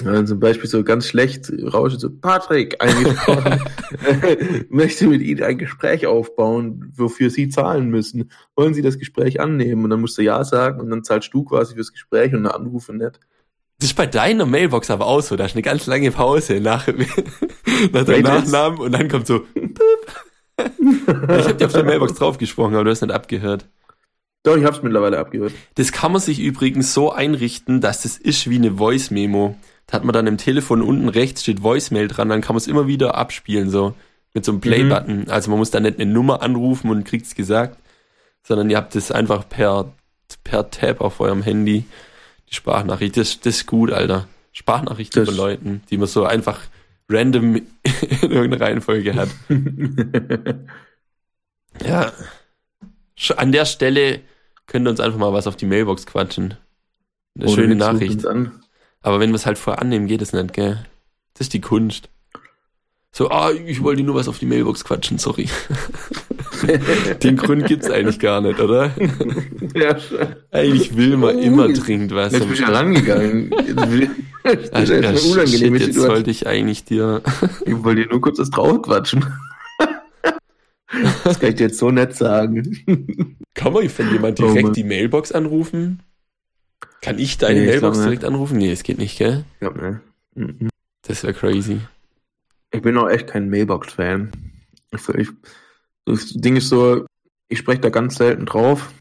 Ja, 0.04 0.24
zum 0.24 0.40
Beispiel 0.40 0.68
so 0.68 0.82
ganz 0.84 1.06
schlecht 1.06 1.52
rauscht 1.72 2.00
so, 2.00 2.10
Patrick, 2.10 2.82
eingesprochen, 2.82 3.60
möchte 4.68 5.06
mit 5.06 5.22
Ihnen 5.22 5.42
ein 5.42 5.58
Gespräch 5.58 6.06
aufbauen, 6.06 6.92
wofür 6.96 7.30
Sie 7.30 7.48
zahlen 7.48 7.88
müssen. 7.88 8.30
Wollen 8.56 8.74
Sie 8.74 8.82
das 8.82 8.98
Gespräch 8.98 9.40
annehmen? 9.40 9.84
Und 9.84 9.90
dann 9.90 10.00
musst 10.00 10.18
du 10.18 10.22
Ja 10.22 10.44
sagen 10.44 10.80
und 10.80 10.90
dann 10.90 11.04
zahlst 11.04 11.32
du 11.32 11.44
quasi 11.44 11.74
fürs 11.74 11.92
Gespräch 11.92 12.32
und 12.32 12.40
eine 12.40 12.54
Anrufe 12.54 12.92
nicht. 12.92 13.20
Das 13.78 13.88
ist 13.90 13.96
bei 13.96 14.06
deiner 14.06 14.46
Mailbox 14.46 14.90
aber 14.90 15.06
auch 15.06 15.22
so. 15.22 15.36
Da 15.36 15.44
ist 15.44 15.54
eine 15.54 15.62
ganz 15.62 15.86
lange 15.86 16.10
Pause 16.12 16.60
nach, 16.60 16.86
nach 17.92 18.04
deinem? 18.04 18.22
Nachnamen 18.22 18.78
und 18.78 18.92
dann 18.92 19.08
kommt 19.08 19.26
so. 19.26 19.42
Ich 20.56 20.68
habe 20.68 21.54
dir 21.54 21.66
auf 21.66 21.72
der 21.72 21.84
Mailbox 21.84 22.14
draufgesprochen, 22.14 22.74
aber 22.74 22.84
du 22.84 22.90
hast 22.90 23.00
nicht 23.02 23.12
abgehört. 23.12 23.66
Doch, 24.44 24.56
ich 24.56 24.64
hab's 24.64 24.82
mittlerweile 24.82 25.18
abgehört. 25.18 25.52
Das 25.76 25.92
kann 25.92 26.10
man 26.12 26.20
sich 26.20 26.40
übrigens 26.40 26.92
so 26.94 27.12
einrichten, 27.12 27.80
dass 27.80 28.02
das 28.02 28.16
ist 28.18 28.50
wie 28.50 28.56
eine 28.56 28.72
Voice-Memo. 28.72 29.56
Da 29.86 29.92
hat 29.94 30.04
man 30.04 30.12
dann 30.12 30.26
im 30.26 30.36
Telefon 30.38 30.82
unten 30.82 31.08
rechts 31.08 31.42
steht 31.42 31.62
Voicemail 31.62 32.08
dran, 32.08 32.28
dann 32.28 32.40
kann 32.40 32.54
man 32.54 32.58
es 32.58 32.66
immer 32.66 32.86
wieder 32.86 33.14
abspielen, 33.16 33.70
so 33.70 33.94
mit 34.34 34.44
so 34.44 34.52
einem 34.52 34.60
Play-Button. 34.60 35.28
Also 35.28 35.50
man 35.50 35.58
muss 35.58 35.70
da 35.70 35.78
nicht 35.80 36.00
eine 36.00 36.10
Nummer 36.10 36.42
anrufen 36.42 36.90
und 36.90 37.04
kriegt's 37.04 37.34
gesagt, 37.34 37.78
sondern 38.42 38.70
ihr 38.70 38.78
habt 38.78 38.94
das 38.94 39.12
einfach 39.12 39.48
per, 39.48 39.92
per 40.42 40.70
Tab 40.70 41.00
auf 41.00 41.20
eurem 41.20 41.42
Handy, 41.42 41.84
die 42.50 42.54
Sprachnachricht. 42.54 43.16
Das, 43.16 43.38
das 43.40 43.56
ist 43.58 43.66
gut, 43.66 43.92
Alter. 43.92 44.26
Sprachnachrichten 44.52 45.20
Das- 45.24 45.28
von 45.28 45.36
Leuten, 45.36 45.82
die 45.90 45.98
man 45.98 46.08
so 46.08 46.24
einfach 46.24 46.60
random 47.08 47.56
in 48.22 48.30
irgendeiner 48.30 48.60
Reihenfolge 48.64 49.14
hat. 49.14 49.28
Ja. 51.86 52.12
An 53.36 53.52
der 53.52 53.64
Stelle 53.64 54.20
könnt 54.66 54.86
ihr 54.86 54.90
uns 54.90 55.00
einfach 55.00 55.18
mal 55.18 55.32
was 55.32 55.46
auf 55.46 55.56
die 55.56 55.66
Mailbox 55.66 56.06
quatschen. 56.06 56.54
Eine 57.36 57.46
Oder 57.46 57.54
schöne 57.54 57.74
Nachricht. 57.76 58.24
Aber 59.02 59.20
wenn 59.20 59.30
wir 59.30 59.36
es 59.36 59.46
halt 59.46 59.58
vorher 59.58 59.82
annehmen, 59.82 60.06
geht 60.06 60.22
es 60.22 60.32
nicht, 60.32 60.52
gell? 60.52 60.84
Das 61.34 61.46
ist 61.46 61.54
die 61.54 61.60
Kunst. 61.60 62.08
So, 63.14 63.28
ah, 63.28 63.50
ich 63.52 63.82
wollte 63.82 64.02
nur 64.02 64.14
was 64.14 64.26
auf 64.26 64.38
die 64.38 64.46
Mailbox 64.46 64.84
quatschen, 64.84 65.18
sorry. 65.18 65.48
Den 67.22 67.36
Grund 67.36 67.66
gibt's 67.66 67.90
eigentlich 67.90 68.18
gar 68.18 68.40
nicht, 68.40 68.58
oder? 68.58 68.90
ja. 69.74 69.96
Eigentlich 70.50 70.96
will 70.96 71.18
man 71.18 71.38
immer 71.38 71.68
dringend 71.68 72.14
was. 72.14 72.32
Jetzt 72.32 72.44
bin 72.44 72.54
ich 72.54 72.60
ja 72.60 72.68
rangegangen. 72.68 73.50
Jetzt 74.44 74.72
Das 74.72 74.82
ist 74.84 74.90
eine 74.92 75.18
shit, 75.18 75.32
unangenehme 75.32 75.78
jetzt 75.78 75.86
Situation. 75.86 76.06
sollte 76.06 76.30
ich 76.30 76.46
eigentlich 76.46 76.84
dir. 76.84 77.22
Ich 77.64 77.84
wollte 77.84 78.02
dir 78.02 78.08
nur 78.08 78.20
kurz 78.20 78.38
das 78.38 78.50
Trauer 78.50 78.80
quatschen. 78.82 79.24
Das 81.24 81.40
kann 81.40 81.50
ich 81.50 81.54
dir 81.56 81.64
jetzt 81.68 81.78
so 81.78 81.90
nett 81.90 82.14
sagen. 82.16 83.36
Kann 83.54 83.72
man 83.72 83.88
von 83.88 84.10
jemand 84.12 84.38
Oh 84.40 84.44
direkt 84.46 84.62
Mann. 84.64 84.72
die 84.74 84.84
Mailbox 84.84 85.32
anrufen? 85.32 86.02
Kann 87.00 87.18
ich 87.18 87.38
deine 87.38 87.60
Nee, 87.60 87.64
ich 87.64 87.70
Mailbox 87.72 87.80
glaub 87.80 87.92
nicht. 87.96 88.04
direkt 88.20 88.24
anrufen? 88.24 88.58
Nee, 88.58 88.72
es 88.72 88.82
geht 88.82 88.98
nicht, 88.98 89.18
gell? 89.18 89.44
Ja, 89.60 89.70
ne. 89.70 90.00
Mhm. 90.34 90.68
Das 91.02 91.22
wäre 91.22 91.34
crazy. 91.34 91.80
Ich 92.70 92.82
bin 92.82 92.96
auch 92.96 93.08
echt 93.08 93.26
kein 93.28 93.48
Mailbox-Fan. 93.50 94.30
Ich, 94.92 95.08
ich, 95.08 95.28
das 96.04 96.32
Ding 96.34 96.56
ist 96.56 96.68
so, 96.68 97.06
ich 97.48 97.58
spreche 97.58 97.80
da 97.80 97.88
ganz 97.90 98.16
selten 98.16 98.46
drauf. 98.46 98.92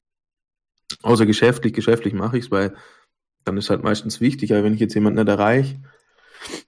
Außer 1.04 1.26
geschäftlich. 1.26 1.74
Geschäftlich 1.74 2.14
mache 2.14 2.38
ich 2.38 2.46
es, 2.46 2.52
weil 2.52 2.74
dann 3.46 3.58
ist 3.58 3.70
halt 3.70 3.84
meistens 3.84 4.22
wichtig. 4.22 4.54
Aber 4.54 4.64
wenn 4.64 4.74
ich 4.74 4.80
jetzt 4.80 4.94
jemanden 4.94 5.20
nicht 5.20 5.30
erreiche, 5.30 5.80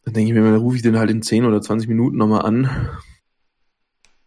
dann 0.06 0.14
denke 0.14 0.30
ich 0.32 0.38
mir, 0.38 0.44
dann 0.44 0.56
rufe 0.60 0.76
ich 0.76 0.82
den 0.82 0.98
halt 0.98 1.10
in 1.12 1.22
10 1.22 1.46
oder 1.46 1.62
20 1.62 1.88
Minuten 1.88 2.18
nochmal 2.18 2.42
an. 2.44 2.90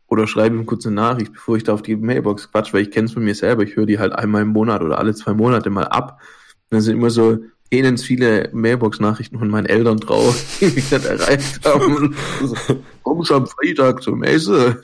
Oder 0.08 0.26
schreibe 0.26 0.56
ihm 0.56 0.66
kurz 0.66 0.86
eine 0.86 0.94
Nachricht, 0.94 1.32
bevor 1.32 1.56
ich 1.56 1.64
da 1.64 1.74
auf 1.74 1.82
die 1.82 1.96
Mailbox 1.96 2.52
quatsch, 2.52 2.72
weil 2.72 2.82
ich 2.82 2.90
kenne 2.90 3.06
es 3.06 3.12
von 3.12 3.24
mir 3.24 3.34
selber. 3.34 3.64
Ich 3.64 3.74
höre 3.74 3.86
die 3.86 3.98
halt 3.98 4.12
einmal 4.12 4.42
im 4.42 4.48
Monat 4.48 4.82
oder 4.82 4.98
alle 4.98 5.14
zwei 5.14 5.34
Monate 5.34 5.70
mal 5.70 5.84
ab. 5.84 6.20
Und 6.20 6.76
dann 6.76 6.80
sind 6.80 6.96
immer 6.96 7.10
so 7.10 7.38
elends 7.70 8.04
viele 8.04 8.50
Mailbox-Nachrichten 8.52 9.38
von 9.38 9.48
meinen 9.48 9.66
Eltern 9.66 9.98
drauf, 9.98 10.44
die 10.60 10.66
mich 10.66 10.90
nicht 10.90 11.04
erreicht 11.04 11.64
haben. 11.64 12.14
So, 12.42 12.56
Komm 13.02 13.24
schon 13.24 13.42
am 13.42 13.46
Freitag 13.46 14.02
zum 14.02 14.22
Essen. 14.22 14.76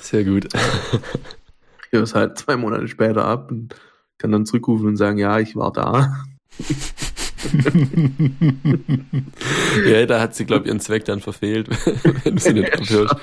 Sehr 0.00 0.24
gut. 0.24 0.48
Ich 0.54 1.92
höre 1.92 2.02
es 2.02 2.14
halt 2.14 2.38
zwei 2.38 2.56
Monate 2.56 2.88
später 2.88 3.24
ab 3.24 3.50
und 3.50 3.74
kann 4.18 4.32
dann 4.32 4.46
zurückrufen 4.46 4.86
und 4.88 4.96
sagen, 4.96 5.18
ja, 5.18 5.38
ich 5.38 5.56
war 5.56 5.72
da. 5.72 6.24
ja, 9.86 10.06
da 10.06 10.20
hat 10.20 10.34
sie, 10.34 10.44
glaube 10.44 10.64
ich, 10.64 10.68
ihren 10.68 10.80
Zweck 10.80 11.04
dann 11.04 11.20
verfehlt, 11.20 11.68
wenn 12.24 12.34
du 12.36 12.40
sie 12.40 12.52
nicht 12.54 12.72
abhörst. 12.74 13.16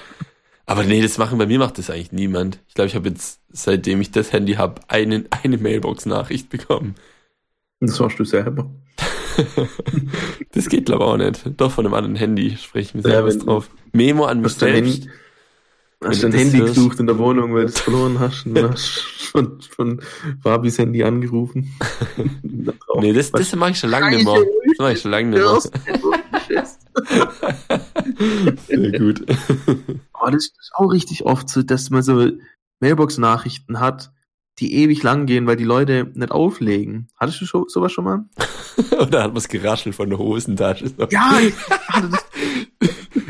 Aber 0.67 0.83
nee, 0.83 1.01
das 1.01 1.17
machen, 1.17 1.37
bei 1.37 1.45
mir 1.45 1.59
macht 1.59 1.77
das 1.77 1.89
eigentlich 1.89 2.11
niemand. 2.11 2.59
Ich 2.67 2.73
glaube, 2.73 2.87
ich 2.87 2.95
habe 2.95 3.09
jetzt, 3.09 3.39
seitdem 3.51 4.01
ich 4.01 4.11
das 4.11 4.31
Handy 4.33 4.53
habe, 4.53 4.81
eine, 4.87 5.25
eine 5.29 5.57
Mailbox-Nachricht 5.57 6.49
bekommen. 6.49 6.95
Das 7.79 7.99
warst 7.99 8.17
du 8.19 8.23
selber. 8.25 8.69
Das 10.53 10.69
geht, 10.69 10.85
glaube 10.85 11.03
ich, 11.03 11.09
auch 11.09 11.17
nicht. 11.17 11.41
Doch, 11.59 11.69
von 11.73 11.85
einem 11.85 11.93
anderen 11.93 12.15
Handy 12.15 12.55
spreche 12.55 12.87
ich 12.87 12.95
mir 12.95 13.01
Ja, 13.01 13.15
selber 13.17 13.27
wenn- 13.29 13.39
drauf. 13.39 13.69
Memo 13.91 14.23
an 14.25 14.39
mich 14.39 14.53
selbst. 14.53 14.75
Handy, 14.77 15.09
hast 16.01 16.23
du 16.23 16.29
dein 16.29 16.39
Handy 16.39 16.57
hörst. 16.59 16.75
gesucht 16.75 16.99
in 17.01 17.07
der 17.07 17.17
Wohnung, 17.17 17.53
weil 17.53 17.63
du 17.63 17.67
es 17.67 17.79
verloren 17.81 18.17
hast 18.19 18.45
und 18.45 18.57
hast 18.63 18.99
von, 19.33 19.59
von 19.61 20.01
Fabis 20.41 20.77
Handy 20.77 21.03
angerufen. 21.03 21.75
Nee, 23.01 23.11
das, 23.11 23.29
das 23.33 23.53
mache 23.57 23.71
ich 23.71 23.79
schon 23.79 23.89
lange 23.89 24.15
nicht 24.15 24.23
mehr. 24.25 24.35
Das 24.35 24.77
mache 24.79 24.93
ich 24.93 25.01
schon 25.01 25.11
lange 25.11 25.27
nicht 25.31 25.41
mehr. 25.41 25.59
Sehr 28.67 28.91
gut. 28.99 29.25
Oh, 30.17 30.29
das 30.31 30.45
ist 30.45 30.71
auch 30.73 30.87
richtig 30.87 31.23
oft 31.25 31.49
so, 31.49 31.61
dass 31.61 31.91
man 31.91 32.01
so 32.01 32.31
Mailbox-Nachrichten 32.79 33.79
hat, 33.79 34.11
die 34.59 34.73
ewig 34.73 35.03
lang 35.03 35.25
gehen, 35.25 35.45
weil 35.45 35.57
die 35.57 35.65
Leute 35.65 36.09
nicht 36.13 36.31
auflegen. 36.31 37.09
Hattest 37.19 37.41
du 37.41 37.45
schon, 37.45 37.65
sowas 37.67 37.91
schon 37.91 38.05
mal? 38.05 38.25
Oder 38.91 39.23
hat 39.23 39.31
man 39.31 39.37
es 39.37 39.47
geraschelt 39.47 39.93
von 39.93 40.09
der 40.09 40.17
Hosentasche? 40.17 40.87
So. 40.87 41.07
Ja, 41.11 41.37
ich 41.39 41.53
hatte 41.89 42.09
das. 42.09 42.25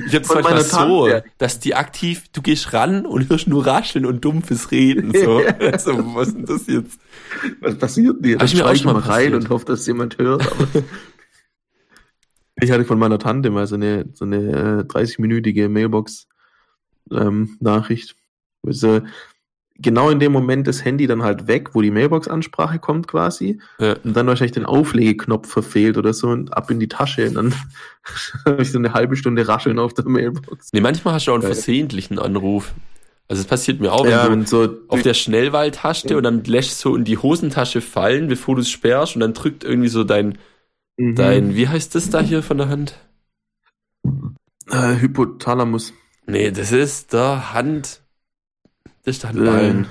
Ich 0.07 0.13
habe 0.13 0.21
es 0.21 0.27
Von 0.27 0.41
manchmal 0.41 0.63
so, 0.63 1.09
dass 1.37 1.59
die 1.59 1.75
aktiv, 1.75 2.25
du 2.31 2.41
gehst 2.41 2.73
ran 2.73 3.05
und 3.05 3.29
hörst 3.29 3.47
nur 3.47 3.65
rascheln 3.65 4.05
und 4.05 4.23
dumpfes 4.23 4.71
Reden. 4.71 5.11
So, 5.13 5.41
also, 5.59 6.15
was 6.15 6.27
ist 6.27 6.37
denn 6.37 6.45
das 6.45 6.67
jetzt? 6.67 6.99
Was 7.59 7.77
passiert 7.77 8.23
denn? 8.23 8.37
Dann 8.37 8.47
ich 8.47 8.55
mir 8.55 8.65
auch 8.65 8.75
schon 8.75 8.85
mal 8.85 8.93
mal 8.93 8.99
rein 8.99 9.31
passiert. 9.31 9.33
und 9.33 9.49
hoffe, 9.49 9.65
dass 9.65 9.85
jemand 9.87 10.17
hört. 10.17 10.47
Aber 12.65 12.71
ich 12.71 12.71
hatte 12.71 12.85
von 12.85 12.99
meiner 12.99 13.19
Tante 13.19 13.49
mal 13.49 13.67
so 13.67 13.75
eine, 13.75 14.05
so 14.13 14.25
eine 14.25 14.37
äh, 14.37 14.83
30-minütige 14.83 15.69
Mailbox-Nachricht. 15.69 18.15
wo 18.63 18.71
sie 18.71 19.03
genau 19.77 20.09
in 20.09 20.19
dem 20.19 20.31
Moment 20.31 20.67
das 20.67 20.85
Handy 20.85 21.05
dann 21.05 21.23
halt 21.23 21.47
weg, 21.47 21.71
wo 21.73 21.81
die 21.81 21.91
Mailbox-Ansprache 21.91 22.79
kommt 22.79 23.07
quasi. 23.07 23.59
Ja. 23.79 23.95
Und 24.03 24.15
dann 24.15 24.27
wahrscheinlich 24.27 24.53
den 24.53 24.65
Auflegeknopf 24.65 25.49
verfehlt 25.49 25.97
oder 25.97 26.13
so 26.13 26.29
und 26.29 26.55
ab 26.55 26.71
in 26.71 26.79
die 26.79 26.87
Tasche. 26.87 27.27
Und 27.27 27.35
dann 27.35 27.53
habe 28.45 28.61
ich 28.61 28.71
so 28.71 28.79
eine 28.79 28.93
halbe 28.93 29.15
Stunde 29.15 29.47
Rascheln 29.47 29.79
auf 29.79 29.93
der 29.93 30.07
Mailbox. 30.07 30.71
Nee, 30.73 30.81
manchmal 30.81 31.15
hast 31.15 31.27
du 31.27 31.31
auch 31.31 31.35
einen 31.35 31.43
versehentlichen 31.43 32.19
Anruf. 32.19 32.73
Also 33.27 33.41
es 33.41 33.47
passiert 33.47 33.81
mir 33.81 33.91
auch, 33.91 34.03
wenn 34.03 34.11
ja, 34.11 34.25
du 34.25 34.31
wenn 34.31 34.45
so 34.45 34.69
auf 34.87 35.01
der 35.01 35.15
Schnellwahltaste 35.15 36.15
und 36.15 36.23
dann 36.23 36.43
lässt 36.43 36.79
so 36.79 36.95
in 36.95 37.05
die 37.05 37.17
Hosentasche 37.17 37.81
fallen, 37.81 38.27
bevor 38.27 38.55
du 38.55 38.61
es 38.61 38.69
sperrst 38.69 39.15
und 39.15 39.21
dann 39.21 39.33
drückt 39.33 39.63
irgendwie 39.63 39.89
so 39.89 40.03
dein, 40.03 40.37
Mhm. 40.97 41.15
dein, 41.15 41.55
wie 41.55 41.67
heißt 41.67 41.93
das 41.95 42.09
da 42.09 42.21
hier 42.21 42.41
von 42.43 42.57
der 42.57 42.69
Hand? 42.69 42.95
äh, 44.69 44.95
Hypothalamus. 44.99 45.93
Nee, 46.27 46.51
das 46.51 46.71
ist 46.71 47.13
der 47.13 47.53
Hand, 47.53 48.01
das 49.03 49.15
ist 49.17 49.23
der 49.23 49.29
Handballen. 49.31 49.87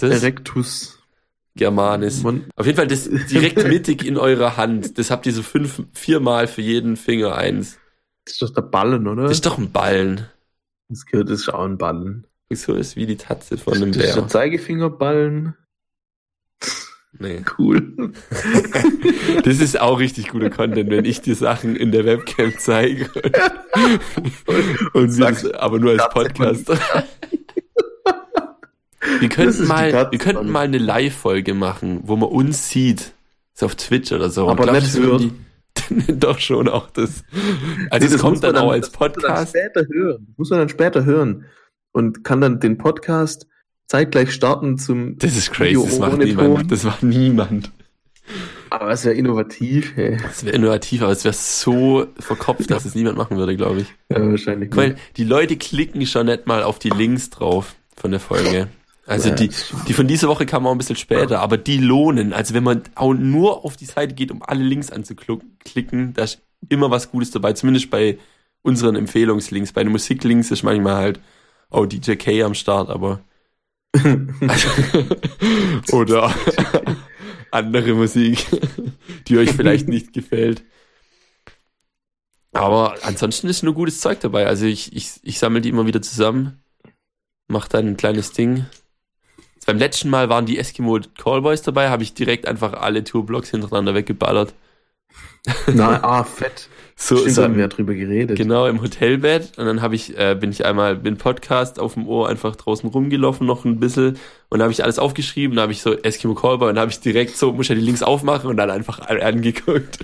Äh, 0.00 0.06
Erectus. 0.08 0.98
Germanis. 1.56 2.22
Mon- 2.22 2.46
Auf 2.56 2.66
jeden 2.66 2.76
Fall 2.76 2.88
das 2.88 3.04
direkt 3.30 3.66
mittig 3.68 4.04
in 4.04 4.16
eurer 4.16 4.56
Hand. 4.56 4.98
Das 4.98 5.10
habt 5.10 5.24
ihr 5.26 5.32
so 5.32 5.42
fünf, 5.42 5.82
viermal 5.92 6.48
für 6.48 6.62
jeden 6.62 6.96
Finger 6.96 7.36
eins. 7.36 7.78
Das 8.24 8.34
ist 8.34 8.42
doch 8.42 8.50
der 8.50 8.62
Ballen, 8.62 9.06
oder? 9.06 9.22
Das 9.24 9.32
ist 9.32 9.46
doch 9.46 9.58
ein 9.58 9.70
Ballen. 9.70 10.26
Das 10.88 11.06
gehört, 11.06 11.28
das 11.30 11.40
ist 11.40 11.48
auch 11.50 11.64
ein 11.64 11.78
Ballen. 11.78 12.26
So 12.52 12.74
ist 12.74 12.96
wie 12.96 13.06
die 13.06 13.16
Tatze 13.16 13.56
von 13.58 13.74
einem 13.74 13.92
das 13.92 14.02
ist 14.04 14.14
der 14.16 14.20
Bär. 14.22 14.28
Zeigefingerballen. 14.28 15.54
Nee. 17.18 17.42
Cool. 17.58 18.12
Das 19.44 19.60
ist 19.60 19.78
auch 19.80 19.98
richtig 19.98 20.28
guter 20.28 20.48
Content, 20.50 20.90
wenn 20.90 21.04
ich 21.04 21.20
dir 21.20 21.34
Sachen 21.34 21.76
in 21.76 21.92
der 21.92 22.04
Webcam 22.06 22.54
zeige. 22.58 23.10
Und 24.94 25.16
wir 25.18 25.26
das, 25.26 25.50
aber 25.52 25.78
nur 25.78 25.90
als 25.92 26.08
Podcast. 26.10 26.68
Wir 26.68 26.76
Das 29.28 29.36
könnten 29.36 29.62
ist 29.62 29.68
mal, 29.68 29.92
wir 30.10 30.18
könnten 30.18 30.50
mal 30.50 30.64
eine 30.64 30.78
Live-Folge 30.78 31.52
machen, 31.54 32.00
wo 32.04 32.16
man 32.16 32.30
uns 32.30 32.70
sieht. 32.70 33.12
So 33.52 33.66
auf 33.66 33.74
Twitch 33.76 34.12
oder 34.12 34.30
so. 34.30 34.48
Aber 34.48 34.70
nicht 34.72 34.94
die- 34.96 35.32
Doch 36.18 36.38
schon 36.38 36.68
auch 36.68 36.88
das. 36.90 37.22
Also 37.90 38.06
Nee, 38.08 38.14
es 38.14 38.20
kommt 38.20 38.40
man 38.42 38.54
dann 38.54 38.64
auch 38.64 38.70
als 38.72 38.90
das 38.90 38.98
muss 38.98 39.00
man 39.00 39.12
Dann 39.12 39.22
Podcast. 39.22 39.48
später 39.56 39.86
hören. 39.92 40.26
Das 40.28 40.38
muss 40.38 40.50
man 40.50 40.58
dann 40.60 40.68
später 40.70 41.04
hören. 41.04 41.44
Und 41.92 42.24
kann 42.24 42.40
dann 42.40 42.60
den 42.60 42.78
Podcast 42.78 43.46
zeitgleich 43.86 44.32
starten 44.32 44.78
zum. 44.78 45.18
Das 45.18 45.36
ist 45.36 45.52
crazy, 45.52 45.70
Video 45.70 45.84
das 45.84 45.98
macht 45.98 46.18
niemand. 46.18 46.58
Ton. 46.58 46.68
Das 46.68 46.84
macht 46.84 47.02
niemand. 47.02 47.70
Aber 48.70 48.90
es 48.90 49.04
wäre 49.04 49.14
innovativ, 49.14 49.92
hey. 49.94 50.18
Das 50.20 50.44
wäre 50.44 50.56
innovativ, 50.56 51.02
aber 51.02 51.12
es 51.12 51.24
wäre 51.24 51.34
so 51.34 52.06
verkopft, 52.18 52.70
dass 52.70 52.84
es 52.84 52.94
niemand 52.94 53.16
machen 53.16 53.36
würde, 53.36 53.56
glaube 53.56 53.82
ich. 53.82 53.94
Ja, 54.08 54.28
wahrscheinlich. 54.28 54.70
Guck 54.70 54.76
mal, 54.78 54.96
die 55.16 55.24
Leute 55.24 55.56
klicken 55.56 56.04
schon 56.06 56.26
nicht 56.26 56.46
mal 56.46 56.62
auf 56.62 56.78
die 56.78 56.90
Links 56.90 57.30
drauf 57.30 57.76
von 57.96 58.10
der 58.10 58.20
Folge. 58.20 58.68
Also 59.06 59.28
Ja, 59.28 59.34
die, 59.34 59.50
die 59.86 59.92
von 59.92 60.08
dieser 60.08 60.28
Woche 60.28 60.46
kamen 60.46 60.66
auch 60.66 60.72
ein 60.72 60.78
bisschen 60.78 60.96
später, 60.96 61.40
aber 61.40 61.58
die 61.58 61.78
lohnen. 61.78 62.32
Also 62.32 62.54
wenn 62.54 62.64
man 62.64 62.82
auch 62.94 63.12
nur 63.12 63.64
auf 63.64 63.76
die 63.76 63.84
Seite 63.84 64.14
geht, 64.14 64.30
um 64.30 64.42
alle 64.42 64.64
Links 64.64 64.90
anzuklicken, 64.90 66.14
da 66.14 66.24
ist 66.24 66.40
immer 66.68 66.90
was 66.90 67.10
Gutes 67.10 67.30
dabei. 67.30 67.52
Zumindest 67.52 67.90
bei 67.90 68.18
unseren 68.62 68.96
Empfehlungslinks. 68.96 69.72
Bei 69.72 69.84
den 69.84 69.92
Musiklinks 69.92 70.50
ist 70.50 70.62
manchmal 70.62 70.96
halt 70.96 71.20
auch 71.68 71.86
DJ 71.86 72.14
K 72.14 72.42
am 72.42 72.54
Start, 72.54 72.88
aber 72.88 73.20
oder 75.92 76.34
andere 77.50 77.94
Musik, 77.94 78.46
die 79.28 79.38
euch 79.38 79.52
vielleicht 79.52 79.88
nicht 79.88 80.12
gefällt. 80.12 80.64
Aber 82.52 82.94
ansonsten 83.02 83.48
ist 83.48 83.62
nur 83.62 83.74
gutes 83.74 84.00
Zeug 84.00 84.20
dabei. 84.20 84.46
Also 84.46 84.66
ich, 84.66 84.94
ich, 84.94 85.20
ich 85.22 85.38
sammle 85.38 85.60
die 85.60 85.68
immer 85.68 85.86
wieder 85.86 86.02
zusammen, 86.02 86.62
macht 87.48 87.74
dann 87.74 87.86
ein 87.86 87.96
kleines 87.96 88.32
Ding. 88.32 88.66
Beim 89.66 89.78
letzten 89.78 90.10
Mal 90.10 90.28
waren 90.28 90.46
die 90.46 90.58
Eskimo 90.58 91.00
Callboys 91.18 91.62
dabei, 91.62 91.88
habe 91.88 92.02
ich 92.02 92.14
direkt 92.14 92.46
einfach 92.46 92.74
alle 92.74 93.02
Tourblocks 93.02 93.50
hintereinander 93.50 93.94
weggeballert. 93.94 94.54
Na, 95.74 96.02
ah, 96.02 96.24
fett. 96.24 96.68
So, 96.96 97.16
Stimmt, 97.16 97.34
so 97.34 97.40
da 97.40 97.44
hatten 97.46 97.56
wir 97.56 97.62
ja 97.62 97.68
drüber 97.68 97.94
geredet. 97.94 98.36
Genau, 98.36 98.66
im 98.66 98.80
Hotelbett. 98.80 99.58
Und 99.58 99.66
dann 99.66 99.82
habe 99.82 99.94
ich, 99.94 100.16
äh, 100.16 100.36
bin 100.38 100.50
ich 100.50 100.64
einmal 100.64 100.96
dem 100.96 101.16
Podcast 101.16 101.80
auf 101.80 101.94
dem 101.94 102.06
Ohr 102.06 102.28
einfach 102.28 102.54
draußen 102.54 102.88
rumgelaufen, 102.88 103.46
noch 103.46 103.64
ein 103.64 103.80
bisschen. 103.80 104.16
Und 104.48 104.58
dann 104.58 104.62
habe 104.62 104.72
ich 104.72 104.84
alles 104.84 104.98
aufgeschrieben. 104.98 105.56
Dann 105.56 105.64
habe 105.64 105.72
ich 105.72 105.82
so 105.82 105.92
Eskimo 105.92 106.34
Callboy 106.34 106.70
und 106.70 106.78
habe 106.78 106.90
ich 106.90 107.00
direkt 107.00 107.36
so, 107.36 107.52
muss 107.52 107.68
ja 107.68 107.74
die 107.74 107.80
Links 107.80 108.02
aufmachen 108.02 108.48
und 108.48 108.56
dann 108.56 108.70
einfach 108.70 109.00
angeguckt. 109.00 109.98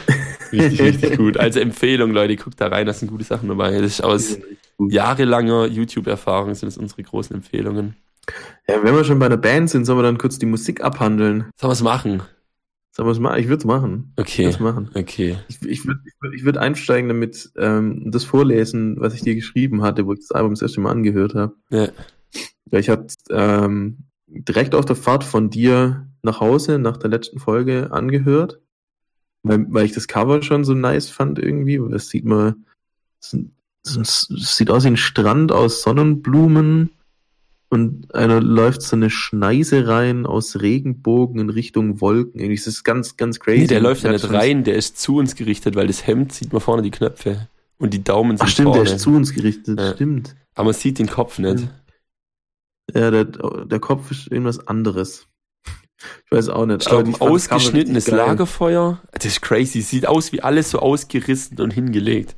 richtig, 0.52 0.80
richtig 0.80 1.18
gut. 1.18 1.36
Also 1.36 1.60
Empfehlung, 1.60 2.12
Leute, 2.12 2.36
guckt 2.36 2.60
da 2.60 2.68
rein, 2.68 2.86
da 2.86 2.94
sind 2.94 3.10
gute 3.10 3.24
Sachen 3.24 3.48
dabei. 3.48 3.72
Das 3.72 3.92
ist 3.92 4.02
aus 4.02 4.38
jahrelanger 4.78 5.66
YouTube-Erfahrung 5.66 6.54
sind 6.54 6.68
das 6.68 6.78
unsere 6.78 7.02
großen 7.02 7.36
Empfehlungen. 7.36 7.96
Ja, 8.66 8.82
wenn 8.82 8.94
wir 8.94 9.04
schon 9.04 9.18
bei 9.18 9.28
der 9.28 9.36
Band 9.36 9.68
sind, 9.68 9.84
sollen 9.84 9.98
wir 9.98 10.04
dann 10.04 10.18
kurz 10.18 10.38
die 10.38 10.46
Musik 10.46 10.82
abhandeln. 10.82 11.50
Sollen 11.56 11.70
wir 11.70 11.72
es 11.72 11.82
machen? 11.82 12.22
Es 13.08 13.18
machen? 13.18 13.38
Ich 13.38 13.48
würde 13.48 13.58
es 13.58 13.64
machen. 13.64 14.12
Ich 14.16 14.22
Okay. 14.22 14.44
würd's 14.46 14.60
machen. 14.60 14.90
Okay. 14.94 15.36
Ich, 15.48 15.62
ich 15.62 15.86
würde 15.86 16.00
ich 16.04 16.14
würd, 16.20 16.34
ich 16.34 16.44
würd 16.44 16.56
einsteigen 16.58 17.08
damit, 17.08 17.50
ähm, 17.56 18.10
das 18.10 18.24
vorlesen, 18.24 19.00
was 19.00 19.14
ich 19.14 19.22
dir 19.22 19.34
geschrieben 19.34 19.82
hatte, 19.82 20.06
wo 20.06 20.12
ich 20.12 20.20
das 20.20 20.32
Album 20.32 20.52
das 20.52 20.62
erste 20.62 20.80
Mal 20.80 20.90
angehört 20.90 21.34
habe. 21.34 21.54
Ja. 21.70 21.88
Ja, 22.72 22.78
ich 22.78 22.88
hatte 22.88 23.08
ähm, 23.30 24.04
direkt 24.26 24.74
auf 24.74 24.84
der 24.84 24.96
Fahrt 24.96 25.24
von 25.24 25.50
dir 25.50 26.08
nach 26.22 26.40
Hause 26.40 26.78
nach 26.78 26.96
der 26.96 27.10
letzten 27.10 27.40
Folge 27.40 27.90
angehört, 27.92 28.60
weil, 29.42 29.66
weil 29.70 29.86
ich 29.86 29.92
das 29.92 30.06
Cover 30.06 30.42
schon 30.42 30.64
so 30.64 30.74
nice 30.74 31.08
fand 31.08 31.38
irgendwie. 31.38 31.80
Das 31.90 32.08
sieht 32.08 32.24
man, 32.24 32.66
das, 33.20 33.36
das 33.84 34.56
sieht 34.56 34.70
aus 34.70 34.84
wie 34.84 34.88
ein 34.88 34.96
Strand 34.96 35.50
aus 35.52 35.82
Sonnenblumen 35.82 36.90
und 37.70 38.14
einer 38.14 38.40
läuft 38.40 38.82
so 38.82 38.96
eine 38.96 39.10
Schneise 39.10 39.86
rein 39.88 40.26
aus 40.26 40.60
Regenbogen 40.60 41.40
in 41.40 41.50
Richtung 41.50 42.00
Wolken. 42.00 42.40
Irgendwie, 42.40 42.56
das 42.56 42.66
ist 42.66 42.84
ganz, 42.84 43.16
ganz 43.16 43.38
crazy. 43.40 43.60
Nee, 43.62 43.66
der 43.68 43.80
läuft 43.80 44.02
ja 44.04 44.12
Ich 44.12 44.22
nicht 44.22 44.32
rein, 44.32 44.64
der 44.64 44.74
ist 44.74 44.98
zu 45.00 45.16
uns 45.16 45.36
gerichtet, 45.36 45.76
weil 45.76 45.86
das 45.86 46.06
Hemd 46.06 46.32
sieht 46.32 46.52
man 46.52 46.60
vorne 46.60 46.82
die 46.82 46.90
Knöpfe. 46.90 47.48
Und 47.78 47.94
die 47.94 48.02
Daumen 48.04 48.36
sind 48.36 48.44
Ach 48.46 48.48
stimmt, 48.50 48.68
vorne. 48.74 48.84
der 48.84 48.94
ist 48.94 49.00
zu 49.02 49.10
uns 49.14 49.32
gerichtet, 49.32 49.78
Ja. 49.80 49.94
stimmt. 49.94 50.34
Aber 50.54 50.66
man 50.66 50.74
sieht 50.74 50.98
den 50.98 51.06
Kopf 51.06 51.38
nicht. 51.38 51.68
Ja, 52.94 53.10
der, 53.10 53.24
der 53.24 53.78
Kopf 53.78 54.10
ist 54.10 54.26
irgendwas 54.30 54.66
anderes. 54.66 55.26
Ich 56.26 56.32
weiß 56.32 56.48
auch 56.48 56.66
nicht. 56.66 56.82
Ich 56.82 56.88
glaube, 56.88 57.04
ein 57.08 57.12
das 57.12 57.20
ausgeschnittenes. 57.20 58.08
Lagerfeuer. 58.08 59.00
Das 59.12 59.24
ist 59.26 59.42
crazy. 59.42 59.80
Sieht 59.82 60.06
aus 60.08 60.32
wie 60.32 60.42
alles 60.42 60.70
so 60.70 60.80
ausgerissen 60.80 61.60
und 61.60 61.72
hingelegt. 61.72 62.34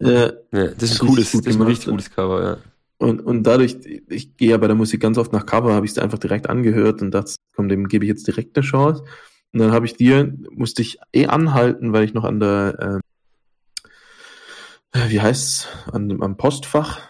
Ja, 0.00 0.32
Ja, 0.52 0.68
das 0.68 0.82
ist 0.90 1.02
ein 1.02 1.06
cooles, 1.08 1.32
das 1.32 1.42
ist 1.46 1.56
ein 1.56 1.62
richtig 1.62 1.88
gutes 1.90 2.10
Cover, 2.10 2.42
ja. 2.42 2.56
Und, 2.98 3.20
und 3.20 3.42
dadurch, 3.44 3.76
ich 4.08 4.36
gehe 4.36 4.50
ja 4.50 4.56
bei 4.56 4.66
der 4.66 4.76
Musik 4.76 5.00
ganz 5.00 5.18
oft 5.18 5.32
nach 5.32 5.46
Cover, 5.46 5.72
habe 5.74 5.86
ich 5.86 5.92
es 5.92 5.98
einfach 5.98 6.18
direkt 6.18 6.48
angehört 6.48 7.00
und 7.02 7.12
dachte, 7.12 7.34
komm, 7.54 7.68
dem 7.68 7.88
gebe 7.88 8.04
ich 8.04 8.08
jetzt 8.08 8.26
direkt 8.26 8.56
eine 8.56 8.66
Chance. 8.66 9.04
Und 9.52 9.60
dann 9.60 9.72
habe 9.72 9.86
ich 9.86 9.94
dir, 9.94 10.34
musste 10.50 10.82
ich 10.82 10.98
eh 11.12 11.26
anhalten, 11.26 11.92
weil 11.92 12.04
ich 12.04 12.12
noch 12.12 12.24
an 12.24 12.40
der, 12.40 13.00
ähm, 14.92 15.00
wie 15.08 15.20
heißt's, 15.20 15.68
an, 15.92 16.08
dem- 16.08 16.22
am 16.22 16.36
Postfach 16.36 17.00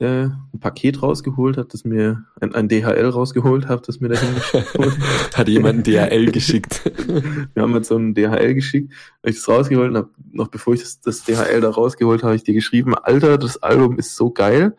äh, 0.00 0.24
ein 0.24 0.60
Paket 0.60 1.00
rausgeholt 1.02 1.56
habe, 1.56 1.68
das 1.70 1.84
mir, 1.84 2.24
ein, 2.40 2.54
ein 2.54 2.68
DHL 2.68 3.08
rausgeholt 3.08 3.68
habe, 3.68 3.82
das 3.86 4.00
mir 4.00 4.08
da 4.08 4.18
hingeschickt 4.18 4.78
wurde. 4.78 4.96
Hat 5.34 5.48
jemand 5.48 5.78
ein 5.78 5.82
DHL 5.84 6.32
geschickt. 6.32 6.82
Wir 7.54 7.62
haben 7.62 7.74
jetzt 7.74 7.88
so 7.88 7.96
ein 7.96 8.14
DHL 8.14 8.54
geschickt, 8.54 8.92
hab 9.22 9.30
ich 9.30 9.36
das 9.36 9.48
rausgeholt 9.48 9.90
und 9.90 9.96
hab, 9.96 10.10
noch 10.32 10.48
bevor 10.48 10.74
ich 10.74 10.80
das, 10.80 11.00
das 11.00 11.22
DHL 11.24 11.60
da 11.60 11.70
rausgeholt 11.70 12.24
habe, 12.24 12.34
ich 12.34 12.42
dir 12.42 12.54
geschrieben, 12.54 12.94
Alter, 12.96 13.38
das 13.38 13.62
Album 13.62 13.98
ist 13.98 14.16
so 14.16 14.30
geil. 14.30 14.76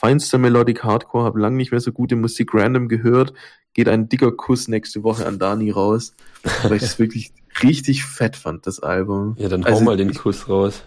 Feinster 0.00 0.38
Melodic 0.38 0.84
Hardcore, 0.84 1.24
habe 1.24 1.40
lang 1.40 1.56
nicht 1.56 1.72
mehr 1.72 1.80
so 1.80 1.90
gute 1.90 2.14
Musik 2.14 2.54
random 2.54 2.86
gehört. 2.86 3.32
Geht 3.74 3.88
ein 3.88 4.08
dicker 4.08 4.30
Kuss 4.30 4.68
nächste 4.68 5.02
Woche 5.02 5.26
an 5.26 5.40
Dani 5.40 5.72
raus, 5.72 6.14
weil 6.62 6.74
ich 6.74 6.82
das 6.82 6.98
wirklich 7.00 7.32
richtig 7.64 8.04
fett 8.04 8.36
fand, 8.36 8.64
das 8.68 8.78
Album. 8.78 9.34
Ja, 9.38 9.48
dann 9.48 9.64
hau 9.64 9.70
Also, 9.70 9.84
mal 9.84 9.96
den 9.96 10.10
ich- 10.10 10.18
Kuss 10.18 10.48
raus. 10.48 10.84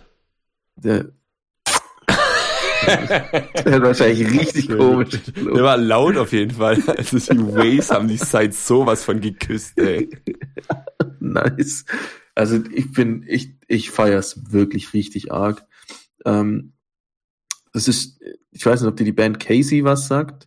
Der, 0.78 1.10
der 2.88 3.74
hat 3.74 3.82
wahrscheinlich 3.82 4.28
richtig 4.40 4.70
komisch. 4.70 5.20
Der 5.36 5.62
war 5.64 5.76
laut 5.78 6.16
auf 6.18 6.32
jeden 6.32 6.52
Fall. 6.56 6.82
Also 6.88 7.18
die 7.18 7.54
Waves 7.54 7.92
haben 7.92 8.08
die 8.08 8.18
Side 8.18 8.54
sowas 8.54 9.04
von 9.04 9.20
geküsst, 9.20 9.78
ey. 9.78 10.10
nice. 11.20 11.84
Also 12.34 12.60
ich 12.74 12.92
bin, 12.94 13.26
ich, 13.28 13.56
ich 13.68 13.92
feier's 13.92 14.52
wirklich 14.54 14.94
richtig 14.94 15.32
arg. 15.34 15.66
Ähm, 16.26 16.72
das 17.74 17.88
ist, 17.88 18.22
ich 18.52 18.66
weiß 18.66 18.82
nicht, 18.82 18.90
ob 18.90 18.98
dir 18.98 19.06
die 19.06 19.12
Band 19.12 19.40
Casey 19.40 19.84
was 19.84 20.08
sagt. 20.08 20.46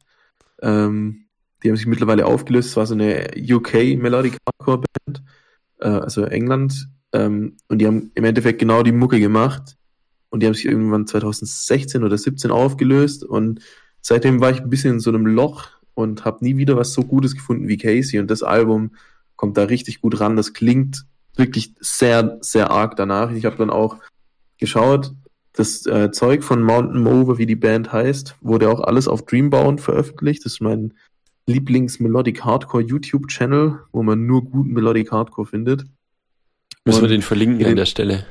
Ähm, 0.61 1.27
die 1.62 1.70
haben 1.70 1.77
sich 1.77 1.87
mittlerweile 1.87 2.27
aufgelöst. 2.27 2.70
Es 2.70 2.77
war 2.77 2.87
so 2.87 2.95
eine 2.95 3.31
UK 3.37 3.97
Melodic 3.99 4.37
Hardcore 4.47 4.83
Band, 5.07 5.22
äh, 5.81 5.89
also 5.89 6.25
England. 6.25 6.89
Ähm, 7.12 7.57
und 7.68 7.79
die 7.79 7.87
haben 7.87 8.11
im 8.14 8.25
Endeffekt 8.25 8.59
genau 8.59 8.83
die 8.83 8.93
Mucke 8.93 9.18
gemacht. 9.18 9.77
Und 10.29 10.41
die 10.41 10.47
haben 10.47 10.55
sich 10.55 10.66
irgendwann 10.66 11.07
2016 11.07 12.05
oder 12.05 12.18
17 12.18 12.51
aufgelöst. 12.51 13.25
Und 13.25 13.61
seitdem 14.01 14.41
war 14.41 14.51
ich 14.51 14.61
ein 14.61 14.70
bisschen 14.70 14.95
in 14.95 15.01
so 15.01 15.11
einem 15.11 15.27
Loch 15.27 15.68
und 15.95 16.25
habe 16.25 16.45
nie 16.45 16.57
wieder 16.57 16.77
was 16.77 16.93
so 16.93 17.03
Gutes 17.03 17.35
gefunden 17.35 17.68
wie 17.68 17.79
Casey. 17.79 18.18
Und 18.18 18.31
das 18.31 18.43
Album 18.43 18.97
kommt 19.37 19.57
da 19.57 19.64
richtig 19.64 20.01
gut 20.01 20.20
ran. 20.20 20.37
Das 20.37 20.53
klingt 20.53 21.07
wirklich 21.37 21.75
sehr, 21.81 22.39
sehr 22.41 22.70
arg 22.70 22.97
danach. 22.97 23.31
Ich 23.31 23.45
habe 23.45 23.57
dann 23.57 23.70
auch 23.70 23.99
geschaut, 24.59 25.14
das 25.55 25.86
äh, 25.86 26.11
Zeug 26.11 26.42
von 26.44 26.62
Mountain 26.62 27.02
Mover, 27.02 27.38
wie 27.38 27.46
die 27.46 27.57
Band 27.57 27.92
heißt, 27.92 28.36
wurde 28.40 28.68
auch 28.68 28.80
alles 28.80 29.09
auf 29.09 29.24
Dreambound 29.24 29.80
veröffentlicht. 29.80 30.44
Das 30.44 30.55
ist 30.55 30.61
mein 30.61 30.92
Lieblings-Melodic 31.46 32.44
Hardcore 32.44 32.82
YouTube-Channel, 32.82 33.80
wo 33.92 34.02
man 34.02 34.26
nur 34.26 34.44
guten 34.44 34.72
Melodic 34.72 35.12
Hardcore 35.12 35.46
findet. 35.46 35.84
Müssen 36.84 36.98
wir 36.98 37.05
Und 37.05 37.11
den 37.11 37.22
verlinken 37.22 37.61
in 37.61 37.66
an 37.66 37.70
den- 37.72 37.76
der 37.76 37.86
Stelle. 37.86 38.26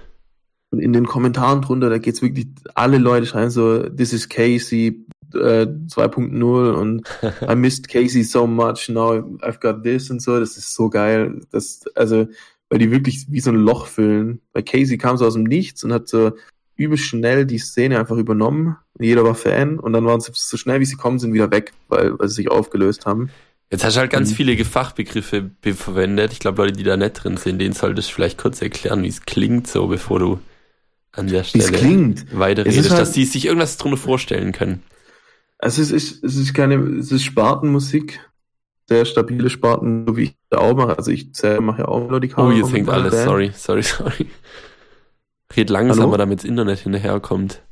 Und 0.71 0.79
in 0.79 0.91
den 0.91 1.05
Kommentaren 1.05 1.61
drunter, 1.61 1.89
da 1.91 1.99
geht's 1.99 2.23
wirklich, 2.23 2.47
alle 2.73 2.97
Leute 2.97 3.27
schreiben 3.27 3.51
so, 3.51 3.87
this 3.89 4.11
is 4.11 4.27
Casey 4.27 5.05
äh, 5.35 5.67
2.0 5.67 6.71
und 6.73 7.07
I 7.47 7.55
missed 7.55 7.87
Casey 7.87 8.23
so 8.23 8.47
much, 8.47 8.89
now 8.89 9.13
I've 9.41 9.59
got 9.61 9.83
this 9.83 10.09
und 10.09 10.19
so. 10.21 10.39
Das 10.39 10.57
ist 10.57 10.73
so 10.73 10.89
geil. 10.89 11.41
Das, 11.51 11.83
also, 11.93 12.27
weil 12.69 12.79
die 12.79 12.89
wirklich 12.89 13.27
wie 13.29 13.39
so 13.39 13.51
ein 13.51 13.57
Loch 13.57 13.85
füllen. 13.85 14.41
Weil 14.53 14.63
Casey 14.63 14.97
kam 14.97 15.15
so 15.17 15.27
aus 15.27 15.35
dem 15.35 15.43
Nichts 15.43 15.83
und 15.83 15.93
hat 15.93 16.07
so 16.07 16.31
übel 16.75 16.97
schnell 16.97 17.45
die 17.45 17.59
Szene 17.59 17.99
einfach 17.99 18.17
übernommen. 18.17 18.77
Jeder 18.99 19.23
war 19.23 19.35
Fan 19.35 19.79
und 19.79 19.93
dann 19.93 20.05
waren 20.05 20.21
sie 20.21 20.31
so 20.33 20.57
schnell 20.57 20.79
wie 20.79 20.85
sie 20.85 20.95
kommen, 20.95 21.19
sind 21.19 21.33
wieder 21.33 21.51
weg, 21.51 21.73
weil, 21.87 22.17
weil 22.17 22.27
sie 22.27 22.35
sich 22.35 22.51
aufgelöst 22.51 23.05
haben. 23.05 23.29
Jetzt 23.71 23.83
hast 23.83 23.95
du 23.95 24.01
halt 24.01 24.11
ganz 24.11 24.31
Mhm. 24.31 24.35
viele 24.35 24.65
Fachbegriffe 24.65 25.41
be- 25.41 25.73
verwendet. 25.73 26.31
Ich 26.33 26.39
glaube, 26.39 26.61
Leute, 26.61 26.73
die 26.73 26.83
da 26.83 26.95
nicht 26.97 27.13
drin 27.13 27.37
sind, 27.37 27.59
denen 27.59 27.73
solltest 27.73 28.09
du 28.09 28.13
vielleicht 28.13 28.37
kurz 28.37 28.61
erklären, 28.61 29.01
wie 29.03 29.07
es 29.07 29.21
klingt, 29.21 29.67
so 29.67 29.87
bevor 29.87 30.19
du 30.19 30.39
an 31.11 31.27
der 31.27 31.43
Stelle 31.43 31.71
klingt. 31.71 32.25
weiter 32.37 32.61
Es 32.61 32.69
ist 32.73 32.77
redest, 32.77 32.91
halt- 32.91 33.01
dass 33.01 33.11
die 33.13 33.25
sich 33.25 33.45
irgendwas 33.45 33.77
drunter 33.77 33.97
vorstellen 33.97 34.51
können. 34.51 34.83
Also 35.59 35.81
es 35.81 35.91
ist, 35.91 36.23
es 36.23 36.35
ist 36.35 36.53
keine, 36.53 36.75
es 36.99 37.11
ist 37.11 37.23
Spartenmusik. 37.23 38.19
Sehr 38.89 39.05
stabile 39.05 39.49
Sparten, 39.49 40.05
so 40.05 40.17
wie 40.17 40.23
ich 40.23 40.35
da 40.49 40.57
auch 40.57 40.75
mache. 40.75 40.97
Also 40.97 41.09
ich 41.11 41.29
selber 41.31 41.61
mache 41.61 41.83
ja 41.83 41.87
auch 41.87 42.01
Melodic 42.05 42.37
Oh, 42.37 42.51
jetzt 42.51 42.73
hängt 42.73 42.89
alles. 42.89 43.23
Sorry, 43.23 43.51
sorry, 43.55 43.81
sorry. 43.81 44.27
Red 45.55 45.69
langsamer, 45.69 46.03
Hallo? 46.07 46.17
damit 46.17 46.39
das 46.39 46.45
Internet 46.45 46.79
hinterherkommt. 46.79 47.63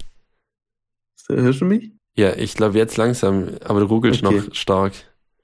Hörst 1.28 1.62
du 1.62 1.66
mich? 1.66 1.92
Ja, 2.16 2.36
ich 2.36 2.56
glaube 2.56 2.78
jetzt 2.78 2.98
langsam, 2.98 3.50
aber 3.64 3.80
du 3.80 3.86
ruckelst 3.86 4.24
Okay. 4.24 4.42
noch 4.48 4.54
stark. 4.56 4.94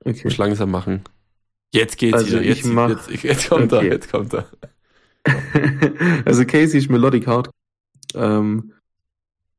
Okay. 0.03 0.21
Musst 0.25 0.37
langsam 0.37 0.69
machen. 0.71 1.03
Jetzt 1.73 1.97
geht's 1.97 2.13
Also 2.15 2.27
wieder. 2.31 2.41
ich 2.41 2.47
Jetzt, 2.63 2.65
mach- 2.65 2.89
jetzt, 2.89 3.23
jetzt 3.23 3.49
kommt 3.49 3.71
er, 3.71 3.77
Okay. 3.79 3.89
jetzt 3.89 4.11
kommt 4.11 4.33
er. 4.33 4.47
also 6.25 6.45
Casey 6.45 6.79
ist 6.79 6.89
Melodic 6.89 7.27
Hardcore. 7.27 7.53
Ähm, 8.15 8.73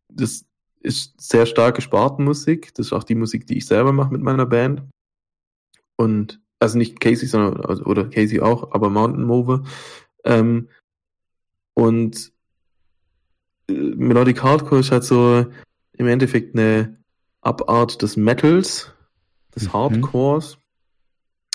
das 0.09 0.45
ist 0.81 1.20
sehr 1.20 1.47
starke 1.47 1.81
Spartenmusik. 1.83 2.72
Das 2.74 2.87
ist 2.87 2.93
auch 2.93 3.05
die 3.05 3.14
Musik, 3.14 3.47
die 3.47 3.59
ich 3.59 3.66
selber 3.66 3.93
mache 3.93 4.12
mit 4.12 4.22
meiner 4.22 4.47
Band. 4.47 4.83
Und 5.97 6.41
also 6.61 6.79
nicht 6.79 7.01
Casey, 7.01 7.26
sondern 7.29 7.61
also, 7.64 7.85
oder 7.85 8.05
Casey 8.09 8.41
auch, 8.41 8.72
aber 8.72 8.89
Mountain 8.91 9.24
Mover. 9.24 9.64
Ähm, 10.24 10.68
und 11.74 12.33
Melodic 13.69 14.43
Hardcore 14.43 14.81
ist 14.81 14.91
halt 14.91 15.05
so 15.05 15.47
im 15.93 16.07
Endeffekt 16.07 16.57
eine 16.57 16.97
Abart 17.41 18.03
des 18.03 18.16
Metals, 18.16 18.93
des 19.55 19.64
Mhm. 19.64 19.73
Hardcores, 19.73 20.59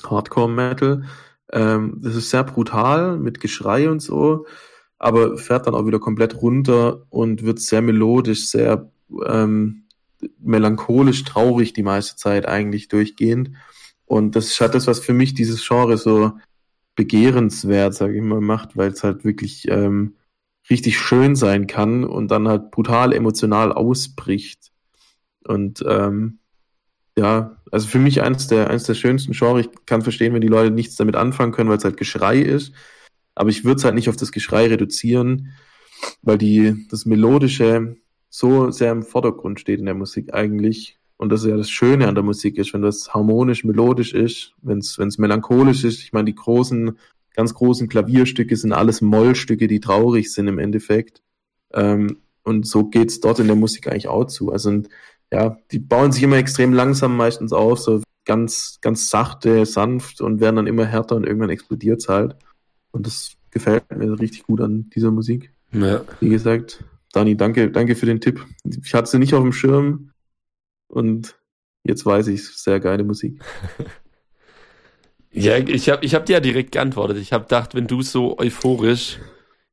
Hardcore 0.06 0.50
Metal. 0.50 1.04
Ähm, 1.52 1.98
das 2.02 2.16
ist 2.16 2.30
sehr 2.30 2.44
brutal 2.44 3.18
mit 3.18 3.40
Geschrei 3.40 3.90
und 3.90 4.02
so, 4.02 4.46
aber 4.98 5.38
fährt 5.38 5.68
dann 5.68 5.76
auch 5.76 5.86
wieder 5.86 6.00
komplett 6.00 6.42
runter 6.42 7.06
und 7.10 7.44
wird 7.44 7.60
sehr 7.60 7.82
melodisch, 7.82 8.48
sehr 8.48 8.92
ähm, 9.26 9.84
melancholisch, 10.40 11.24
traurig 11.24 11.74
die 11.74 11.84
meiste 11.84 12.16
Zeit 12.16 12.48
eigentlich 12.48 12.88
durchgehend. 12.88 13.52
Und 14.06 14.36
das 14.36 14.48
ist 14.48 14.62
halt 14.62 14.76
das, 14.76 14.88
was 14.88 15.00
für 15.00 15.14
mich 15.14 15.34
dieses 15.34 15.66
Genre 15.68 15.98
so 15.98 16.34
begehrenswert, 16.96 17.94
sage 17.96 18.16
ich 18.18 18.22
mal, 18.22 18.42
macht, 18.42 18.78
weil 18.78 18.92
es 18.92 19.04
halt 19.04 19.26
wirklich 19.26 19.68
ähm, 19.70 20.16
richtig 20.70 20.98
schön 20.98 21.36
sein 21.36 21.68
kann 21.68 22.04
und 22.04 22.30
dann 22.30 22.48
halt 22.48 22.72
brutal 22.72 23.14
emotional 23.14 23.74
ausbricht. 23.74 24.72
Und 25.46 25.84
ähm, 25.88 26.40
ja, 27.18 27.58
also 27.72 27.88
für 27.88 28.00
mich 28.00 28.22
eines 28.22 28.48
der, 28.48 28.70
eines 28.70 28.84
der 28.86 28.94
schönsten 28.96 29.34
Genres. 29.34 29.66
Ich 29.66 29.86
kann 29.86 30.02
verstehen, 30.02 30.34
wenn 30.34 30.42
die 30.42 30.48
Leute 30.48 30.72
nichts 30.72 30.96
damit 30.96 31.16
anfangen 31.16 31.52
können, 31.52 31.70
weil 31.70 31.78
es 31.78 31.84
halt 31.84 31.98
Geschrei 31.98 32.40
ist. 32.40 32.74
Aber 33.36 33.50
ich 33.50 33.66
würde 33.66 33.78
es 33.78 33.84
halt 33.84 33.96
nicht 33.96 34.10
auf 34.10 34.16
das 34.16 34.32
Geschrei 34.32 34.68
reduzieren, 34.68 35.54
weil 36.22 36.38
die, 36.38 36.88
das 36.90 37.06
Melodische 37.06 37.98
so 38.30 38.72
sehr 38.72 38.92
im 38.92 39.04
Vordergrund 39.04 39.60
steht 39.60 39.80
in 39.80 39.86
der 39.86 39.96
Musik 39.96 40.34
eigentlich. 40.34 41.00
Und 41.18 41.30
das 41.30 41.44
ist 41.44 41.50
ja 41.50 41.58
das 41.58 41.70
Schöne 41.70 42.08
an 42.08 42.16
der 42.16 42.24
Musik 42.24 42.58
ist, 42.58 42.74
wenn 42.74 42.82
das 42.82 43.14
harmonisch, 43.14 43.64
melodisch 43.64 44.14
ist, 44.14 44.54
wenn 44.62 44.80
es 44.80 45.18
melancholisch 45.18 45.84
ist. 45.84 46.02
Ich 46.02 46.14
meine, 46.14 46.26
die 46.26 46.36
großen, 46.36 46.98
ganz 47.34 47.54
großen 47.54 47.90
Klavierstücke 47.90 48.56
sind 48.56 48.74
alles 48.74 49.02
Mollstücke, 49.02 49.68
die 49.68 49.80
traurig 49.80 50.32
sind 50.32 50.48
im 50.48 50.60
Endeffekt. 50.60 51.22
Ähm, 51.74 52.18
und 52.44 52.68
so 52.68 52.86
geht's 52.86 53.20
dort 53.20 53.40
in 53.40 53.48
der 53.48 53.56
Musik 53.56 53.88
eigentlich 53.88 54.08
auch 54.08 54.26
zu. 54.26 54.52
Also 54.52 54.84
ja, 55.32 55.58
die 55.72 55.80
bauen 55.80 56.12
sich 56.12 56.24
immer 56.24 56.38
extrem 56.38 56.74
langsam 56.74 57.18
meistens 57.18 57.54
auf, 57.54 57.80
so 57.80 58.02
ganz, 58.26 58.78
ganz 58.82 59.10
sachte, 59.10 59.66
sanft 59.66 60.22
und 60.22 60.40
werden 60.40 60.58
dann 60.58 60.68
immer 60.68 60.86
härter 60.86 61.16
und 61.16 61.26
irgendwann 61.26 61.50
explodiert's 61.50 62.08
halt. 62.08 62.36
Und 62.92 63.08
das 63.08 63.34
gefällt 63.52 63.84
mir 63.96 64.20
richtig 64.20 64.44
gut 64.44 64.62
an 64.62 64.90
dieser 64.92 65.12
Musik. 65.12 65.52
Ja. 65.72 66.04
Wie 66.20 66.30
gesagt, 66.30 66.84
Dani, 67.14 67.36
danke, 67.36 67.72
danke 67.72 67.96
für 67.96 68.06
den 68.06 68.22
Tipp. 68.22 68.46
Ich 68.84 68.94
hatte 68.94 69.10
sie 69.10 69.20
nicht 69.20 69.34
auf 69.34 69.42
dem 69.42 69.54
Schirm 69.54 70.12
und 70.88 71.36
jetzt 71.84 72.06
weiß 72.06 72.28
ich 72.28 72.48
Sehr 72.48 72.80
geile 72.80 73.04
Musik. 73.04 73.42
ja, 75.34 75.58
ich 75.58 75.90
habe 75.90 76.06
ich 76.06 76.14
hab 76.14 76.26
dir 76.26 76.34
ja 76.34 76.40
direkt 76.40 76.72
geantwortet. 76.72 77.18
Ich 77.18 77.34
habe 77.34 77.44
gedacht, 77.46 77.74
wenn 77.74 77.88
du 77.88 78.02
so 78.02 78.38
euphorisch 78.38 79.18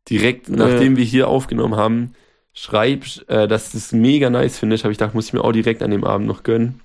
direkt 0.08 0.48
nachdem 0.48 0.92
ja. 0.92 0.98
wir 0.98 1.04
hier 1.04 1.28
aufgenommen 1.28 1.76
haben, 1.76 2.14
schreibst, 2.52 3.28
äh, 3.28 3.46
dass 3.46 3.70
du 3.70 3.78
es 3.78 3.92
mega 3.92 4.30
nice 4.30 4.58
findest, 4.58 4.84
habe 4.84 4.92
ich 4.92 4.98
gedacht, 4.98 5.14
muss 5.14 5.26
ich 5.26 5.32
mir 5.32 5.44
auch 5.44 5.52
direkt 5.52 5.82
an 5.82 5.90
dem 5.90 6.04
Abend 6.04 6.26
noch 6.26 6.42
gönnen. 6.42 6.80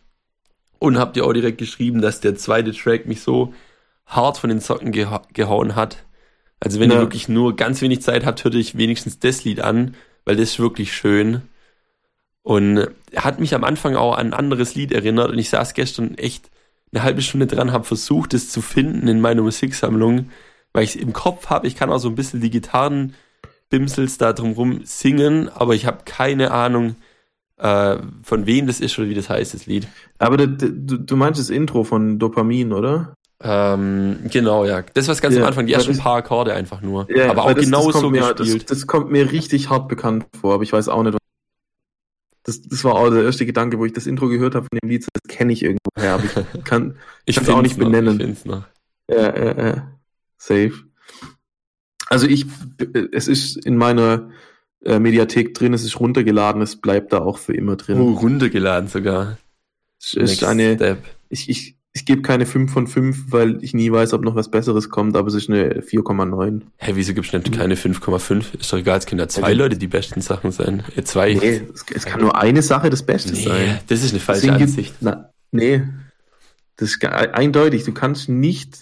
Und 0.77 0.99
hab 0.99 1.13
dir 1.13 1.25
auch 1.25 1.33
direkt 1.33 1.57
geschrieben, 1.57 2.01
dass 2.01 2.19
der 2.19 2.35
zweite 2.35 2.73
Track 2.73 3.05
mich 3.05 3.21
so 3.21 3.53
hart 4.05 4.37
von 4.37 4.49
den 4.49 4.59
Socken 4.59 4.91
geha 4.91 5.21
gehauen 5.33 5.75
hat. 5.75 6.03
Also 6.59 6.79
wenn 6.79 6.91
ja. 6.91 6.97
ihr 6.97 7.01
wirklich 7.01 7.29
nur 7.29 7.55
ganz 7.55 7.81
wenig 7.81 8.01
Zeit 8.01 8.25
habt, 8.25 8.43
hört 8.43 8.55
ich 8.55 8.77
wenigstens 8.77 9.19
das 9.19 9.43
Lied 9.45 9.61
an, 9.61 9.95
weil 10.25 10.35
das 10.35 10.51
ist 10.51 10.59
wirklich 10.59 10.93
schön. 10.93 11.41
Und 12.43 12.87
hat 13.15 13.39
mich 13.39 13.55
am 13.55 13.63
Anfang 13.63 13.95
auch 13.95 14.17
an 14.17 14.27
ein 14.27 14.33
anderes 14.33 14.75
Lied 14.75 14.91
erinnert 14.91 15.31
und 15.31 15.39
ich 15.39 15.49
saß 15.49 15.73
gestern 15.73 16.15
echt 16.15 16.51
eine 16.95 17.03
halbe 17.03 17.21
Stunde 17.21 17.47
dran, 17.47 17.71
habe 17.71 17.83
versucht, 17.83 18.33
es 18.33 18.49
zu 18.49 18.61
finden 18.61 19.07
in 19.07 19.21
meiner 19.21 19.41
Musiksammlung, 19.41 20.29
weil 20.73 20.83
ich 20.83 20.91
es 20.91 20.95
im 20.95 21.13
Kopf 21.13 21.47
habe. 21.47 21.67
Ich 21.67 21.75
kann 21.75 21.91
auch 21.91 21.99
so 21.99 22.09
ein 22.09 22.15
bisschen 22.15 22.41
die 22.41 22.49
Gitarren 22.49 23.13
Bimsels 23.69 24.17
da 24.17 24.33
drumrum 24.33 24.81
singen, 24.85 25.49
aber 25.49 25.75
ich 25.75 25.85
habe 25.85 25.99
keine 26.05 26.51
Ahnung, 26.51 26.95
äh, 27.57 27.97
von 28.23 28.45
wem 28.45 28.67
das 28.67 28.79
ist 28.79 28.97
oder 28.97 29.09
wie 29.09 29.13
das 29.13 29.29
heißt, 29.29 29.53
das 29.53 29.65
Lied. 29.65 29.87
Aber 30.17 30.37
du, 30.37 30.47
du, 30.47 30.97
du 30.97 31.15
meinst 31.15 31.39
das 31.39 31.49
Intro 31.49 31.83
von 31.83 32.19
Dopamin, 32.19 32.73
oder? 32.73 33.15
Ähm, 33.43 34.19
genau, 34.31 34.65
ja. 34.65 34.83
Das 34.93 35.07
was 35.07 35.21
ganz 35.21 35.35
ja, 35.35 35.41
am 35.41 35.47
Anfang, 35.47 35.65
die 35.65 35.73
ersten 35.73 35.91
ein 35.91 35.97
paar 35.97 36.17
Akkorde 36.17 36.53
einfach 36.53 36.81
nur. 36.81 37.07
Ja, 37.13 37.29
aber 37.29 37.43
auch 37.43 37.53
das, 37.53 37.65
genau 37.65 37.91
das 37.91 37.99
so 37.99 38.09
mir, 38.09 38.33
gespielt. 38.33 38.69
Das, 38.69 38.79
das, 38.79 38.87
kommt 38.87 39.11
mir 39.11 39.31
richtig 39.31 39.69
hart 39.69 39.87
bekannt 39.87 40.25
vor, 40.39 40.53
aber 40.53 40.63
ich 40.63 40.71
weiß 40.71 40.87
auch 40.87 41.03
nicht. 41.03 41.17
Das, 42.45 42.61
das 42.61 42.83
war 42.83 42.95
auch 42.95 43.09
der 43.09 43.23
erste 43.23 43.45
Gedanke, 43.45 43.79
wo 43.79 43.85
ich 43.85 43.93
das 43.93 44.05
Intro 44.05 44.29
gehört 44.29 44.53
habe 44.55 44.67
von 44.71 44.79
dem 44.81 44.89
Lied, 44.89 45.05
das 45.11 45.35
kenne 45.35 45.51
ich 45.51 45.63
irgendwoher, 45.63 46.13
aber 46.13 46.23
ich 46.23 46.63
kann 46.63 46.95
es 47.25 47.49
auch 47.49 47.61
nicht 47.61 47.77
noch, 47.77 47.85
benennen. 47.85 48.19
Ich 48.19 48.25
find's 48.25 48.45
noch. 48.45 48.63
Ja, 49.09 49.35
ja, 49.35 49.67
ja. 49.67 49.91
Safe. 50.37 50.73
Also 52.07 52.27
ich, 52.27 52.45
es 53.11 53.27
ist 53.27 53.65
in 53.65 53.77
meiner 53.77 54.29
äh, 54.83 54.99
Mediathek 54.99 55.55
drin, 55.55 55.73
es 55.73 55.83
ist 55.83 55.99
runtergeladen, 55.99 56.61
es 56.61 56.75
bleibt 56.75 57.13
da 57.13 57.19
auch 57.19 57.39
für 57.39 57.53
immer 57.53 57.75
drin. 57.77 57.99
Oh, 57.99 58.11
runtergeladen 58.13 58.89
sogar. 58.89 59.39
Es 59.99 60.13
ist 60.13 60.29
Next 60.29 60.43
eine, 60.43 60.75
Step. 60.75 61.03
ich, 61.29 61.49
ich, 61.49 61.77
ich 61.95 62.05
gebe 62.05 62.21
keine 62.21 62.45
5 62.45 62.71
von 62.71 62.87
5, 62.87 63.31
weil 63.31 63.63
ich 63.63 63.73
nie 63.73 63.89
weiß, 63.89 64.11
ob 64.13 64.21
noch 64.21 64.35
was 64.35 64.51
Besseres 64.51 64.89
kommt, 64.89 65.15
aber 65.15 65.29
es 65.29 65.33
ist 65.33 65.49
eine 65.49 65.79
4,9. 65.79 66.59
Hä, 66.59 66.65
hey, 66.75 66.95
wieso 66.97 67.13
gibst 67.13 67.31
du 67.31 67.39
denn 67.39 67.53
keine 67.53 67.75
5,5? 67.75 68.59
Ist 68.59 68.73
doch 68.73 68.77
egal, 68.77 68.99
es 68.99 69.05
können 69.05 69.19
ja 69.19 69.29
zwei 69.29 69.53
Leute 69.53 69.77
die 69.77 69.87
besten 69.87 70.19
Sachen 70.19 70.51
sein. 70.51 70.83
Ja, 70.93 71.05
zwei. 71.05 71.33
Nee, 71.35 71.61
es, 71.73 71.85
es, 71.95 72.05
kann 72.05 72.19
nur 72.19 72.37
eine 72.37 72.61
Sache 72.61 72.89
das 72.89 73.01
Beste 73.01 73.31
nee, 73.31 73.43
sein. 73.43 73.79
Das 73.87 74.03
ist 74.03 74.11
eine 74.11 74.19
falsche 74.19 74.47
Deswegen 74.47 74.63
Ansicht. 74.63 74.89
Gibt, 74.89 75.03
na, 75.03 75.29
nee, 75.51 75.83
das 76.75 76.89
ist 76.89 77.05
eindeutig. 77.05 77.85
Du 77.85 77.93
kannst 77.93 78.27
nicht 78.27 78.81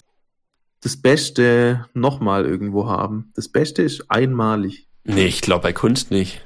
das 0.80 0.96
Beste 0.96 1.86
nochmal 1.94 2.44
irgendwo 2.44 2.88
haben. 2.88 3.30
Das 3.36 3.48
Beste 3.48 3.82
ist 3.82 4.10
einmalig. 4.10 4.88
Nee, 5.04 5.26
ich 5.26 5.40
glaube 5.40 5.62
bei 5.62 5.72
Kunst 5.72 6.10
nicht. 6.10 6.44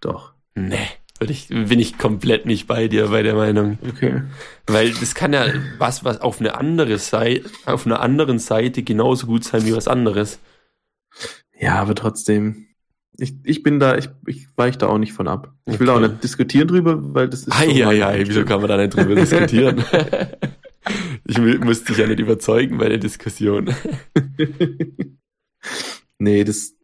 Doch. 0.00 0.32
Nee, 0.54 0.86
ich, 1.30 1.48
bin 1.48 1.78
ich 1.78 1.98
komplett 1.98 2.46
nicht 2.46 2.66
bei 2.66 2.88
dir 2.88 3.08
bei 3.08 3.22
der 3.22 3.34
Meinung. 3.34 3.78
Okay. 3.88 4.22
Weil 4.66 4.92
das 4.92 5.14
kann 5.14 5.32
ja 5.32 5.46
was, 5.78 6.04
was 6.04 6.20
auf 6.20 6.40
eine 6.40 6.56
andere 6.56 6.98
Seite, 6.98 7.48
auf 7.66 7.86
einer 7.86 8.00
anderen 8.00 8.38
Seite 8.38 8.82
genauso 8.82 9.26
gut 9.26 9.44
sein 9.44 9.66
wie 9.66 9.74
was 9.74 9.88
anderes. 9.88 10.38
Ja, 11.58 11.76
aber 11.76 11.94
trotzdem. 11.94 12.66
Ich, 13.18 13.34
ich 13.44 13.62
bin 13.62 13.78
da, 13.78 13.96
ich, 13.96 14.08
ich 14.26 14.48
weiche 14.56 14.78
da 14.78 14.88
auch 14.88 14.98
nicht 14.98 15.12
von 15.12 15.28
ab. 15.28 15.52
Ich 15.66 15.78
will 15.78 15.88
okay. 15.88 15.98
auch 15.98 16.08
nicht 16.08 16.24
diskutieren 16.24 16.68
drüber, 16.68 16.98
weil 17.14 17.28
das 17.28 17.40
ist. 17.40 17.52
Eieiei, 17.52 18.24
wieso 18.26 18.44
kann 18.44 18.60
man 18.60 18.68
da 18.68 18.76
nicht 18.76 18.96
drüber 18.96 19.14
diskutieren? 19.14 19.84
Ich 21.24 21.38
musste 21.38 21.86
dich 21.86 21.98
ja 21.98 22.06
nicht 22.06 22.18
überzeugen 22.18 22.78
bei 22.78 22.88
der 22.88 22.98
Diskussion. 22.98 23.68
nee, 26.18 26.44
das, 26.44 26.74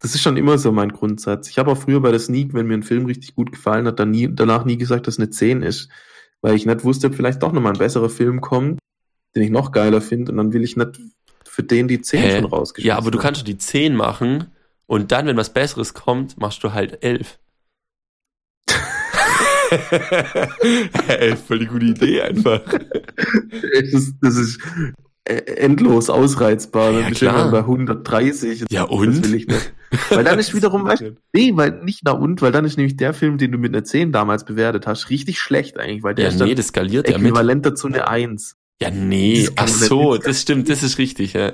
das 0.00 0.14
ist 0.14 0.22
schon 0.22 0.36
immer 0.36 0.58
so 0.58 0.70
mein 0.70 0.90
Grundsatz. 0.90 1.48
Ich 1.48 1.58
habe 1.58 1.72
auch 1.72 1.78
früher 1.78 2.00
bei 2.00 2.10
der 2.10 2.20
Sneak, 2.20 2.54
wenn 2.54 2.66
mir 2.66 2.74
ein 2.74 2.82
Film 2.82 3.06
richtig 3.06 3.34
gut 3.34 3.50
gefallen 3.50 3.86
hat, 3.86 3.98
dann 3.98 4.10
nie, 4.10 4.28
danach 4.30 4.64
nie 4.64 4.76
gesagt, 4.76 5.06
dass 5.06 5.14
es 5.14 5.20
eine 5.20 5.30
10 5.30 5.62
ist. 5.62 5.88
Weil 6.40 6.54
ich 6.54 6.66
nicht 6.66 6.84
wusste, 6.84 7.08
ob 7.08 7.14
vielleicht 7.14 7.42
doch 7.42 7.52
nochmal 7.52 7.72
ein 7.72 7.78
besserer 7.78 8.08
Film 8.08 8.40
kommt, 8.40 8.78
den 9.34 9.42
ich 9.42 9.50
noch 9.50 9.72
geiler 9.72 10.00
finde. 10.00 10.30
Und 10.30 10.38
dann 10.38 10.52
will 10.52 10.62
ich 10.62 10.76
nicht 10.76 11.00
für 11.44 11.64
den 11.64 11.88
die 11.88 12.00
10 12.00 12.20
Hä? 12.20 12.36
schon 12.36 12.44
rausgeschmissen. 12.44 12.88
Ja, 12.88 12.96
aber 12.96 13.10
du 13.10 13.18
kannst 13.18 13.46
die 13.48 13.58
10 13.58 13.96
machen 13.96 14.52
und 14.86 15.10
dann, 15.10 15.26
wenn 15.26 15.36
was 15.36 15.52
Besseres 15.52 15.94
kommt, 15.94 16.38
machst 16.38 16.62
du 16.62 16.72
halt 16.72 17.02
11. 17.02 17.38
Ey, 21.08 21.36
voll 21.46 21.58
die 21.58 21.66
gute 21.66 21.86
Idee 21.86 22.22
einfach. 22.22 22.62
Das 23.50 23.92
ist, 23.92 24.14
das 24.20 24.36
ist 24.36 24.60
endlos 25.28 26.10
ausreizbar. 26.10 26.92
Dann 26.92 27.12
ja, 27.12 27.44
du 27.44 27.50
bei 27.50 27.58
130. 27.58 28.64
Ja, 28.70 28.84
und? 28.84 29.08
Das 29.08 29.22
will 29.22 29.34
ich 29.34 29.46
nicht. 29.46 29.72
Weil 30.10 30.24
dann 30.24 30.38
ist 30.38 30.54
wiederum, 30.56 30.84
weißt, 30.84 31.04
nee, 31.32 31.52
weil 31.54 31.82
nicht 31.84 32.00
na 32.04 32.12
und, 32.12 32.42
weil 32.42 32.52
dann 32.52 32.64
ist 32.64 32.76
nämlich 32.76 32.96
der 32.96 33.14
Film, 33.14 33.38
den 33.38 33.52
du 33.52 33.58
mit 33.58 33.74
einer 33.74 33.84
10 33.84 34.12
damals 34.12 34.44
bewertet 34.44 34.86
hast, 34.86 35.10
richtig 35.10 35.38
schlecht 35.38 35.78
eigentlich, 35.78 36.02
weil 36.02 36.14
der 36.14 36.30
ja, 36.30 36.44
nee, 36.44 36.54
das 36.54 36.68
skaliert 36.68 37.08
ja 37.08 37.18
mit. 37.18 37.28
Äquivalent 37.28 37.64
dazu 37.64 37.86
eine 37.86 38.08
1. 38.08 38.56
Ja, 38.80 38.90
nee, 38.90 39.48
ach 39.56 39.68
so, 39.68 40.16
das 40.16 40.42
stimmt, 40.42 40.68
das 40.68 40.82
ist 40.82 40.98
richtig, 40.98 41.32
ja. 41.32 41.52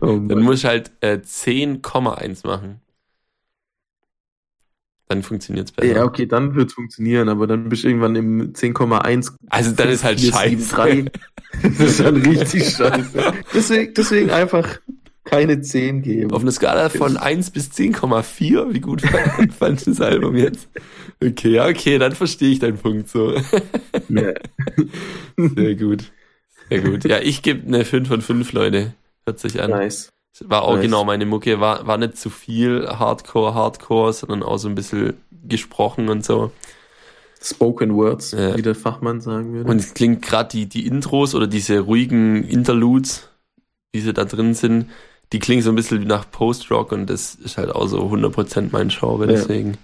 Oh 0.00 0.16
dann 0.28 0.40
muss 0.40 0.60
ich 0.60 0.64
halt 0.64 0.90
äh, 1.00 1.18
10,1 1.22 2.46
machen 2.46 2.81
dann 5.08 5.22
funktioniert 5.22 5.68
es 5.68 5.72
besser. 5.72 5.96
Ja, 5.96 6.04
okay, 6.04 6.26
dann 6.26 6.54
wird 6.54 6.68
es 6.68 6.74
funktionieren, 6.74 7.28
aber 7.28 7.46
dann 7.46 7.68
bist 7.68 7.84
du 7.84 7.88
irgendwann 7.88 8.16
im 8.16 8.52
10,1. 8.52 9.32
Also 9.50 9.72
dann 9.72 9.88
ist 9.88 10.04
halt 10.04 10.20
4, 10.20 10.32
scheiße. 10.32 10.56
7, 10.56 11.10
das 11.62 11.80
ist 11.80 12.00
dann 12.00 12.16
richtig 12.16 12.68
scheiße. 12.70 13.32
Deswegen, 13.54 13.94
deswegen 13.94 14.30
einfach 14.30 14.78
keine 15.24 15.60
10 15.60 16.02
geben. 16.02 16.32
Auf 16.32 16.42
einer 16.42 16.52
Skala 16.52 16.88
von 16.88 17.16
1 17.16 17.50
bis 17.50 17.70
10,4, 17.70 18.72
wie 18.72 18.80
gut 18.80 19.02
fandest 19.58 19.86
du 19.86 19.90
das 19.90 20.00
Album 20.00 20.36
jetzt? 20.36 20.68
Okay, 21.22 21.50
ja, 21.50 21.68
okay, 21.68 21.98
dann 21.98 22.12
verstehe 22.12 22.50
ich 22.50 22.58
deinen 22.58 22.78
Punkt 22.78 23.08
so. 23.08 23.34
Ja. 24.08 24.32
Sehr 25.36 25.74
gut. 25.76 26.10
Sehr 26.68 26.80
gut. 26.80 27.04
Ja, 27.04 27.20
ich 27.20 27.42
gebe 27.42 27.66
eine 27.66 27.84
5 27.84 28.08
von 28.08 28.22
5, 28.22 28.52
Leute. 28.52 28.94
Hört 29.24 29.38
sich 29.38 29.62
an. 29.62 29.70
Nice. 29.70 30.08
War 30.40 30.62
auch 30.62 30.74
nice. 30.74 30.82
genau 30.82 31.04
meine 31.04 31.26
Mucke, 31.26 31.60
war, 31.60 31.86
war 31.86 31.98
nicht 31.98 32.16
zu 32.16 32.30
viel 32.30 32.88
Hardcore, 32.88 33.54
Hardcore, 33.54 34.12
sondern 34.12 34.42
auch 34.42 34.56
so 34.56 34.68
ein 34.68 34.74
bisschen 34.74 35.14
gesprochen 35.46 36.08
und 36.08 36.24
so. 36.24 36.50
Spoken 37.40 37.94
Words, 37.94 38.32
ja. 38.32 38.56
wie 38.56 38.62
der 38.62 38.74
Fachmann 38.74 39.20
sagen 39.20 39.52
würde. 39.52 39.70
Und 39.70 39.78
es 39.78 39.94
klingt 39.94 40.22
gerade 40.22 40.48
die, 40.50 40.66
die 40.66 40.86
Intros 40.86 41.34
oder 41.34 41.46
diese 41.46 41.80
ruhigen 41.80 42.44
Interludes, 42.44 43.28
wie 43.92 44.00
sie 44.00 44.12
da 44.12 44.24
drin 44.24 44.54
sind, 44.54 44.90
die 45.32 45.38
klingen 45.38 45.62
so 45.62 45.70
ein 45.70 45.74
bisschen 45.74 46.00
wie 46.00 46.06
nach 46.06 46.30
Post-Rock 46.30 46.92
und 46.92 47.10
das 47.10 47.34
ist 47.34 47.58
halt 47.58 47.70
auch 47.70 47.86
so 47.86 48.00
100% 48.00 48.68
mein 48.70 48.88
Genre, 48.88 49.26
deswegen. 49.26 49.72
Ja. 49.72 49.78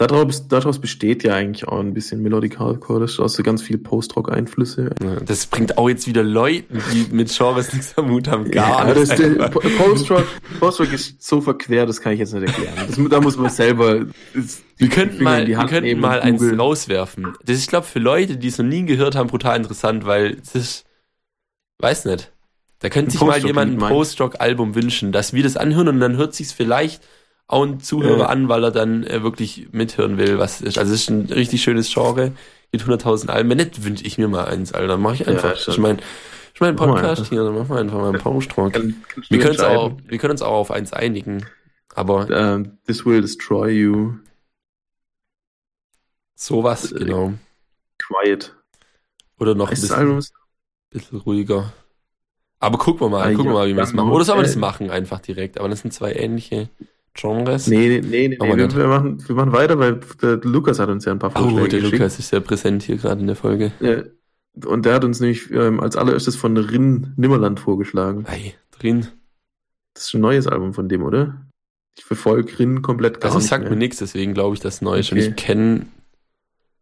Daraus, 0.00 0.48
daraus 0.48 0.78
besteht 0.78 1.24
ja 1.24 1.34
eigentlich 1.34 1.68
auch 1.68 1.78
ein 1.78 1.92
bisschen 1.92 2.22
Melodic 2.22 2.58
Hardcore, 2.58 3.00
das 3.00 3.12
ist 3.12 3.20
auch 3.20 3.28
so 3.28 3.42
ganz 3.42 3.60
viel 3.60 3.76
Post-Rock-Einflüsse. 3.76 4.94
Das 5.26 5.44
bringt 5.44 5.76
auch 5.76 5.90
jetzt 5.90 6.06
wieder 6.06 6.22
Leuten, 6.22 6.82
die 6.94 7.14
mit 7.14 7.28
Genres 7.36 7.74
nichts 7.74 7.98
am 7.98 8.10
Hut 8.10 8.26
haben, 8.26 8.50
gar 8.50 8.88
ja, 8.88 8.94
nicht. 8.94 9.50
Post-Rock 9.76 10.24
Post 10.58 10.80
ist 10.80 11.22
so 11.22 11.42
verquer, 11.42 11.84
das 11.84 12.00
kann 12.00 12.14
ich 12.14 12.18
jetzt 12.18 12.32
nicht 12.32 12.46
erklären. 12.46 12.76
Das, 12.86 12.98
da 13.10 13.20
muss 13.20 13.36
man 13.36 13.50
selber. 13.50 14.06
Wir 14.78 14.88
könnten 14.88 15.22
mal, 15.22 15.46
wir 15.46 15.58
könnten 15.66 16.00
mal 16.00 16.22
eins 16.22 16.42
rauswerfen. 16.58 17.34
Das 17.44 17.56
ist, 17.56 17.64
ich 17.64 17.68
glaube, 17.68 17.86
für 17.86 17.98
Leute, 17.98 18.38
die 18.38 18.48
es 18.48 18.56
noch 18.56 18.64
nie 18.64 18.86
gehört 18.86 19.16
haben, 19.16 19.28
brutal 19.28 19.58
interessant, 19.58 20.06
weil 20.06 20.38
es 20.42 20.54
ist, 20.54 20.84
weiß 21.78 22.06
nicht. 22.06 22.32
Da 22.78 22.88
könnte 22.88 23.10
sich 23.10 23.20
mal 23.20 23.44
jemand 23.44 23.74
ein 23.74 23.88
Post-Rock-Album 23.90 24.74
wünschen, 24.74 25.12
dass 25.12 25.34
wir 25.34 25.42
das 25.42 25.58
anhören 25.58 25.88
und 25.88 26.00
dann 26.00 26.16
hört 26.16 26.34
sich's 26.34 26.52
vielleicht 26.52 27.02
auch 27.52 27.62
einen 27.64 27.80
Zuhörer 27.80 28.20
Ja. 28.20 28.26
an, 28.26 28.48
weil 28.48 28.62
er 28.64 28.70
dann 28.70 29.04
äh, 29.04 29.22
wirklich 29.22 29.68
mithören 29.72 30.18
will, 30.18 30.38
was 30.38 30.60
ist. 30.60 30.78
Also 30.78 30.94
es 30.94 31.02
ist 31.02 31.10
ein 31.10 31.26
richtig 31.26 31.62
schönes 31.62 31.92
Genre. 31.92 32.32
Mit 32.72 32.82
100.000 32.84 33.28
Alben. 33.30 33.50
Wenn 33.50 33.56
nicht, 33.56 33.82
wünsche 33.82 34.04
ich 34.04 34.16
mir 34.16 34.28
mal 34.28 34.44
eins, 34.44 34.72
Alter. 34.72 34.96
Mach 34.96 35.14
ich 35.14 35.26
einfach. 35.26 35.56
schon. 35.56 35.74
ich 35.74 35.80
mein, 35.80 35.98
ich 36.54 36.60
mein 36.60 36.76
Podcast 36.76 37.26
hier, 37.28 37.42
dann 37.42 37.54
machen 37.54 37.68
wir 37.70 37.78
einfach 37.78 37.98
mal 37.98 38.08
einen 38.14 38.18
du 38.18 39.22
Wir 39.28 39.38
können, 39.40 39.50
uns 39.50 39.60
auch, 39.60 39.86
entscheiden? 39.90 40.10
wir 40.10 40.18
können 40.18 40.30
uns 40.32 40.42
auch 40.42 40.52
auf 40.52 40.70
eins 40.70 40.92
einigen. 40.92 41.44
Aber 41.96 42.30
Ähm, 42.30 42.78
This 42.86 43.04
will 43.04 43.20
destroy 43.20 43.70
you. 43.72 44.14
sowas, 46.36 46.92
Äh, 46.92 46.98
genau. 47.00 47.32
Quiet. 47.98 48.54
Oder 49.38 49.54
noch 49.54 49.68
ein 49.68 49.74
bisschen, 49.80 50.22
bisschen 50.90 51.18
ruhiger. 51.18 51.72
Aber 52.58 52.78
gucken 52.78 53.00
wir 53.00 53.08
mal, 53.08 53.22
Ah, 53.26 53.30
gucken 53.30 53.46
wir 53.46 53.52
ja, 53.52 53.58
mal, 53.58 53.66
wie 53.68 53.74
wir 53.74 53.80
das 53.82 53.92
machen. 53.92 54.10
Oder 54.10 54.24
sollen 54.24 54.38
wir 54.38 54.44
das 54.44 54.56
machen 54.56 54.90
einfach 54.90 55.20
direkt? 55.20 55.58
Aber 55.58 55.68
das 55.68 55.80
sind 55.80 55.92
zwei 55.92 56.12
ähnliche 56.12 56.68
Genres. 57.14 57.66
Nee, 57.66 57.88
nee, 57.88 58.00
nee, 58.00 58.28
nee, 58.28 58.38
wir, 58.38 58.74
wir, 58.76 58.86
machen, 58.86 59.22
wir 59.28 59.34
machen 59.34 59.52
weiter, 59.52 59.78
weil 59.78 60.00
der 60.22 60.36
Lukas 60.44 60.78
hat 60.78 60.88
uns 60.88 61.04
ja 61.04 61.12
ein 61.12 61.18
paar 61.18 61.30
Oh, 61.34 61.40
Vorschläge 61.40 61.68
der 61.68 61.80
geschickt. 61.80 61.98
Lukas 61.98 62.18
ist 62.18 62.28
sehr 62.28 62.40
präsent 62.40 62.82
hier 62.84 62.96
gerade 62.96 63.20
in 63.20 63.26
der 63.26 63.36
Folge. 63.36 63.72
Ja, 63.80 64.02
und 64.68 64.84
der 64.86 64.94
hat 64.94 65.04
uns 65.04 65.20
nämlich 65.20 65.50
ähm, 65.50 65.80
als 65.80 65.96
allererstes 65.96 66.36
von 66.36 66.56
Rin 66.56 67.12
Nimmerland 67.16 67.58
vorgeschlagen. 67.60 68.24
Ei, 68.28 68.54
drin. 68.78 69.08
Das 69.94 70.04
ist 70.06 70.14
ein 70.14 70.20
neues 70.20 70.46
Album 70.46 70.72
von 70.72 70.88
dem, 70.88 71.02
oder? 71.02 71.46
Ich 71.98 72.04
verfolge 72.04 72.58
Rin 72.58 72.80
komplett 72.82 73.20
gar 73.20 73.26
Also 73.30 73.38
es 73.38 73.44
nicht 73.44 73.50
sagt 73.50 73.64
mehr. 73.64 73.72
mir 73.72 73.76
nichts, 73.78 73.98
deswegen 73.98 74.32
glaube 74.34 74.54
ich, 74.54 74.60
das 74.60 74.80
neu 74.80 74.98
ist. 75.00 75.10
Und 75.12 75.18
Okay. 75.18 75.28
ich 75.30 75.36
kenne, 75.36 75.86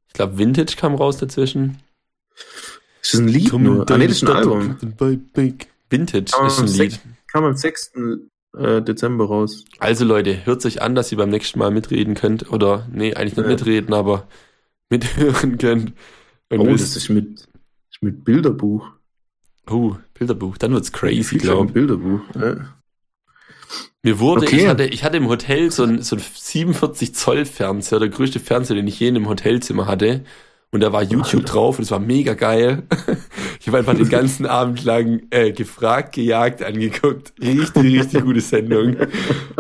ich 0.08 0.12
glaube, 0.12 0.38
Vintage 0.38 0.76
kam 0.76 0.94
raus 0.94 1.16
dazwischen. 1.16 1.78
Ist 3.02 3.14
das 3.14 3.20
ein 3.20 3.28
Lied 3.28 3.52
nur? 3.52 3.90
Ah, 3.90 3.96
nee, 3.96 4.06
das 4.06 4.18
ist 4.22 4.28
ein 4.28 4.36
Album. 4.36 4.76
Vintage 5.90 6.24
ist 6.46 6.58
ein 6.60 6.66
Lied. 6.66 7.00
Kam 7.32 7.44
am 7.44 7.56
6. 7.56 7.92
Äh, 8.59 8.82
Dezember 8.82 9.26
raus. 9.26 9.64
Also 9.78 10.04
Leute, 10.04 10.44
hört 10.46 10.62
sich 10.62 10.82
an, 10.82 10.94
dass 10.94 11.11
ihr 11.12 11.18
beim 11.18 11.30
nächsten 11.30 11.59
Mal 11.59 11.70
mitreden 11.70 12.14
könnt. 12.14 12.50
Oder, 12.52 12.86
nee, 12.92 13.14
eigentlich 13.14 13.36
nicht 13.36 13.44
Ja. 13.46 13.50
mitreden, 13.52 13.94
aber 13.94 14.26
mithören 14.90 15.59
könnt. 15.59 15.92
Und 16.50 16.61
Oh, 16.61 16.66
wisst- 16.66 16.96
das 16.96 17.04
ist 17.04 17.09
mit, 17.11 17.40
ist 17.90 18.02
mit 18.02 18.24
Bilderbuch. 18.24 18.88
oh, 19.70 19.96
Bilderbuch, 20.14 20.56
dann 20.59 20.72
wird's 20.72 20.92
crazy, 20.92 21.36
glaube 21.38 21.66
im 21.68 21.72
Bilderbuch. 21.72 22.20
Ja. 22.34 22.74
Mir 24.02 24.18
wurde, 24.20 24.46
Okay. 24.46 24.56
ich 24.62 24.66
hatte, 24.68 24.84
ich 24.84 25.04
hatte 25.04 25.16
im 25.18 25.28
Hotel 25.28 25.70
so 25.70 25.82
ein, 25.82 26.02
so 26.02 26.16
ein 26.16 26.22
47 26.34 27.14
Zoll 27.14 27.44
Fernseher, 27.44 27.98
der 27.98 28.09
größte 28.09 28.40
Fernseher, 28.40 28.76
den 28.76 28.86
ich 28.86 28.98
je 29.00 29.09
in 29.09 29.16
einem 29.16 29.28
Hotelzimmer 29.28 29.86
hatte. 29.86 30.24
Und 30.70 30.80
da 30.82 30.92
war 30.92 31.02
YouTube 31.02 31.46
drauf 31.46 31.78
und 31.78 31.84
es 31.84 31.90
war 31.90 31.98
mega 32.00 32.34
geil. 32.34 32.82
Ich 33.60 33.66
habe 33.66 33.78
einfach 33.78 33.94
den 33.96 34.08
ganzen 34.08 34.46
Abend 34.46 34.84
lang 34.84 35.22
äh, 35.30 35.50
gefragt, 35.52 36.14
gejagt, 36.14 36.62
angeguckt. 36.62 37.34
Richtig, 37.42 37.82
richtig 38.00 38.24
gute 38.24 38.40
Sendung. 38.40 38.96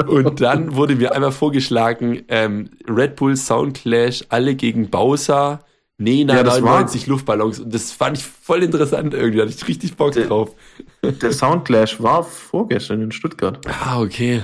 Und 0.06 0.40
dann 0.40 0.76
wurde 0.76 0.94
mir 0.96 1.12
einmal 1.14 1.32
vorgeschlagen, 1.32 2.22
ähm, 2.28 2.70
Red 2.88 3.16
Bull 3.16 3.36
Soundclash, 3.36 4.24
alle 4.30 4.54
gegen 4.54 4.88
Bowser, 4.88 5.60
Nena 5.98 6.36
Ja, 6.36 6.42
das 6.44 6.62
war- 6.62 6.70
99 6.78 7.06
Luftballons. 7.08 7.60
Und 7.60 7.74
das 7.74 7.92
fand 7.92 8.16
ich 8.16 8.24
voll 8.24 8.62
interessant 8.62 9.12
irgendwie, 9.12 9.38
da 9.38 9.44
hatte 9.44 9.54
ich 9.54 9.68
richtig 9.68 9.96
Bock 9.96 10.12
Der- 10.12 10.26
drauf. 10.26 10.54
Der 11.02 11.32
Soundclash 11.32 12.00
war 12.00 12.22
vorgestern 12.22 13.02
in 13.02 13.12
Stuttgart. 13.12 13.60
Ah, 13.66 14.00
okay. 14.00 14.42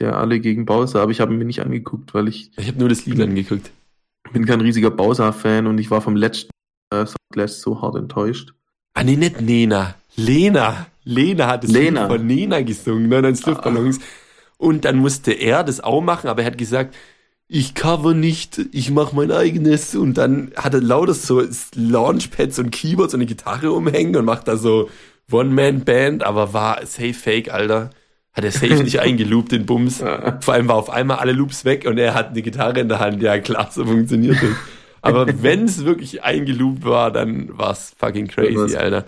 Der 0.00 0.16
alle 0.16 0.40
gegen 0.40 0.64
Bowser, 0.64 1.02
aber 1.02 1.12
ich 1.12 1.20
habe 1.20 1.32
ihn 1.34 1.38
mir 1.38 1.44
nicht 1.44 1.60
angeguckt, 1.60 2.14
weil 2.14 2.26
ich 2.28 2.50
Ich 2.56 2.66
habe 2.66 2.78
nur 2.78 2.88
das 2.88 3.04
Lied 3.06 3.20
angeguckt. 3.20 3.70
Bin 4.32 4.46
kein 4.46 4.60
riesiger 4.60 4.90
Bowser-Fan 4.90 5.66
und 5.66 5.78
ich 5.78 5.90
war 5.90 6.00
vom 6.00 6.16
letzten 6.16 6.50
äh, 6.90 7.06
Soundclash 7.06 7.52
so 7.52 7.80
hart 7.80 7.96
enttäuscht. 7.96 8.52
Ah, 8.94 9.04
nee, 9.04 9.16
nicht 9.16 9.40
Nena. 9.40 9.94
Lena. 10.16 10.86
Lena 11.04 11.46
hat. 11.46 11.64
Lied 11.64 11.98
von 11.98 12.26
Nena 12.26 12.60
gesungen, 12.60 13.08
99 13.08 13.46
Luftballons. 13.46 14.00
Und 14.58 14.84
dann 14.84 14.96
musste 14.96 15.32
er 15.32 15.62
das 15.62 15.80
auch 15.80 16.00
machen, 16.00 16.28
aber 16.28 16.42
er 16.42 16.46
hat 16.46 16.58
gesagt, 16.58 16.94
ich 17.46 17.74
cover 17.74 18.12
nicht, 18.12 18.60
ich 18.72 18.90
mache 18.90 19.16
mein 19.16 19.32
eigenes. 19.32 19.94
Und 19.94 20.18
dann 20.18 20.52
hat 20.56 20.74
er 20.74 20.82
lauter 20.82 21.14
so 21.14 21.42
Launchpads 21.74 22.58
und 22.58 22.70
Keyboards 22.70 23.14
und 23.14 23.20
eine 23.20 23.26
Gitarre 23.26 23.72
umhängen 23.72 24.16
und 24.16 24.24
macht 24.24 24.48
da 24.48 24.56
so 24.56 24.90
One-Man-Band, 25.30 26.24
aber 26.24 26.52
war 26.52 26.84
safe 26.84 27.14
fake, 27.14 27.52
Alter. 27.52 27.90
Hat 28.38 28.44
er 28.44 28.52
safe 28.52 28.82
nicht 28.82 29.00
eingeloopt, 29.00 29.52
den 29.52 29.66
Bums. 29.66 29.98
Vor 29.98 30.54
allem 30.54 30.68
war 30.68 30.76
auf 30.76 30.88
einmal 30.90 31.18
alle 31.18 31.32
Loops 31.32 31.64
weg 31.64 31.84
und 31.86 31.98
er 31.98 32.14
hat 32.14 32.30
eine 32.30 32.40
Gitarre 32.42 32.80
in 32.80 32.88
der 32.88 33.00
Hand. 33.00 33.20
Ja, 33.22 33.38
klar, 33.38 33.68
so 33.70 33.84
funktioniert 33.84 34.36
das. 34.40 34.50
Aber 35.02 35.26
wenn 35.42 35.64
es 35.64 35.84
wirklich 35.84 36.22
eingeloopt 36.22 36.84
war, 36.84 37.10
dann 37.10 37.58
war's 37.58 37.94
fucking 37.98 38.28
Dann 38.34 38.44
war's- 38.54 38.54
crazy, 38.72 38.76
Alter. 38.76 39.04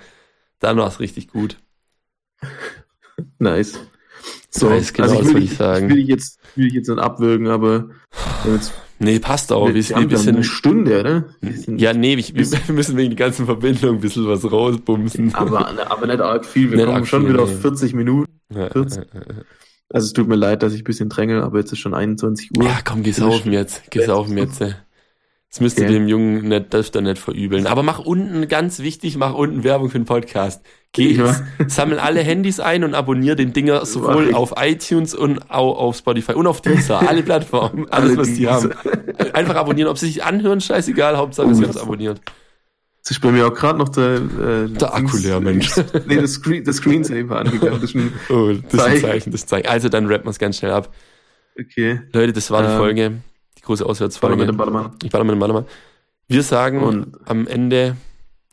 Dann 0.59 0.77
war's 0.77 1.01
richtig 1.01 1.29
gut. 1.29 1.57
Nice. 3.39 3.79
Nice, 4.61 4.93
genau, 4.93 5.09
das 5.09 5.19
will 5.19 5.25
wollte 5.27 5.41
dich- 5.41 5.53
ich 5.53 5.57
sagen. 5.57 5.89
will 5.89 5.99
ich 5.99 6.09
jetzt, 6.09 6.39
will 6.57 6.67
ich 6.67 6.73
jetzt 6.75 6.89
nicht 6.89 6.99
abwürgen, 6.99 7.47
aber 7.49 7.91
jetzt, 8.51 8.73
Nee, 8.99 9.19
passt 9.19 9.51
auch. 9.53 9.69
wir, 9.69 9.75
Wir, 9.75 9.97
haben 9.97 10.11
wir 10.11 10.19
ja 10.19 10.29
eine 10.29 10.45
Stunde, 10.45 11.01
oder? 11.01 11.25
Ja, 11.77 11.95
nee, 11.95 12.19
wir, 12.19 12.35
wir 12.35 12.75
müssen 12.75 12.97
wegen 12.99 13.11
der 13.17 13.27
ganzen 13.27 13.47
Verbindung 13.47 13.95
ein 13.97 14.01
bisschen 14.01 14.27
was 14.27 14.51
rausbumsen. 14.51 15.35
aber, 15.35 15.91
aber 15.91 16.07
nicht 16.07 16.21
arg 16.21 16.45
viel. 16.45 16.71
Wir 16.71 16.77
Nicht 16.79 16.87
kommen 16.87 17.07
schon 17.07 17.23
viel, 17.23 17.31
wieder 17.33 17.45
nee. 17.47 17.51
auf 17.55 17.61
40 17.63 17.95
Minuten. 17.95 18.40
Ja, 18.55 18.71
14. 18.71 19.05
ja, 19.15 19.21
ja. 19.21 19.43
Also 19.93 20.07
es 20.07 20.13
tut 20.13 20.29
mir 20.29 20.37
leid, 20.37 20.63
dass 20.63 20.73
ich 20.73 20.83
ein 20.83 20.85
bisschen 20.85 21.09
drängel, 21.09 21.43
aber 21.43 21.59
jetzt 21.59 21.73
ist 21.73 21.79
schon 21.81 21.95
21 21.95 22.51
Uhr. 22.57 22.65
ja, 22.65 22.79
komm, 22.85 23.03
gesaufen 23.03 23.53
jetzt. 23.53 23.91
Gesaufen 23.91 24.37
jetzt. 24.39 24.61
äh. 24.61 24.75
Das 25.53 25.61
müsste 25.61 25.83
Okay. 25.83 25.93
dem 25.95 26.07
Jungen 26.07 26.47
nicht, 26.47 26.73
das 26.73 26.93
dann 26.93 27.03
nicht 27.05 27.19
verübeln. 27.19 27.67
Aber 27.67 27.83
mach 27.83 27.99
unten, 27.99 28.47
ganz 28.47 28.79
wichtig, 28.79 29.17
mach 29.17 29.35
unten 29.35 29.65
Werbung 29.65 29.91
für 29.91 29.99
den 29.99 30.05
Podcast. 30.05 30.65
Geh, 30.93 31.15
Ja. 31.15 31.35
sammel 31.67 31.99
alle 31.99 32.21
Handys 32.21 32.61
ein 32.61 32.85
und 32.85 32.95
abonnier 32.95 33.35
den 33.35 33.53
Dinger 33.53 33.85
sowohl 33.85 34.33
auf 34.33 34.55
iTunes 34.57 35.13
und 35.13 35.51
auch 35.51 35.77
auf 35.77 35.97
Spotify 35.97 36.35
und 36.35 36.47
auf 36.47 36.61
Deezer. 36.61 37.01
Alle 37.09 37.25
Plattformen, 37.25 37.89
alles, 37.91 38.11
Alle 38.11 38.19
was 38.19 38.33
die 38.33 38.47
haben. 38.49 38.71
Einfach 39.33 39.57
abonnieren, 39.57 39.89
ob 39.91 39.99
sie 39.99 40.07
sich 40.07 40.23
anhören, 40.23 40.61
scheißegal, 40.61 41.17
Hauptsache 41.17 41.53
sie 41.53 41.65
haben 41.65 41.71
es 41.71 41.77
abonniert. 41.79 42.21
Jetzt 43.01 43.11
ist 43.13 43.21
bei 43.21 43.33
mir 43.33 43.47
auch 43.47 43.55
gerade 43.55 43.79
noch 43.79 43.89
der, 43.89 44.17
äh, 44.17 44.69
Der 44.69 44.95
Akku 44.95 45.17
leer, 45.17 45.41
Mensch. 45.41 45.75
Nee, 46.07 46.17
das, 46.17 46.33
Screen, 46.35 46.63
das 46.65 46.77
Screensaver 46.77 47.39
angegangen. 47.41 47.81
Das 47.81 47.91
ist 47.95 47.97
ein, 47.97 48.13
Oh, 48.29 48.53
das 48.53 48.75
ist 48.75 48.81
ein 48.81 49.01
Zeichen. 49.01 49.33
Das 49.33 49.47
Zeichen. 49.47 49.67
Also 49.69 49.89
dann 49.89 50.07
rappen 50.07 50.27
wir 50.27 50.31
es 50.31 50.39
ganz 50.39 50.59
schnell 50.59 50.73
ab. 50.73 50.93
okay. 51.59 52.01
Leute, 52.13 52.33
das 52.35 52.51
war 52.51 52.63
die 52.63 52.69
Ähm, 52.69 52.77
Folge, 52.79 53.21
die 53.59 53.63
große 53.63 53.85
Auswärtsfolge. 53.87 54.39
warte 54.59 54.71
mal. 54.71 54.93
Ich 55.03 55.13
war 55.13 55.25
mit 55.25 55.33
dem 55.33 55.39
Ballermann. 55.41 55.65
Wir 56.29 56.43
sagen 56.43 56.83
Und 56.83 57.17
am 57.29 57.47
Ende 57.47 57.97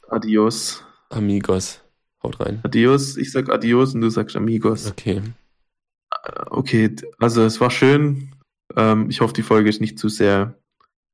adios. 0.10 0.84
Amigos. 1.10 1.82
Haut 2.24 2.40
rein. 2.40 2.62
Adios. 2.64 3.18
Ich 3.18 3.32
sag 3.34 3.50
adios 3.52 3.94
und 3.96 4.02
du 4.02 4.10
sagst 4.10 4.36
amigos. 4.38 4.88
Okay. 4.90 5.22
Okay, 6.50 6.96
also 7.20 7.44
es 7.44 7.60
war 7.62 7.70
schön. 7.70 8.32
Ähm, 8.76 9.10
ich 9.10 9.22
hoffe, 9.22 9.34
die 9.34 9.44
Folge 9.44 9.70
ist 9.70 9.82
nicht 9.82 10.00
zu 10.00 10.10
sehr 10.10 10.56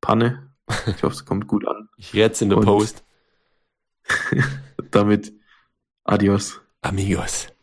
Panne. 0.00 0.50
Ich 0.86 1.02
hoffe, 1.02 1.14
es 1.16 1.24
kommt 1.24 1.46
gut 1.46 1.66
an. 1.68 1.88
Ich 1.96 2.14
rät's 2.14 2.40
in 2.40 2.48
der 2.50 2.56
Post. 2.56 3.04
Damit 4.90 5.32
adios. 6.04 6.60
Amigos. 6.82 7.53